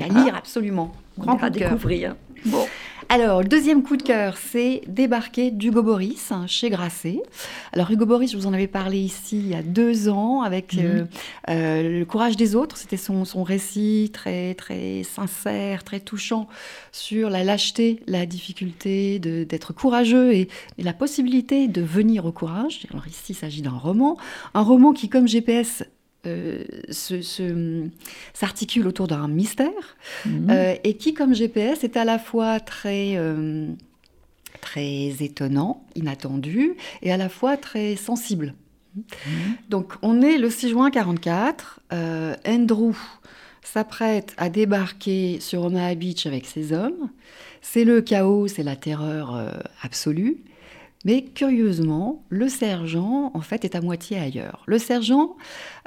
À 0.00 0.08
lire 0.08 0.34
absolument. 0.34 0.92
Grand 1.18 1.42
à 1.42 1.50
découvrir. 1.50 2.16
Bon. 2.46 2.66
Alors, 3.08 3.42
le 3.42 3.48
deuxième 3.48 3.82
coup 3.82 3.96
de 3.96 4.02
cœur, 4.02 4.36
c'est 4.36 4.82
Débarquer 4.86 5.50
d'Hugo 5.50 5.82
Boris 5.82 6.30
hein, 6.30 6.46
chez 6.46 6.70
Grasset. 6.70 7.22
Alors, 7.72 7.90
Hugo 7.90 8.06
Boris, 8.06 8.32
je 8.32 8.36
vous 8.36 8.46
en 8.46 8.52
avais 8.52 8.66
parlé 8.66 8.98
ici 8.98 9.38
il 9.38 9.48
y 9.48 9.54
a 9.54 9.62
deux 9.62 10.08
ans 10.08 10.42
avec 10.42 10.74
mhm. 10.74 10.84
euh, 10.84 11.04
euh, 11.48 11.98
Le 11.98 12.04
courage 12.04 12.36
des 12.36 12.54
autres. 12.54 12.76
C'était 12.76 12.96
son, 12.96 13.24
son, 13.24 13.42
récit 13.42 14.10
très, 14.12 14.54
très 14.54 15.02
sincère, 15.02 15.82
très 15.82 16.00
touchant 16.00 16.48
sur 16.92 17.30
la 17.30 17.42
lâcheté, 17.42 18.02
la 18.06 18.26
difficulté 18.26 19.18
d'être 19.18 19.72
courageux 19.72 20.32
et, 20.32 20.48
et, 20.78 20.82
la 20.82 20.92
possibilité 20.92 21.68
de 21.68 21.82
venir 21.82 22.26
au 22.26 22.32
courage. 22.32 22.86
Alors, 22.90 23.06
ici, 23.08 23.32
il 23.32 23.34
s'agit 23.34 23.62
d'un 23.62 23.70
roman. 23.70 24.16
Un 24.54 24.62
roman 24.62 24.92
qui, 24.92 25.08
comme 25.08 25.26
GPS, 25.26 25.84
euh, 26.26 26.64
s'articule 28.34 28.86
autour 28.86 29.08
d'un 29.08 29.26
mystère 29.26 29.96
mhm. 30.26 30.48
euh, 30.50 30.74
et 30.84 30.94
qui, 30.94 31.14
comme 31.14 31.34
GPS, 31.34 31.82
est 31.82 31.96
à 31.96 32.04
la 32.04 32.18
fois 32.18 32.60
très, 32.60 33.12
euh, 33.16 33.68
très 34.60 35.14
étonnant, 35.20 35.82
inattendu, 35.94 36.74
et 37.00 37.10
à 37.10 37.16
la 37.16 37.30
fois 37.30 37.56
très 37.56 37.96
sensible. 37.96 38.54
Mhm. 38.96 39.02
Donc, 39.70 39.94
on 40.02 40.20
est 40.20 40.36
le 40.36 40.50
6 40.50 40.68
juin 40.68 40.90
44. 40.90 41.80
Andrew 42.46 42.92
s'apprête 43.62 44.34
à 44.36 44.50
débarquer 44.50 45.40
sur 45.40 45.62
Omaha 45.64 45.94
Beach 45.94 46.26
avec 46.26 46.44
ses 46.44 46.74
hommes. 46.74 47.08
C'est 47.62 47.84
le 47.84 48.02
chaos, 48.02 48.46
c'est 48.46 48.62
la 48.62 48.76
terreur 48.76 49.54
absolue. 49.82 50.36
Mais 51.06 51.24
curieusement, 51.24 52.24
le 52.28 52.48
sergent, 52.48 53.30
en 53.32 53.40
fait, 53.40 53.64
est 53.64 53.74
à 53.74 53.80
moitié 53.80 54.18
ailleurs. 54.18 54.62
Le 54.66 54.78
sergent, 54.78 55.36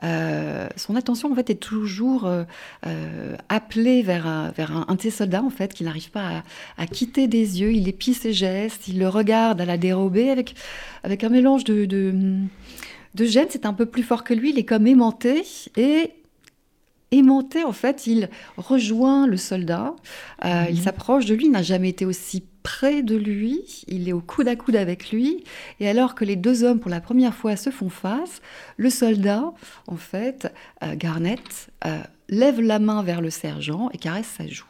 euh, 0.04 0.68
son 0.76 0.96
attention, 0.96 1.32
en 1.32 1.36
fait, 1.36 1.52
est 1.52 1.60
toujours 1.60 2.26
euh, 2.26 2.46
euh, 2.88 3.38
appelée 3.48 4.02
vers, 4.02 4.26
un, 4.26 4.50
vers 4.50 4.76
un, 4.76 4.96
de 4.96 5.02
ses 5.02 5.12
soldats, 5.12 5.44
en 5.44 5.52
fait, 5.52 5.74
qu'il 5.76 5.86
n'arrive 5.86 6.10
pas 6.10 6.44
à, 6.78 6.88
quitter 6.88 7.28
des 7.28 7.62
yeux. 7.62 7.74
Il 7.74 7.88
épie 7.88 8.16
ses 8.16 8.34
gestes, 8.34 8.88
il 8.88 8.98
le 8.98 9.08
regarde 9.08 9.62
à 9.62 9.66
la 9.66 9.78
dérobée 9.78 10.32
avec, 10.32 10.56
avec 11.04 11.24
un 11.24 11.30
mélange 11.30 11.64
de, 11.64 11.86
de, 11.86 12.40
de 13.14 13.26
gêne. 13.26 13.48
C'est 13.52 13.68
un 13.68 13.74
peu 13.74 13.86
plus 13.86 14.04
fort 14.04 14.24
que 14.24 14.34
lui, 14.34 14.50
il 14.50 14.58
est 14.58 14.66
comme 14.66 14.88
aimanté. 14.88 15.44
Et 15.78 16.12
aimanté, 17.14 17.64
en 17.64 17.72
fait, 17.72 18.08
il 18.08 18.30
rejoint 18.58 19.28
le 19.28 19.38
soldat, 19.38 19.96
euh, 20.44 20.66
il 20.70 20.78
mhm. 20.78 20.82
s'approche 20.82 21.26
de 21.26 21.36
lui, 21.36 21.46
il 21.46 21.52
n'a 21.52 21.62
jamais 21.62 21.90
été 21.90 22.06
aussi 22.06 22.44
près 22.64 23.04
de 23.04 23.16
lui, 23.16 23.84
il 23.88 24.10
est 24.10 24.14
au 24.14 24.22
coude 24.22 24.48
à 24.48 24.56
coude 24.56 24.76
avec 24.76 25.12
lui, 25.12 25.44
et 25.80 25.88
alors 25.88 26.16
que 26.16 26.26
les 26.26 26.36
deux 26.36 26.64
hommes, 26.64 26.80
pour 26.80 26.90
la 26.90 27.02
première 27.02 27.36
fois, 27.36 27.56
se 27.56 27.70
font 27.70 27.90
face, 27.90 28.42
le 28.78 28.90
soldat, 28.90 29.54
en 29.88 29.98
fait, 29.98 30.52
euh, 30.82 30.96
Garnett, 30.96 31.70
euh, 31.86 32.00
lève 32.30 32.62
la 32.62 32.80
main 32.80 33.04
vers 33.04 33.22
le 33.22 33.30
sergent 33.30 33.90
et 33.94 33.98
caresse 33.98 34.34
sa 34.38 34.48
joue. 34.48 34.66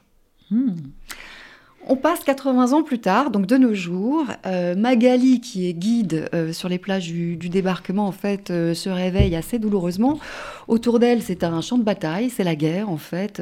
Hmm. 0.50 0.76
On 1.90 1.98
passe 1.98 2.22
80 2.24 2.72
ans 2.72 2.82
plus 2.82 3.00
tard, 3.00 3.30
donc 3.30 3.46
de 3.46 3.58
nos 3.58 3.74
jours. 3.74 4.26
Euh, 4.46 4.74
Magali, 4.74 5.42
qui 5.42 5.68
est 5.68 5.74
guide 5.74 6.30
euh, 6.34 6.54
sur 6.54 6.70
les 6.70 6.78
plages 6.78 7.08
du, 7.08 7.36
débarquement, 7.36 8.08
en 8.08 8.14
fait, 8.14 8.52
euh, 8.52 8.74
se 8.74 8.90
réveille 8.90 9.36
assez 9.36 9.60
douloureusement. 9.60 10.18
Autour 10.70 11.00
d'elle, 11.00 11.22
c'est 11.22 11.44
un 11.44 11.60
champ 11.60 11.78
de 11.78 11.84
bataille, 11.84 12.30
c'est 12.30 12.46
la 12.46 12.56
guerre, 12.56 12.90
en 12.90 12.98
fait. 12.98 13.42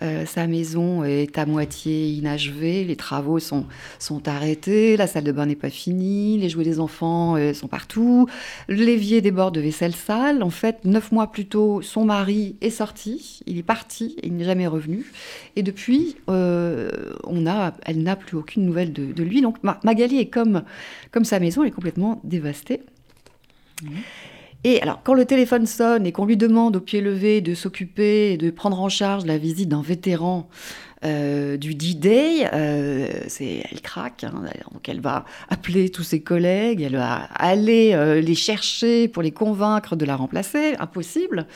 sa 0.00 0.46
maison 0.48 1.04
est 1.04 1.38
à 1.38 1.46
moitié 1.46 2.08
inachevée, 2.08 2.82
les 2.82 2.96
travaux 2.96 3.38
sont, 3.38 3.66
sont 4.00 4.26
arrêtés, 4.26 4.96
la 4.96 5.06
salle 5.06 5.22
de 5.22 5.30
bain 5.30 5.46
n'est 5.46 5.54
pas 5.54 5.70
finie, 5.70 6.38
les 6.38 6.48
jouets 6.48 6.64
des 6.64 6.80
enfants 6.80 7.36
sont 7.54 7.68
partout, 7.68 8.26
l'évier 8.68 9.20
déborde 9.20 9.54
de 9.54 9.60
vaisselle 9.60 9.94
sale. 9.94 10.42
En 10.42 10.50
fait, 10.50 10.84
neuf 10.84 11.12
mois 11.12 11.28
plus 11.28 11.46
tôt, 11.46 11.82
son 11.82 12.04
mari 12.04 12.56
est 12.60 12.70
sorti, 12.70 13.40
il 13.46 13.58
est 13.58 13.62
parti, 13.62 14.16
il 14.24 14.34
n'est 14.34 14.44
jamais 14.44 14.66
revenu. 14.66 15.06
Et 15.54 15.62
depuis, 15.62 16.16
on 16.26 17.46
a 17.46 17.75
elle 17.84 18.02
n'a 18.02 18.16
plus 18.16 18.36
aucune 18.36 18.64
nouvelle 18.64 18.92
de, 18.92 19.22
lui. 19.22 19.40
Donc 19.42 19.56
Magali 19.84 20.18
est 20.18 20.28
comme, 20.28 20.62
comme 21.10 21.24
sa 21.24 21.40
maison, 21.40 21.62
elle 21.62 21.68
est 21.68 21.72
complètement 21.72 22.20
dévastée. 22.24 22.80
Et 24.64 24.80
alors, 24.82 25.00
quand 25.04 25.14
le 25.14 25.24
téléphone 25.24 25.66
sonne 25.66 26.06
et 26.06 26.12
qu'on 26.12 26.24
lui 26.24 26.36
demande 26.36 26.76
au 26.76 26.80
pied 26.80 27.00
levé 27.00 27.40
de 27.40 27.54
s'occuper 27.54 28.32
et 28.32 28.36
de 28.36 28.50
prendre 28.50 28.80
en 28.80 28.88
charge 28.88 29.24
la 29.26 29.38
visite 29.38 29.68
d'un 29.68 29.82
vétéran 29.82 30.48
euh, 31.06 31.56
du 31.56 31.74
D-Day, 31.74 32.48
euh, 32.52 33.08
elle 33.40 33.80
craque, 33.80 34.24
hein, 34.24 34.42
donc 34.72 34.88
elle 34.88 35.00
va 35.00 35.24
appeler 35.48 35.88
tous 35.88 36.02
ses 36.02 36.20
collègues, 36.20 36.82
elle 36.82 36.96
va 36.96 37.28
aller 37.34 37.92
euh, 37.94 38.20
les 38.20 38.34
chercher 38.34 39.08
pour 39.08 39.22
les 39.22 39.30
convaincre 39.30 39.96
de 39.96 40.04
la 40.04 40.16
remplacer, 40.16 40.74
impossible. 40.78 41.46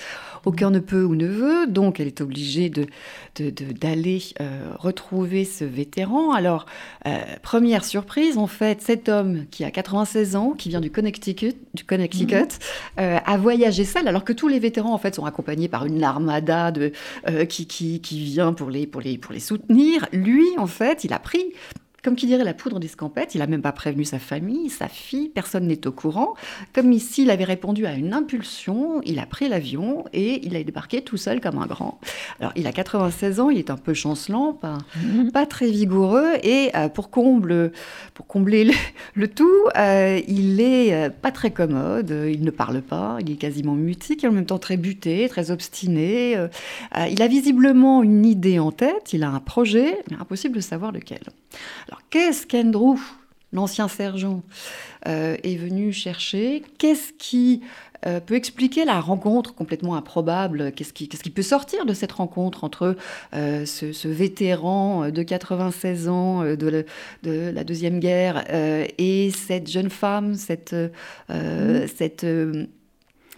Aucun 0.47 0.71
ne 0.71 0.79
peut 0.79 1.05
ou 1.05 1.15
ne 1.15 1.27
veut, 1.27 1.67
donc 1.67 2.01
elle 2.01 2.07
est 2.07 2.23
obligée 2.23 2.71
de, 2.71 2.87
d'aller 3.39 4.23
euh, 4.41 4.73
retrouver 4.79 5.45
ce 5.45 5.65
vétéran. 5.65 6.33
Alors, 6.33 6.65
première 7.43 7.85
surprise, 7.85 8.39
en 8.39 8.47
fait, 8.47 8.81
cet 8.81 9.11
homme 9.11 9.45
qui 9.51 9.65
a 9.65 9.71
96 9.71 10.37
ans, 10.37 10.53
qui 10.57 10.71
vient 10.71 10.81
du 10.81 10.91
Connecticut, 10.91 11.55
du 11.75 11.85
Connecticut 11.85 12.37
mhm. 12.37 12.49
euh, 13.01 13.19
a 13.25 13.37
voyagé 13.37 13.85
seul, 13.85 14.09
alors 14.09 14.25
que 14.25 14.33
tous 14.33 14.49
les 14.49 14.59
vétérans, 14.59 14.95
en 14.95 14.99
fait, 14.99 15.15
sont 15.15 15.27
accompagnés 15.27 15.69
par 15.69 15.85
une 15.85 16.03
armada 16.03 16.71
de, 16.71 16.93
qui, 17.49 17.67
qui, 17.67 18.01
qui, 18.01 18.25
vient 18.25 18.55
pour 18.55 18.71
les, 18.71 18.87
pour, 18.87 19.03
les, 19.03 19.19
pour 19.19 19.35
les 19.35 19.40
soutenir. 19.41 20.07
Lui, 20.13 20.47
en 20.59 20.67
fait, 20.67 21.05
il 21.05 21.13
a 21.13 21.19
pris 21.19 21.53
comme 22.03 22.17
qui 22.17 22.27
dirait 22.27 22.45
la 22.45 22.55
poudre 22.55 22.81
d'escampette, 22.81 23.35
il 23.35 23.39
n'a 23.39 23.47
même 23.47 23.63
pas 23.63 23.73
prévenu 23.73 24.05
sa 24.05 24.19
famille, 24.19 24.71
sa 24.71 24.89
fille, 24.89 25.29
personne 25.29 25.67
n'est 25.67 25.87
au 25.87 25.93
courant. 25.93 26.35
Comme 26.73 26.93
ici, 26.93 27.23
il 27.23 27.31
avait 27.31 27.45
répondu 27.45 27.87
à 27.87 27.95
une 27.95 28.15
impulsion, 28.15 29.03
il 29.05 29.19
a 29.19 29.27
pris 29.27 29.49
l'avion 29.49 30.05
et 30.13 30.47
il 30.47 30.57
a 30.57 30.63
débarqué 30.63 31.03
tout 31.03 31.17
seul 31.17 31.41
comme 31.41 31.59
un 31.59 31.67
grand. 31.67 32.01
Alors, 32.41 32.53
il 32.57 32.67
a 32.67 32.73
96 32.73 33.41
ans, 33.41 33.51
il 33.51 33.59
est 33.59 33.71
un 33.71 33.77
peu 33.77 33.95
chancelant, 33.95 34.53
pas, 34.53 34.79
mhm. 35.03 35.31
pas 35.33 35.47
très 35.47 35.71
vigoureux, 35.71 36.33
et 36.43 36.71
euh, 36.75 36.89
pour, 36.89 37.11
comble, 37.11 37.73
pour 38.15 38.27
combler 38.27 38.71
le, 39.15 39.29
tout, 39.29 39.49
euh, 39.77 40.21
il 40.27 40.61
est 40.61 40.95
euh, 40.95 41.11
pas 41.11 41.33
très 41.33 41.51
commode, 41.51 42.11
il 42.11 42.43
ne 42.43 42.51
parle 42.51 42.81
pas, 42.81 43.19
il 43.21 43.33
est 43.33 43.37
quasiment 43.37 43.75
mutique, 43.75 44.25
et 44.25 44.29
en 44.29 44.33
même 44.33 44.47
temps 44.47 44.59
très 44.59 44.77
buté, 44.77 45.29
très 45.29 45.51
obstiné. 45.51 46.37
il 47.11 47.23
a 47.23 47.29
visiblement 47.29 48.03
une 48.03 48.25
idée 48.25 48.59
en 48.59 48.73
tête, 48.73 49.13
il 49.13 49.23
a 49.23 49.31
un 49.31 49.41
projet, 49.41 49.99
mais 50.11 50.17
impossible 50.19 50.57
de 50.57 50.61
savoir 50.61 50.93
lequel. 50.93 51.21
Alors 51.91 52.03
qu'est-ce 52.09 52.47
qu'Andrew, 52.47 52.99
l'ancien 53.53 53.89
sergent, 53.89 54.43
euh, 55.09 55.37
est 55.43 55.57
venu 55.57 55.93
chercher? 55.93 56.63
Qu'est-ce 56.79 57.13
qui 57.13 57.63
euh, 58.07 58.21
peut 58.21 58.37
expliquer 58.37 58.85
la 58.85 59.01
rencontre 59.01 59.57
complètement 59.57 59.97
improbable? 59.97 60.71
Qu'est-ce 60.71 60.93
qui, 60.93 61.09
peut 61.09 61.43
sortir 61.43 61.87
de 61.87 61.93
cette 61.93 62.13
rencontre 62.13 62.63
entre 62.63 62.97
euh, 63.35 63.67
ce, 63.67 64.07
vétéran 64.07 65.11
de 65.11 65.23
96 65.25 66.09
ans 66.09 66.45
de, 66.45 66.85
la, 67.25 67.65
Deuxième 67.65 67.99
Guerre 67.99 68.45
et 68.99 69.33
cette 69.33 69.69
jeune 69.69 69.91
femme, 69.91 70.37
cette, 70.37 70.75
mmh. 71.29 71.87
cette 71.97 72.25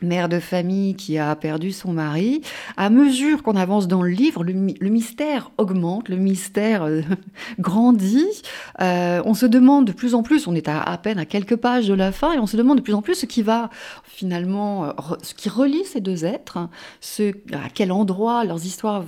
mère 0.02 0.28
de 0.28 0.38
famille 0.40 0.94
qui 0.94 1.18
a 1.18 1.34
perdu 1.36 1.72
son 1.72 1.92
mari, 1.92 2.42
à 2.76 2.90
mesure 2.90 3.42
qu'on 3.42 3.56
avance 3.56 3.88
dans 3.88 4.02
le 4.02 4.10
livre, 4.10 4.44
le, 4.44 4.52
mystère 4.52 5.50
augmente, 5.58 6.08
le 6.08 6.16
mystère 6.16 6.84
euh, 6.84 7.02
grandit. 7.58 8.42
Euh, 8.80 9.22
on 9.24 9.34
se 9.34 9.46
demande 9.46 9.86
de 9.86 9.92
plus 9.92 10.14
en 10.14 10.22
plus, 10.22 10.46
on 10.46 10.54
est 10.54 10.68
à, 10.68 10.98
peine 11.02 11.18
à 11.18 11.24
quelques 11.24 11.56
pages 11.56 11.88
de 11.88 11.94
la 11.94 12.12
fin, 12.12 12.32
et 12.32 12.38
on 12.38 12.46
se 12.46 12.56
demande 12.56 12.78
de 12.78 12.82
plus 12.82 12.94
en 12.94 13.02
plus 13.02 13.14
ce 13.14 13.26
qui 13.26 13.42
va 13.42 13.70
finalement, 14.04 14.84
euh, 14.84 14.90
ce 15.22 15.34
qui 15.34 15.48
relie 15.48 15.84
ces 15.84 16.00
deux 16.00 16.24
êtres, 16.24 16.68
ce, 17.00 17.32
à 17.52 17.68
quel 17.72 17.92
endroit 17.92 18.44
leurs 18.44 18.64
histoires 18.64 19.04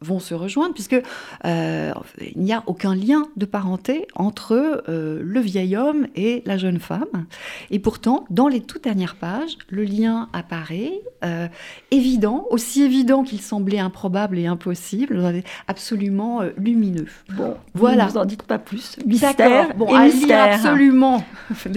vont 0.00 0.18
se 0.18 0.34
rejoindre, 0.34 0.74
puisque 0.74 1.00
euh, 1.44 1.92
il 2.34 2.42
n'y 2.42 2.52
a 2.52 2.62
aucun 2.66 2.94
lien 2.94 3.26
de 3.36 3.46
parenté 3.46 4.06
entre 4.14 4.84
euh, 4.88 5.20
le 5.22 5.40
vieil 5.40 5.76
homme 5.76 6.06
et 6.14 6.42
la 6.46 6.58
jeune 6.58 6.78
femme. 6.78 7.26
Et 7.70 7.78
pourtant, 7.78 8.24
dans 8.30 8.48
les 8.48 8.60
toutes 8.60 8.84
dernières 8.84 9.16
pages, 9.16 9.56
le 9.68 9.84
lien 9.84 10.28
apparaît 10.32 10.92
euh, 11.24 11.48
évident, 11.90 12.46
aussi 12.50 12.82
évident 12.82 13.22
qu'il 13.22 13.40
semblait 13.40 13.78
improbable 13.78 14.38
et 14.38 14.46
impossible, 14.46 15.42
absolument 15.68 16.42
lumineux. 16.56 17.08
Bon, 17.30 17.56
voilà. 17.74 18.06
Vous 18.06 18.18
en 18.18 18.24
dites 18.24 18.42
pas 18.42 18.58
plus. 18.58 18.96
Mystère 19.06 19.74
bon, 19.76 19.88
et 19.88 20.12
mystère. 20.12 20.54
absolument. 20.54 21.24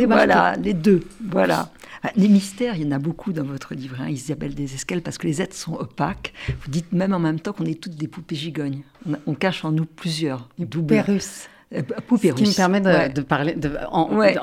voilà, 0.08 0.56
les 0.62 0.74
deux. 0.74 1.02
Voilà. 1.22 1.70
Ah, 2.04 2.12
les 2.16 2.28
mystères, 2.28 2.76
il 2.76 2.84
y 2.84 2.88
en 2.88 2.92
a 2.92 3.00
beaucoup 3.00 3.34
dans 3.34 3.44
votre 3.44 3.74
livre, 3.74 3.98
hein, 4.00 4.10
Isabelle 4.10 4.54
Desescales, 4.54 5.02
parce 5.02 5.18
que 5.18 5.28
les 5.28 5.42
êtres 5.42 5.56
sont 5.56 5.74
opaques. 5.74 6.34
Vous 6.62 6.70
dites 6.70 6.92
même 6.92 7.14
en 7.14 7.20
même 7.20 7.40
temps 7.40 7.54
qu'on 7.54 7.66
est 7.66 7.80
toutes 7.80 7.96
des 7.96 8.08
poupées 8.08 8.36
gigognes. 8.36 8.82
On, 9.26 9.34
cache 9.34 9.66
en 9.66 9.72
nous 9.72 9.86
plusieurs. 9.86 10.50
Des 10.58 10.66
poupées 10.66 11.02
russes. 11.02 11.50
Euh, 11.74 11.82
poupées 12.08 12.30
Ce 12.30 12.34
qui 12.34 12.48
me 12.48 12.56
permet 12.56 12.80
de, 12.80 13.22
parler, 13.22 13.54
de, 13.54 13.70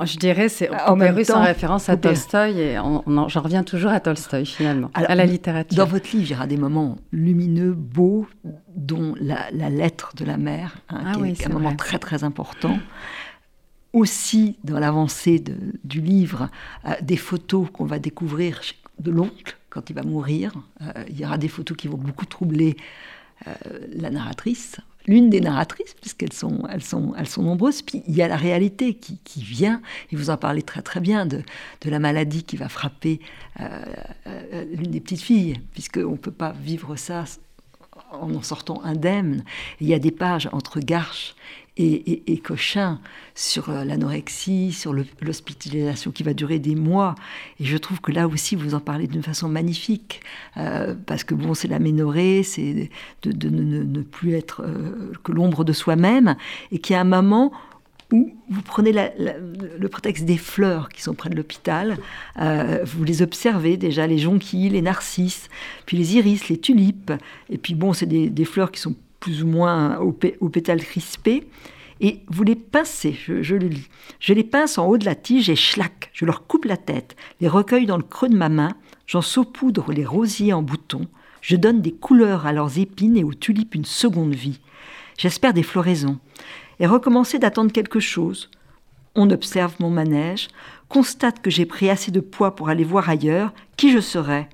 je 0.05 0.19
dirais, 0.19 0.51
c'est 0.51 0.69
poupées 0.87 1.11
russes 1.11 1.31
en 1.31 1.43
référence 1.43 1.89
à 1.89 1.97
Tolstoï, 1.97 2.61
et 2.61 2.75
j'en 2.75 3.41
reviens 3.41 3.63
toujours 3.63 3.93
à 3.93 4.01
Tolstoï 4.01 4.45
finalement, 4.45 4.91
à 4.93 5.15
la 5.15 5.25
littérature. 5.25 5.77
Dans 5.77 5.87
votre 5.87 6.11
livre, 6.13 6.27
il 6.29 6.33
y 6.33 6.35
aura 6.35 6.47
des 6.47 6.59
moments 6.59 6.99
lumineux, 7.13 7.73
beaux, 7.73 8.27
dont 8.77 9.15
la, 9.21 9.71
lettre 9.71 10.13
de 10.17 10.25
la 10.25 10.37
mère, 10.37 10.77
hein, 10.91 11.01
ah 11.07 11.13
qui 11.15 11.43
est, 11.43 11.47
un 11.47 11.53
moment 11.53 11.75
très 11.75 11.99
très 11.99 12.25
important 12.25 12.79
aussi 13.95 14.57
dans 14.65 14.79
l'avancée 14.79 15.43
du 15.85 16.01
livre 16.03 16.51
euh, 16.85 16.91
des 17.01 17.17
photos 17.17 17.69
qu'on 17.73 17.87
va 17.87 17.99
découvrir 17.99 18.61
de 18.99 19.11
l'oncle 19.11 19.57
quand 19.71 19.89
il 19.89 19.95
va 19.95 20.03
mourir. 20.03 20.53
Euh, 20.83 20.93
il 21.09 21.19
y 21.19 21.25
aura 21.25 21.39
des 21.39 21.49
photos 21.49 21.77
qui 21.77 21.89
vont 21.89 21.97
beaucoup 21.97 22.27
troubler 22.27 22.77
euh, 23.47 23.55
la 23.93 24.11
narratrice, 24.11 24.77
l'une 25.07 25.31
des 25.31 25.41
narratrices, 25.41 25.95
puisqu'elles 25.95 26.33
sont, 26.33 26.67
nombreuses. 27.39 27.83
Puis 27.83 28.03
il 28.09 28.17
y 28.17 28.23
a 28.23 28.29
la 28.29 28.37
réalité 28.37 28.95
qui, 28.95 29.43
vient, 29.43 29.81
et 30.11 30.17
vous 30.17 30.29
en 30.31 30.37
parlez 30.37 30.63
très 30.63 30.83
très 30.83 31.01
bien, 31.01 31.25
de, 31.25 31.43
de 31.83 31.91
la 31.91 32.01
maladie 32.01 32.43
qui 32.43 32.57
va 32.57 32.69
frapper 32.69 33.21
l'une 34.73 34.91
des 34.91 35.01
petites 35.01 35.21
filles, 35.21 35.61
puisqu'on 35.73 36.13
ne 36.13 36.17
peut 36.17 36.31
pas 36.31 36.53
vivre 36.53 36.97
ça 36.97 37.25
en 38.13 38.35
en 38.35 38.43
sortant 38.43 38.83
indemne. 38.85 39.45
il 39.81 39.89
y 39.89 39.95
a 39.95 39.99
des 39.99 40.11
pages 40.11 40.49
entre 40.53 40.81
Garche 40.81 41.35
et, 41.77 42.39
Cochin 42.39 43.01
sur 43.35 43.69
euh, 43.69 43.85
l'anorexie, 43.85 44.73
sur 44.73 44.93
l'hospitalisation 44.93 46.13
qui 46.13 46.23
va 46.23 46.35
durer 46.35 46.59
des 46.59 46.75
mois. 46.75 47.15
Et 47.59 47.65
je 47.65 47.77
trouve 47.77 48.01
que 48.01 48.13
là 48.13 48.29
aussi, 48.29 48.55
vous 48.55 48.75
en 48.75 48.81
parlez 48.81 49.07
d'une 49.07 49.23
façon 49.23 49.49
magnifique, 49.49 50.21
euh, 50.57 50.95
parce 51.07 51.25
que 51.25 51.35
bon, 51.35 51.55
c'est 51.55 51.69
l'aménorée, 51.69 52.43
c'est 52.43 52.91
de, 53.23 53.49
ne, 53.49 54.03
plus 54.03 54.35
être 54.35 54.63
euh, 54.63 55.13
que 55.25 55.33
l'ombre 55.33 55.65
de 55.65 55.73
soi-même, 55.73 56.37
et 56.71 56.79
qu'il 56.79 56.95
y 56.95 56.97
a 56.97 57.01
un 57.01 57.05
moment 57.05 57.53
où 58.13 58.33
vous 58.49 58.63
prenez 58.63 58.93
le 58.93 59.89
prétexte 59.89 60.25
des 60.25 60.37
fleurs 60.37 60.91
qui 60.91 61.03
sont 61.03 61.15
près 61.15 61.31
de 61.31 61.35
l'hôpital, 61.35 61.97
vous 62.37 63.03
les 63.03 63.23
observez 63.23 63.77
déjà, 63.77 64.07
les 64.07 64.19
jonquilles, 64.19 64.69
les 64.69 64.83
narcisses, 64.83 65.49
puis 65.87 65.97
les 65.97 66.17
iris, 66.17 66.49
les 66.49 66.59
tulipes, 66.59 67.13
et 67.49 67.59
puis 67.59 67.75
bon, 67.75 67.93
c'est 67.93 68.07
des, 68.07 68.45
fleurs 68.45 68.71
qui 68.71 68.81
sont 68.81 68.95
plus 69.25 69.43
ou 69.43 69.47
moins 69.47 69.97
au, 70.01 70.13
pétale 70.13 70.83
crispé, 70.83 71.49
et 72.03 72.21
vous 72.29 72.43
les 72.43 72.57
pincez, 72.57 73.17
je, 73.27 73.55
le 73.55 73.69
lis. 73.69 73.89
Je 74.21 74.35
les 74.35 74.45
pince 74.45 74.77
en 74.77 74.87
haut 74.87 74.99
de 74.99 75.07
la 75.07 75.15
tige 75.15 75.49
et 75.49 75.57
schlac, 75.57 76.11
je 76.13 76.27
leur 76.27 76.47
coupe 76.47 76.67
la 76.67 76.77
tête, 76.77 77.17
les 77.41 77.49
recueille 77.49 77.87
dans 77.87 77.97
le 77.97 78.03
creux 78.03 78.29
de 78.29 78.37
ma 78.37 78.51
main, 78.51 78.77
j'en 79.07 79.23
saupoudre 79.23 79.93
les 79.93 80.05
rosiers 80.05 80.53
en 80.53 80.61
bouton, 80.61 81.09
je 81.41 81.57
donne 81.57 81.81
des 81.81 81.93
couleurs 81.93 82.45
à 82.45 82.53
leurs 82.53 82.79
épines 82.79 83.17
et 83.17 83.25
aux 83.25 83.33
tulipes 83.33 83.75
une 83.75 83.87
seconde 83.87 84.35
vie. 84.35 84.61
J'espère 85.17 85.55
des 85.55 85.63
floraisons. 85.63 86.19
Et 86.81 86.87
recommencer 86.87 87.39
d'attendre 87.39 87.73
quelque 87.73 88.01
chose. 88.01 88.51
On 89.15 89.31
observe 89.31 89.75
mon 89.81 89.89
manège, 89.89 90.49
constate 90.91 91.41
que 91.41 91.51
j'ai 91.51 91.65
pris 91.65 91.89
assez 91.89 92.11
de 92.11 92.21
poids 92.21 92.55
pour 92.55 92.69
aller 92.69 92.85
voir 92.85 93.09
ailleurs 93.09 93.55
qui 93.79 93.91
je 93.91 94.01
serais. 94.01 94.51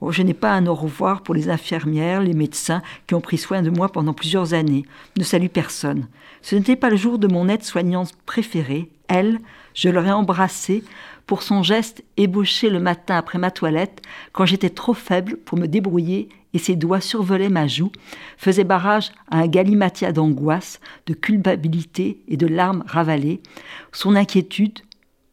Oh, 0.00 0.12
je 0.12 0.22
n'ai 0.22 0.34
pas 0.34 0.52
un 0.52 0.66
au 0.66 0.74
revoir 0.74 1.22
pour 1.22 1.34
les 1.34 1.50
infirmières, 1.50 2.22
les 2.22 2.34
médecins 2.34 2.82
qui 3.06 3.14
ont 3.14 3.20
pris 3.20 3.38
soin 3.38 3.62
de 3.62 3.70
moi 3.70 3.88
pendant 3.88 4.12
plusieurs 4.12 4.54
années. 4.54 4.84
Ne 5.16 5.24
salue 5.24 5.48
personne. 5.48 6.08
Ce 6.42 6.54
n'était 6.54 6.76
pas 6.76 6.90
le 6.90 6.96
jour 6.96 7.18
de 7.18 7.26
mon 7.26 7.48
aide-soignante 7.48 8.12
préférée. 8.26 8.90
Elle, 9.08 9.38
je 9.74 9.88
l'aurais 9.88 10.12
embrassée 10.12 10.84
pour 11.28 11.42
son 11.42 11.62
geste 11.62 12.02
ébauché 12.16 12.70
le 12.70 12.80
matin 12.80 13.16
après 13.16 13.38
ma 13.38 13.50
toilette, 13.50 14.00
quand 14.32 14.46
j'étais 14.46 14.70
trop 14.70 14.94
faible 14.94 15.36
pour 15.36 15.58
me 15.58 15.66
débrouiller 15.66 16.30
et 16.54 16.58
ses 16.58 16.74
doigts 16.74 17.02
survolaient 17.02 17.50
ma 17.50 17.66
joue, 17.66 17.92
faisaient 18.38 18.64
barrage 18.64 19.10
à 19.30 19.40
un 19.40 19.46
galimatia 19.46 20.12
d'angoisse, 20.12 20.80
de 21.06 21.12
culpabilité 21.12 22.22
et 22.28 22.38
de 22.38 22.46
larmes 22.46 22.82
ravalées. 22.86 23.42
Son 23.92 24.16
inquiétude, 24.16 24.78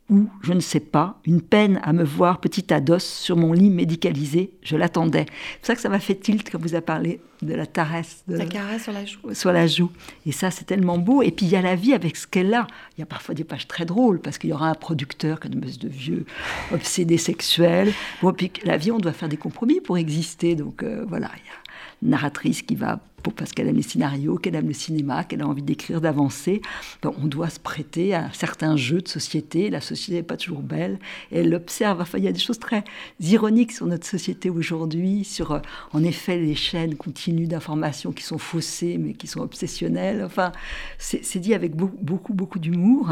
ou, 0.10 0.28
je 0.41 0.53
ne 0.53 0.60
sais 0.60 0.80
pas, 0.80 1.20
une 1.26 1.41
peine 1.41 1.80
à 1.84 1.91
me 1.91 2.03
voir 2.03 2.39
petit 2.39 2.72
à 2.72 2.80
dos 2.80 2.99
sur 2.99 3.36
mon 3.38 3.53
lit 3.53 3.72
médicalisé. 3.72 4.51
Je 4.62 4.78
l'attendais. 4.78 5.26
C'est 5.28 5.60
pour 5.60 5.66
ça 5.68 5.76
que 5.76 5.82
ça 5.82 5.89
m'a 5.89 5.99
fait 5.99 6.16
tilt 6.16 6.47
quand 6.51 6.62
vous 6.62 6.76
avez 6.76 6.86
parlé 6.86 7.22
de 7.41 7.56
la 7.56 7.66
caresse. 7.66 8.24
De 8.28 8.38
la 8.38 8.45
caresse 8.45 8.84
sur 8.84 8.93
la 8.93 9.06
joue. 9.06 9.34
Sur 9.34 9.51
la 9.51 9.66
joue. 9.66 9.89
Et 10.28 10.32
ça, 10.32 10.51
c'est 10.51 10.66
tellement 10.66 10.99
beau. 10.99 11.24
Et 11.24 11.32
puis, 11.32 11.47
il 11.47 11.51
y 11.51 11.56
a 11.56 11.62
la 11.62 11.76
vie 11.76 11.93
avec 11.93 12.18
ce 12.18 12.28
qu'elle 12.28 12.53
a. 12.53 12.68
Il 12.95 13.01
y 13.01 13.03
a 13.03 13.08
parfois 13.08 13.34
des 13.34 13.43
pages 13.43 13.68
très 13.68 13.86
drôles, 13.86 14.20
parce 14.20 14.38
qu'il 14.38 14.51
y 14.51 14.53
aura 14.53 14.70
un 14.70 14.76
producteur, 14.76 15.39
une 15.43 15.58
espèce 15.58 15.80
de 15.80 15.89
vieux 15.89 16.26
obsédé 16.72 17.18
sexuel. 17.18 17.91
Bon, 18.22 18.32
puis 18.32 18.51
la 18.64 18.78
vie, 18.78 18.91
on 18.91 18.99
doit 18.99 19.14
faire 19.14 19.30
des 19.30 19.38
compromis 19.38 19.82
pour 19.82 19.97
exister. 19.97 20.56
Donc, 20.56 20.84
euh, 20.84 21.03
voilà, 21.08 21.32
il 21.36 21.47
y 21.47 21.49
a 21.49 21.64
narratrice 22.10 22.62
qui 22.62 22.76
va, 22.76 22.99
parce 23.32 23.51
qu'elle 23.51 23.68
aime 23.68 23.76
les 23.76 23.82
scénarios, 23.82 24.38
qu'elle 24.38 24.56
aime 24.56 24.68
le 24.68 24.74
cinéma, 24.74 25.24
qu'elle 25.24 25.41
a 25.41 25.47
envie 25.47 25.62
d'écrire, 25.62 26.01
d'avancer, 26.01 26.62
on 27.03 27.28
doit 27.28 27.49
se 27.49 27.60
prêter 27.60 28.14
à 28.14 28.30
certains 28.34 28.76
jeux 28.76 29.01
de 29.01 29.08
société. 29.08 29.70
La 29.70 29.82
société 29.82 30.18
n'est 30.18 30.24
pas 30.24 30.38
toujours 30.38 30.62
belle. 30.62 30.99
Et 31.32 31.39
elle 31.39 31.49
l'observe. 31.49 32.01
Enfin, 32.01 32.18
il 32.18 32.24
y 32.24 32.28
a 32.28 32.32
des 32.32 32.39
choses 32.39 32.60
très 32.60 32.84
ironiques 33.20 33.72
sur 33.72 33.86
notre 33.86 34.06
société 34.06 34.49
aujourd'hui, 34.49 35.24
sur, 35.24 35.51
euh, 35.51 35.60
en 35.93 36.03
effet, 36.03 36.38
les 36.38 36.56
chaînes 36.56 36.95
continues 36.95 37.47
d'informations 37.47 38.12
qui 38.12 38.24
sont 38.24 38.38
faussées, 38.38 38.97
mais 38.97 39.14
qui 39.14 39.28
sont 39.28 39.41
obsessionnelles. 39.41 40.24
Enfin, 40.24 40.51
c'est 40.97 41.39
dit 41.39 41.53
avec 41.53 41.76
beaucoup, 41.76 41.97
beaucoup, 42.01 42.34
beaucoup 42.34 42.60
d'humour. 42.60 43.12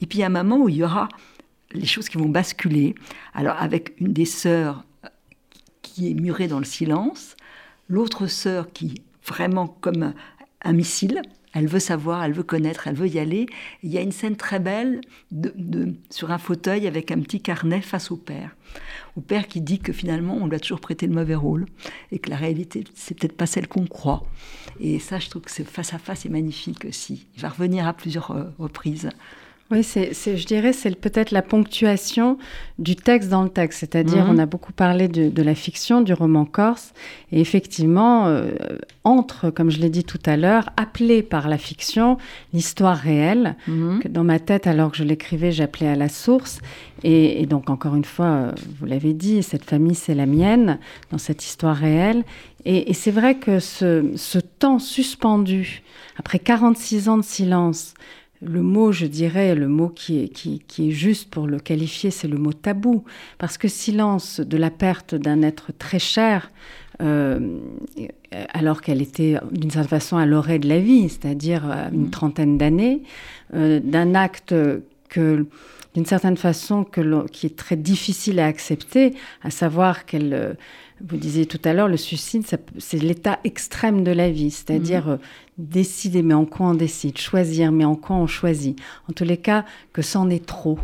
Et 0.00 0.06
puis, 0.06 0.18
il 0.18 0.20
y 0.20 0.24
a 0.24 0.26
un 0.26 0.30
moment 0.30 0.58
où 0.58 0.68
il 0.68 0.76
y 0.76 0.84
aura 0.84 1.08
les 1.72 1.86
choses 1.86 2.08
qui 2.08 2.18
vont 2.18 2.28
basculer. 2.28 2.94
Alors, 3.34 3.56
avec 3.58 3.94
une 4.00 4.12
des 4.12 4.26
sœurs 4.26 4.84
qui 5.82 6.10
est 6.10 6.14
murée 6.14 6.48
dans 6.48 6.58
le 6.58 6.64
silence, 6.64 7.36
l'autre 7.88 8.26
sœur 8.26 8.72
qui, 8.72 9.02
vraiment 9.26 9.66
comme 9.66 10.14
un 10.62 10.72
missile, 10.72 11.22
elle 11.54 11.68
veut 11.68 11.78
savoir, 11.78 12.24
elle 12.24 12.32
veut 12.32 12.42
connaître, 12.42 12.88
elle 12.88 12.96
veut 12.96 13.08
y 13.08 13.20
aller. 13.20 13.46
Il 13.84 13.92
y 13.92 13.96
a 13.96 14.00
une 14.00 14.12
scène 14.12 14.36
très 14.36 14.58
belle 14.58 15.00
sur 16.10 16.32
un 16.32 16.38
fauteuil 16.38 16.88
avec 16.88 17.12
un 17.12 17.20
petit 17.20 17.40
carnet 17.40 17.80
face 17.80 18.10
au 18.10 18.16
père. 18.16 18.56
Au 19.16 19.20
père 19.20 19.46
qui 19.46 19.60
dit 19.60 19.78
que 19.78 19.92
finalement 19.92 20.36
on 20.36 20.48
lui 20.48 20.56
a 20.56 20.60
toujours 20.60 20.80
prêté 20.80 21.06
le 21.06 21.14
mauvais 21.14 21.36
rôle 21.36 21.66
et 22.10 22.18
que 22.18 22.28
la 22.28 22.36
réalité 22.36 22.82
c'est 22.94 23.16
peut-être 23.16 23.36
pas 23.36 23.46
celle 23.46 23.68
qu'on 23.68 23.86
croit. 23.86 24.26
Et 24.80 24.98
ça, 24.98 25.20
je 25.20 25.30
trouve 25.30 25.42
que 25.42 25.50
c'est 25.52 25.64
face 25.64 25.94
à 25.94 25.98
face 25.98 26.26
est 26.26 26.30
magnifique 26.30 26.84
aussi. 26.84 27.28
Il 27.36 27.42
va 27.42 27.50
revenir 27.50 27.86
à 27.86 27.92
plusieurs 27.92 28.32
euh, 28.32 28.44
reprises. 28.58 29.10
Oui, 29.70 29.82
c'est, 29.82 30.12
je 30.12 30.46
dirais, 30.46 30.74
c'est 30.74 30.94
peut-être 30.94 31.30
la 31.30 31.40
ponctuation 31.40 32.36
du 32.78 32.96
texte 32.96 33.30
dans 33.30 33.42
le 33.42 33.48
texte. 33.48 33.80
C'est-à-dire, 33.80 34.26
mhm. 34.26 34.34
on 34.34 34.38
a 34.38 34.44
beaucoup 34.44 34.74
parlé 34.74 35.08
de, 35.08 35.42
la 35.42 35.54
fiction, 35.54 36.02
du 36.02 36.12
roman 36.12 36.44
corse, 36.44 36.92
et 37.32 37.40
effectivement, 37.40 38.26
euh, 38.26 38.50
entre, 39.04 39.48
comme 39.48 39.70
je 39.70 39.78
l'ai 39.78 39.88
dit 39.88 40.04
tout 40.04 40.20
à 40.26 40.36
l'heure, 40.36 40.68
appelé 40.76 41.22
par 41.22 41.48
la 41.48 41.56
fiction, 41.56 42.18
l'histoire 42.52 42.96
réelle, 42.96 43.56
mhm. 43.66 44.00
que 44.00 44.08
dans 44.08 44.22
ma 44.22 44.38
tête, 44.38 44.66
alors 44.66 44.90
que 44.90 44.98
je 44.98 45.04
l'écrivais, 45.04 45.50
j'appelais 45.50 45.88
à 45.88 45.96
la 45.96 46.10
source. 46.10 46.60
Et, 47.02 47.46
donc, 47.46 47.70
encore 47.70 47.96
une 47.96 48.04
fois, 48.04 48.26
euh, 48.26 48.52
vous 48.78 48.84
l'avez 48.84 49.14
dit, 49.14 49.42
cette 49.42 49.64
famille, 49.64 49.94
c'est 49.94 50.14
la 50.14 50.26
mienne, 50.26 50.78
dans 51.10 51.18
cette 51.18 51.42
histoire 51.42 51.76
réelle. 51.76 52.24
Et, 52.66 52.92
c'est 52.92 53.10
vrai 53.10 53.36
que 53.36 53.60
ce, 53.60 54.12
ce 54.16 54.38
temps 54.38 54.78
suspendu, 54.78 55.82
après 56.18 56.38
46 56.38 57.08
ans 57.08 57.16
de 57.16 57.24
silence, 57.24 57.94
le 58.46 58.62
mot, 58.62 58.92
je 58.92 59.06
dirais, 59.06 59.54
le 59.54 59.68
mot 59.68 59.88
qui 59.88 60.20
est, 60.20 60.28
qui, 60.28 60.88
est 60.88 60.90
juste 60.90 61.30
pour 61.30 61.46
le 61.46 61.58
qualifier, 61.58 62.10
c'est 62.10 62.28
le 62.28 62.38
mot 62.38 62.52
tabou. 62.52 63.04
Parce 63.38 63.58
que 63.58 63.68
silence 63.68 64.40
de 64.40 64.56
la 64.56 64.70
perte 64.70 65.14
d'un 65.14 65.42
être 65.42 65.72
très 65.78 65.98
cher, 65.98 66.50
euh, 67.02 67.58
alors 68.52 68.80
qu'elle 68.80 69.02
était 69.02 69.36
d'une 69.50 69.70
certaine 69.70 69.88
façon 69.88 70.16
à 70.16 70.26
l'orée 70.26 70.58
de 70.58 70.68
la 70.68 70.78
vie, 70.78 71.08
c'est-à-dire 71.08 71.68
euh, 71.68 71.88
une 71.92 72.06
mm. 72.06 72.10
trentaine 72.10 72.58
d'années, 72.58 73.02
euh, 73.54 73.80
d'un 73.82 74.14
acte 74.14 74.54
que 75.08 75.46
d'une 75.94 76.06
certaine 76.06 76.36
façon 76.36 76.84
que 76.84 77.26
qui 77.28 77.46
est 77.46 77.56
très 77.56 77.76
difficile 77.76 78.40
à 78.40 78.46
accepter, 78.46 79.14
à 79.42 79.50
savoir 79.50 80.06
qu'elle 80.06 80.56
vous 81.06 81.16
disiez 81.16 81.46
tout 81.46 81.60
à 81.64 81.72
l'heure, 81.74 81.88
le 81.88 81.96
suicide, 81.96 82.44
c'est 82.78 83.02
l'état 83.02 83.38
extrême 83.44 84.04
de 84.04 84.10
la 84.10 84.30
vie, 84.30 84.50
c'est-à-dire 84.50 85.06
mhm. 85.06 85.12
euh, 85.12 85.16
décider, 85.58 86.22
mais 86.22 86.34
en 86.34 86.46
quoi 86.46 86.68
on 86.68 86.74
décide, 86.74 87.18
choisir, 87.18 87.72
mais 87.72 87.84
en 87.84 87.94
quoi 87.94 88.16
on 88.16 88.26
choisit? 88.26 88.78
En 89.08 89.12
tous 89.12 89.24
les 89.24 89.36
cas, 89.36 89.64
que 89.92 90.02
c'en 90.02 90.30
est 90.30 90.44
trop, 90.44 90.78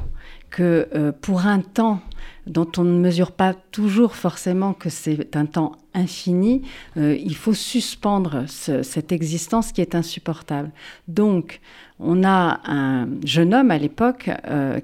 que 0.51 0.89
euh, 0.95 1.13
pour 1.13 1.47
un 1.47 1.61
temps 1.61 2.01
dont 2.47 2.71
on 2.77 2.85
ne 2.85 2.99
mesure 2.99 3.33
pas 3.33 3.55
toujours 3.55 4.15
forcément 4.15 4.73
que 4.73 4.91
c'est 4.91 5.37
un 5.37 5.47
temps 5.47 5.73
infini, 5.95 6.63
euh, 6.97 7.17
il 7.17 7.37
faut 7.37 7.55
suspendre 7.55 8.45
cette 8.49 9.13
existence 9.13 9.73
qui 9.73 9.81
est 9.81 9.95
insupportable. 9.95 10.71
Donc, 11.09 11.61
on 11.99 12.25
a 12.25 12.61
un 12.65 13.09
jeune 13.25 13.55
homme 13.55 13.71
à 13.71 13.79
l'époque 13.79 14.31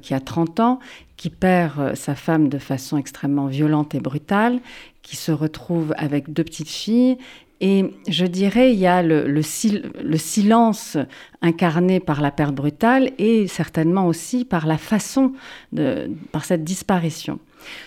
qui 0.02 0.12
a 0.12 0.20
30 0.20 0.60
ans, 0.60 0.80
qui 1.16 1.30
perd 1.30 1.96
sa 1.96 2.14
femme 2.14 2.48
de 2.48 2.58
façon 2.58 2.98
extrêmement 2.98 3.46
violente 3.46 3.94
et 3.94 4.00
brutale, 4.00 4.60
qui 5.06 5.14
se 5.14 5.30
retrouve 5.30 5.94
avec 5.96 6.32
deux 6.32 6.42
petites 6.42 6.68
filles 6.68 7.16
et 7.60 7.94
je 8.08 8.26
dirais, 8.26 8.72
il 8.72 8.78
y 8.78 8.86
a 8.86 9.02
le, 9.02 9.26
le, 9.26 10.18
silence 10.18 10.98
incarné 11.40 12.00
par 12.00 12.20
la 12.20 12.30
perte 12.30 12.54
brutale 12.54 13.12
et 13.18 13.46
certainement 13.46 14.08
aussi 14.08 14.44
par 14.44 14.66
la 14.66 14.76
façon, 14.76 15.32
de, 15.72 16.10
par 16.32 16.44
cette 16.44 16.64
disparition. 16.64 17.38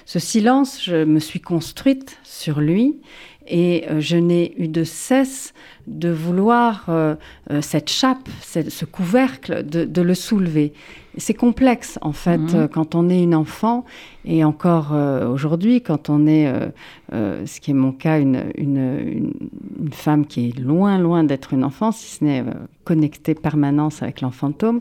Ce 0.06 0.18
silence, 0.18 0.84
je 0.84 1.04
me 1.04 1.20
suis 1.20 1.40
construite 1.40 2.18
sur 2.24 2.62
lui 2.62 3.00
et 3.50 3.86
euh, 3.90 4.00
je 4.00 4.18
n'ai 4.18 4.54
eu 4.58 4.68
de 4.68 4.84
cesse 4.84 5.54
de 5.88 6.10
vouloir 6.10 6.86
euh, 6.90 7.16
euh, 7.52 7.62
cette 7.62 7.90
chape, 7.90 8.30
ce 8.42 8.86
couvercle, 8.86 9.64
de, 9.64 10.02
le 10.02 10.14
soulever. 10.14 10.74
C'est 11.20 11.36
complexe 11.36 12.00
en 12.02 12.12
fait 12.12 12.40
mhm. 12.40 12.68
quand 12.70 12.96
on 12.96 13.10
est 13.10 13.22
une 13.22 13.36
enfant 13.36 13.86
et 14.26 14.44
encore 14.44 14.94
aujourd'hui 15.32 15.82
quand 15.82 16.10
on 16.10 16.26
est, 16.26 16.52
ce 17.12 17.60
qui 17.60 17.72
est 17.72 17.76
mon 17.76 17.92
cas, 17.92 18.20
une, 18.20 18.46
une, 18.56 19.34
une, 19.80 19.92
femme 19.92 20.26
qui 20.26 20.50
est 20.50 20.60
loin 20.60 20.98
loin 20.98 21.24
d'être 21.24 21.54
une 21.54 21.64
enfant, 21.64 21.92
si 21.92 22.16
ce 22.16 22.24
n'est 22.24 22.44
connectée 22.84 23.36
permanence 23.36 24.02
avec 24.02 24.22
l'enfantôme 24.22 24.80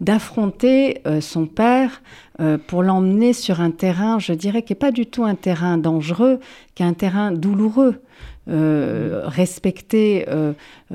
d'affronter 0.00 1.02
euh, 1.06 1.20
son 1.20 1.46
père 1.46 2.02
euh, 2.40 2.58
pour 2.58 2.82
l'emmener 2.82 3.32
sur 3.32 3.60
un 3.60 3.70
terrain, 3.70 4.18
je 4.18 4.32
dirais, 4.32 4.62
qui 4.62 4.72
n'est 4.72 4.78
pas 4.78 4.92
du 4.92 5.06
tout 5.06 5.24
un 5.24 5.34
terrain 5.34 5.78
dangereux, 5.78 6.40
qui 6.74 6.82
est 6.82 6.86
un 6.86 6.94
terrain 6.94 7.32
douloureux. 7.32 8.02
Euh, 8.48 9.22
respecter 9.26 10.26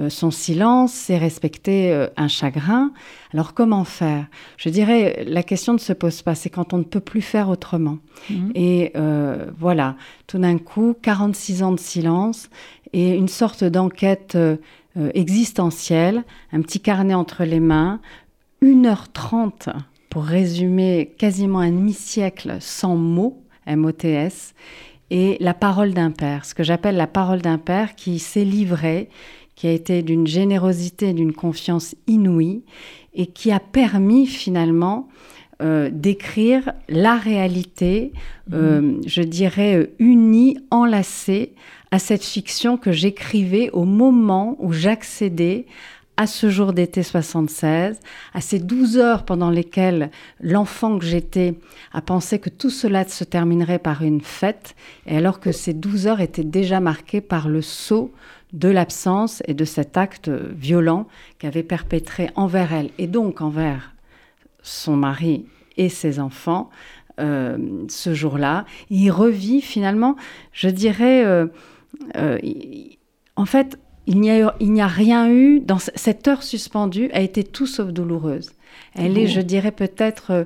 son 0.10 0.30
silence, 0.30 0.92
c'est 0.92 1.18
respecter 1.18 2.08
un 2.18 2.28
chagrin. 2.28 2.92
Alors 3.34 3.54
comment 3.54 3.86
faire? 3.86 4.26
Je 4.58 4.68
dirais, 4.68 5.24
la 5.26 5.42
question 5.42 5.72
ne 5.72 5.78
se 5.78 5.94
pose 5.94 6.22
pas, 6.22 6.36
c'est 6.36 6.50
quand 6.50 6.74
on 6.74 6.80
ne 6.80 6.84
peut 6.84 7.00
plus 7.00 7.22
faire 7.22 7.48
autrement. 7.48 8.00
Mmh. 8.30 8.50
Et 8.56 8.94
voilà, 9.58 9.96
tout 10.28 10.40
d'un 10.40 10.58
coup, 10.58 10.96
46 11.02 11.64
ans 11.64 11.72
de 11.72 11.80
silence 11.80 12.50
et 12.92 13.16
une 13.16 13.30
sorte 13.30 13.64
d'enquête 13.64 14.38
existentielle, 15.14 16.24
un 16.52 16.62
petit 16.62 16.82
carnet 16.82 17.14
entre 17.14 17.46
les 17.46 17.62
mains, 17.62 18.02
1h30 18.66 19.70
pour 20.10 20.24
résumer 20.24 21.14
quasiment 21.20 21.60
un 21.60 21.70
demi-siècle 21.70 22.58
sans 22.60 22.96
mots, 22.96 23.44
M-O-T-S, 23.68 24.56
et 25.12 25.38
la 25.40 25.54
parole 25.54 25.94
d'un 25.94 26.10
père, 26.10 26.46
ce 26.46 26.56
que 26.56 26.64
j'appelle 26.64 26.96
la 26.96 27.06
parole 27.06 27.42
d'un 27.42 27.60
père 27.60 27.96
qui 27.96 28.18
s'est 28.18 28.44
livré, 28.44 29.10
qui 29.56 29.68
a 29.68 29.72
été 29.72 30.02
d'une 30.02 30.26
générosité, 30.26 31.14
d'une 31.14 31.34
confiance 31.34 31.96
inouïe, 32.08 32.64
et 33.14 33.28
qui 33.28 33.52
a 33.52 33.60
permis 33.60 34.26
finalement 34.26 35.10
euh, 35.62 35.92
d'écrire 35.94 36.74
la 36.90 37.18
réalité, 37.18 38.14
euh, 38.52 38.82
mmh. 38.82 39.02
je 39.06 39.22
dirais, 39.22 39.92
unie, 40.00 40.58
enlacée 40.72 41.54
à 41.92 42.00
cette 42.00 42.26
fiction 42.26 42.78
que 42.78 42.92
j'écrivais 42.92 43.70
au 43.72 43.86
moment 43.86 44.58
où 44.60 44.74
j'accédais 44.74 45.66
à 46.18 46.28
ce 46.28 46.50
jour 46.50 46.74
d'été 46.74 47.04
76, 47.04 48.00
à 48.34 48.42
ces 48.42 48.60
12 48.60 48.98
heures 48.98 49.26
pendant 49.26 49.50
lesquelles 49.50 50.12
l'enfant 50.40 50.98
que 50.98 51.06
j'étais 51.06 51.56
a 51.94 52.02
pensé 52.02 52.40
que 52.40 52.50
tout 52.50 52.70
cela 52.70 53.06
se 53.08 53.24
terminerait 53.24 53.80
par 53.80 54.02
une 54.02 54.22
fête, 54.22 54.76
et 55.06 55.18
alors 55.18 55.40
que 55.40 55.52
ces 55.52 55.74
12 55.74 56.08
heures 56.08 56.22
étaient 56.22 56.44
déjà 56.44 56.80
marquées 56.80 57.22
par 57.22 57.50
le 57.50 57.62
saut 57.62 58.14
de 58.54 58.70
l'absence 58.70 59.44
et 59.48 59.54
de 59.54 59.66
cet 59.66 59.98
acte 59.98 60.30
violent 60.30 61.08
qu'avait 61.40 61.64
perpétré 61.64 62.30
envers 62.36 62.74
elle, 62.74 62.92
et 62.98 63.08
donc 63.08 63.42
envers 63.42 63.94
son 64.62 64.96
mari 64.96 65.46
et 65.78 65.90
ses 65.90 66.20
enfants, 66.20 66.70
euh, 67.20 67.86
ce 67.88 68.14
jour-là. 68.14 68.66
Il 68.90 69.10
revit 69.10 69.62
finalement, 69.62 70.16
je 70.52 70.68
dirais, 70.68 71.26
euh, 71.26 71.48
euh, 72.18 72.38
en 73.36 73.46
fait, 73.46 73.80
il 74.08 74.20
n'y 74.20 74.82
a, 74.82 74.88
rien 74.88 75.30
eu, 75.30 75.60
dans 75.60 75.80
cette 75.80 76.28
heure 76.28 76.44
suspendue 76.44 77.10
a 77.14 77.22
été 77.22 77.44
tout 77.44 77.68
sauf 77.68 77.90
douloureuse. 77.90 78.52
Elle 78.94 79.18
est, 79.18 79.28
je 79.28 79.42
dirais 79.42 79.72
peut-être, 79.72 80.32
euh, 80.32 80.44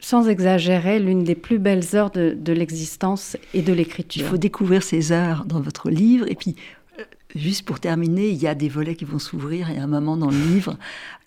sans 0.00 0.28
exagérer, 0.28 0.98
l'une 0.98 1.22
des 1.22 1.34
plus 1.34 1.58
belles 1.58 1.84
heures 1.94 2.10
de, 2.10 2.36
de 2.38 2.52
l'existence 2.52 3.36
et 3.54 3.62
de 3.62 3.72
l'écriture. 3.72 4.22
Il 4.22 4.28
faut 4.28 4.36
découvrir 4.36 4.82
ces 4.82 5.12
heures 5.12 5.44
dans 5.44 5.60
votre 5.60 5.90
livre. 5.90 6.26
Et 6.28 6.34
puis, 6.34 6.56
euh, 6.98 7.04
juste 7.34 7.64
pour 7.64 7.78
terminer, 7.78 8.28
il 8.28 8.36
y 8.36 8.46
a 8.46 8.54
des 8.54 8.68
volets 8.68 8.96
qui 8.96 9.04
vont 9.04 9.18
s'ouvrir. 9.18 9.70
Il 9.70 9.76
y 9.76 9.78
a 9.78 9.82
un 9.82 9.88
moment 9.88 10.16
dans 10.16 10.30
le 10.30 10.38
livre 10.38 10.78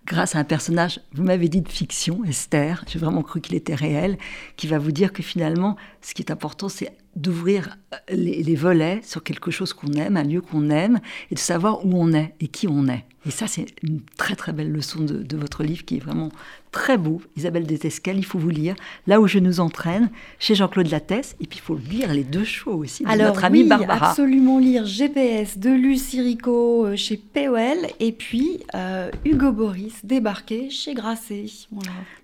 grâce 0.05 0.35
à 0.35 0.39
un 0.39 0.43
personnage, 0.43 0.99
vous 1.13 1.23
m'avez 1.23 1.47
dit 1.47 1.61
de 1.61 1.69
fiction, 1.69 2.23
Esther, 2.23 2.83
j'ai 2.87 2.99
vraiment 2.99 3.21
cru 3.21 3.41
qu'il 3.41 3.55
était 3.55 3.75
réel, 3.75 4.17
qui 4.57 4.67
va 4.67 4.77
vous 4.77 4.91
dire 4.91 5.13
que 5.13 5.23
finalement, 5.23 5.75
ce 6.01 6.13
qui 6.13 6.21
est 6.21 6.31
important, 6.31 6.69
c'est 6.69 6.95
d'ouvrir 7.15 7.77
euh, 7.93 7.97
les, 8.09 8.55
volets 8.55 9.01
sur 9.03 9.23
quelque 9.23 9.51
chose 9.51 9.73
qu'on 9.73 9.91
aime, 9.93 10.17
un 10.17 10.23
lieu 10.23 10.41
qu'on 10.41 10.69
aime, 10.69 10.99
et 11.29 11.35
de 11.35 11.39
savoir 11.39 11.85
où 11.85 11.91
on 11.93 12.13
est 12.13 12.33
et 12.39 12.47
qui 12.47 12.67
on 12.67 12.87
est. 12.87 13.05
Et 13.25 13.31
ça, 13.31 13.47
c'est 13.47 13.67
une 13.83 14.01
très 14.17 14.35
très 14.35 14.53
belle 14.53 14.71
leçon 14.71 15.01
de, 15.01 15.37
votre 15.37 15.63
livre 15.63 15.85
qui 15.85 15.97
est 15.97 16.03
vraiment 16.03 16.29
très 16.71 16.97
beau. 16.97 17.21
Isabelle 17.35 17.65
Desescales, 17.65 18.17
il 18.17 18.25
faut 18.25 18.39
vous 18.39 18.49
lire. 18.49 18.75
Là 19.07 19.19
où 19.19 19.27
je 19.27 19.39
nous 19.39 19.59
entraîne, 19.59 20.09
chez 20.39 20.55
Jean-Claude 20.55 20.89
Lattès, 20.89 21.35
et 21.41 21.47
puis 21.47 21.59
il 21.59 21.61
faut 21.61 21.75
lire 21.77 22.13
les 22.13 22.23
deux 22.23 22.43
shows 22.43 22.73
aussi 22.73 23.03
de 23.03 23.09
Alors, 23.09 23.27
notre 23.27 23.43
amie 23.45 23.63
oui, 23.63 23.69
Barbara. 23.69 24.09
absolument 24.09 24.57
lire 24.59 24.85
GPS 24.85 25.57
de 25.57 25.69
Lucie 25.69 26.21
Rico 26.21 26.85
euh, 26.85 26.95
chez 26.95 27.17
POL, 27.17 27.77
et 27.99 28.11
puis 28.11 28.59
euh, 28.75 29.11
Hugo 29.25 29.51
Boris 29.51 29.93
débarqué 30.05 30.69
chez 30.69 30.93
Grasset. 30.93 31.45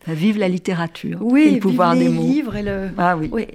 Vive 0.08 0.38
la 0.38 0.48
littérature 0.48 1.20
oui, 1.22 1.41
et 1.41 1.52
le 1.52 1.60
pouvoir 1.60 1.93
les 1.93 2.06
des 2.06 2.10
mots. 2.10 2.22
livres 2.22 2.56
et 2.56 2.64
le... 2.64 2.89
Ah 2.98 3.18
oui. 3.18 3.30
oui. 3.32 3.45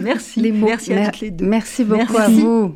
Merci. 0.00 0.40
Les 0.40 0.52
mots. 0.52 0.66
Merci 0.66 0.92
à 0.92 1.06
toutes 1.06 1.20
les 1.20 1.30
deux. 1.30 1.46
Merci 1.46 1.84
beaucoup 1.84 2.16
à 2.16 2.28
vous. 2.28 2.74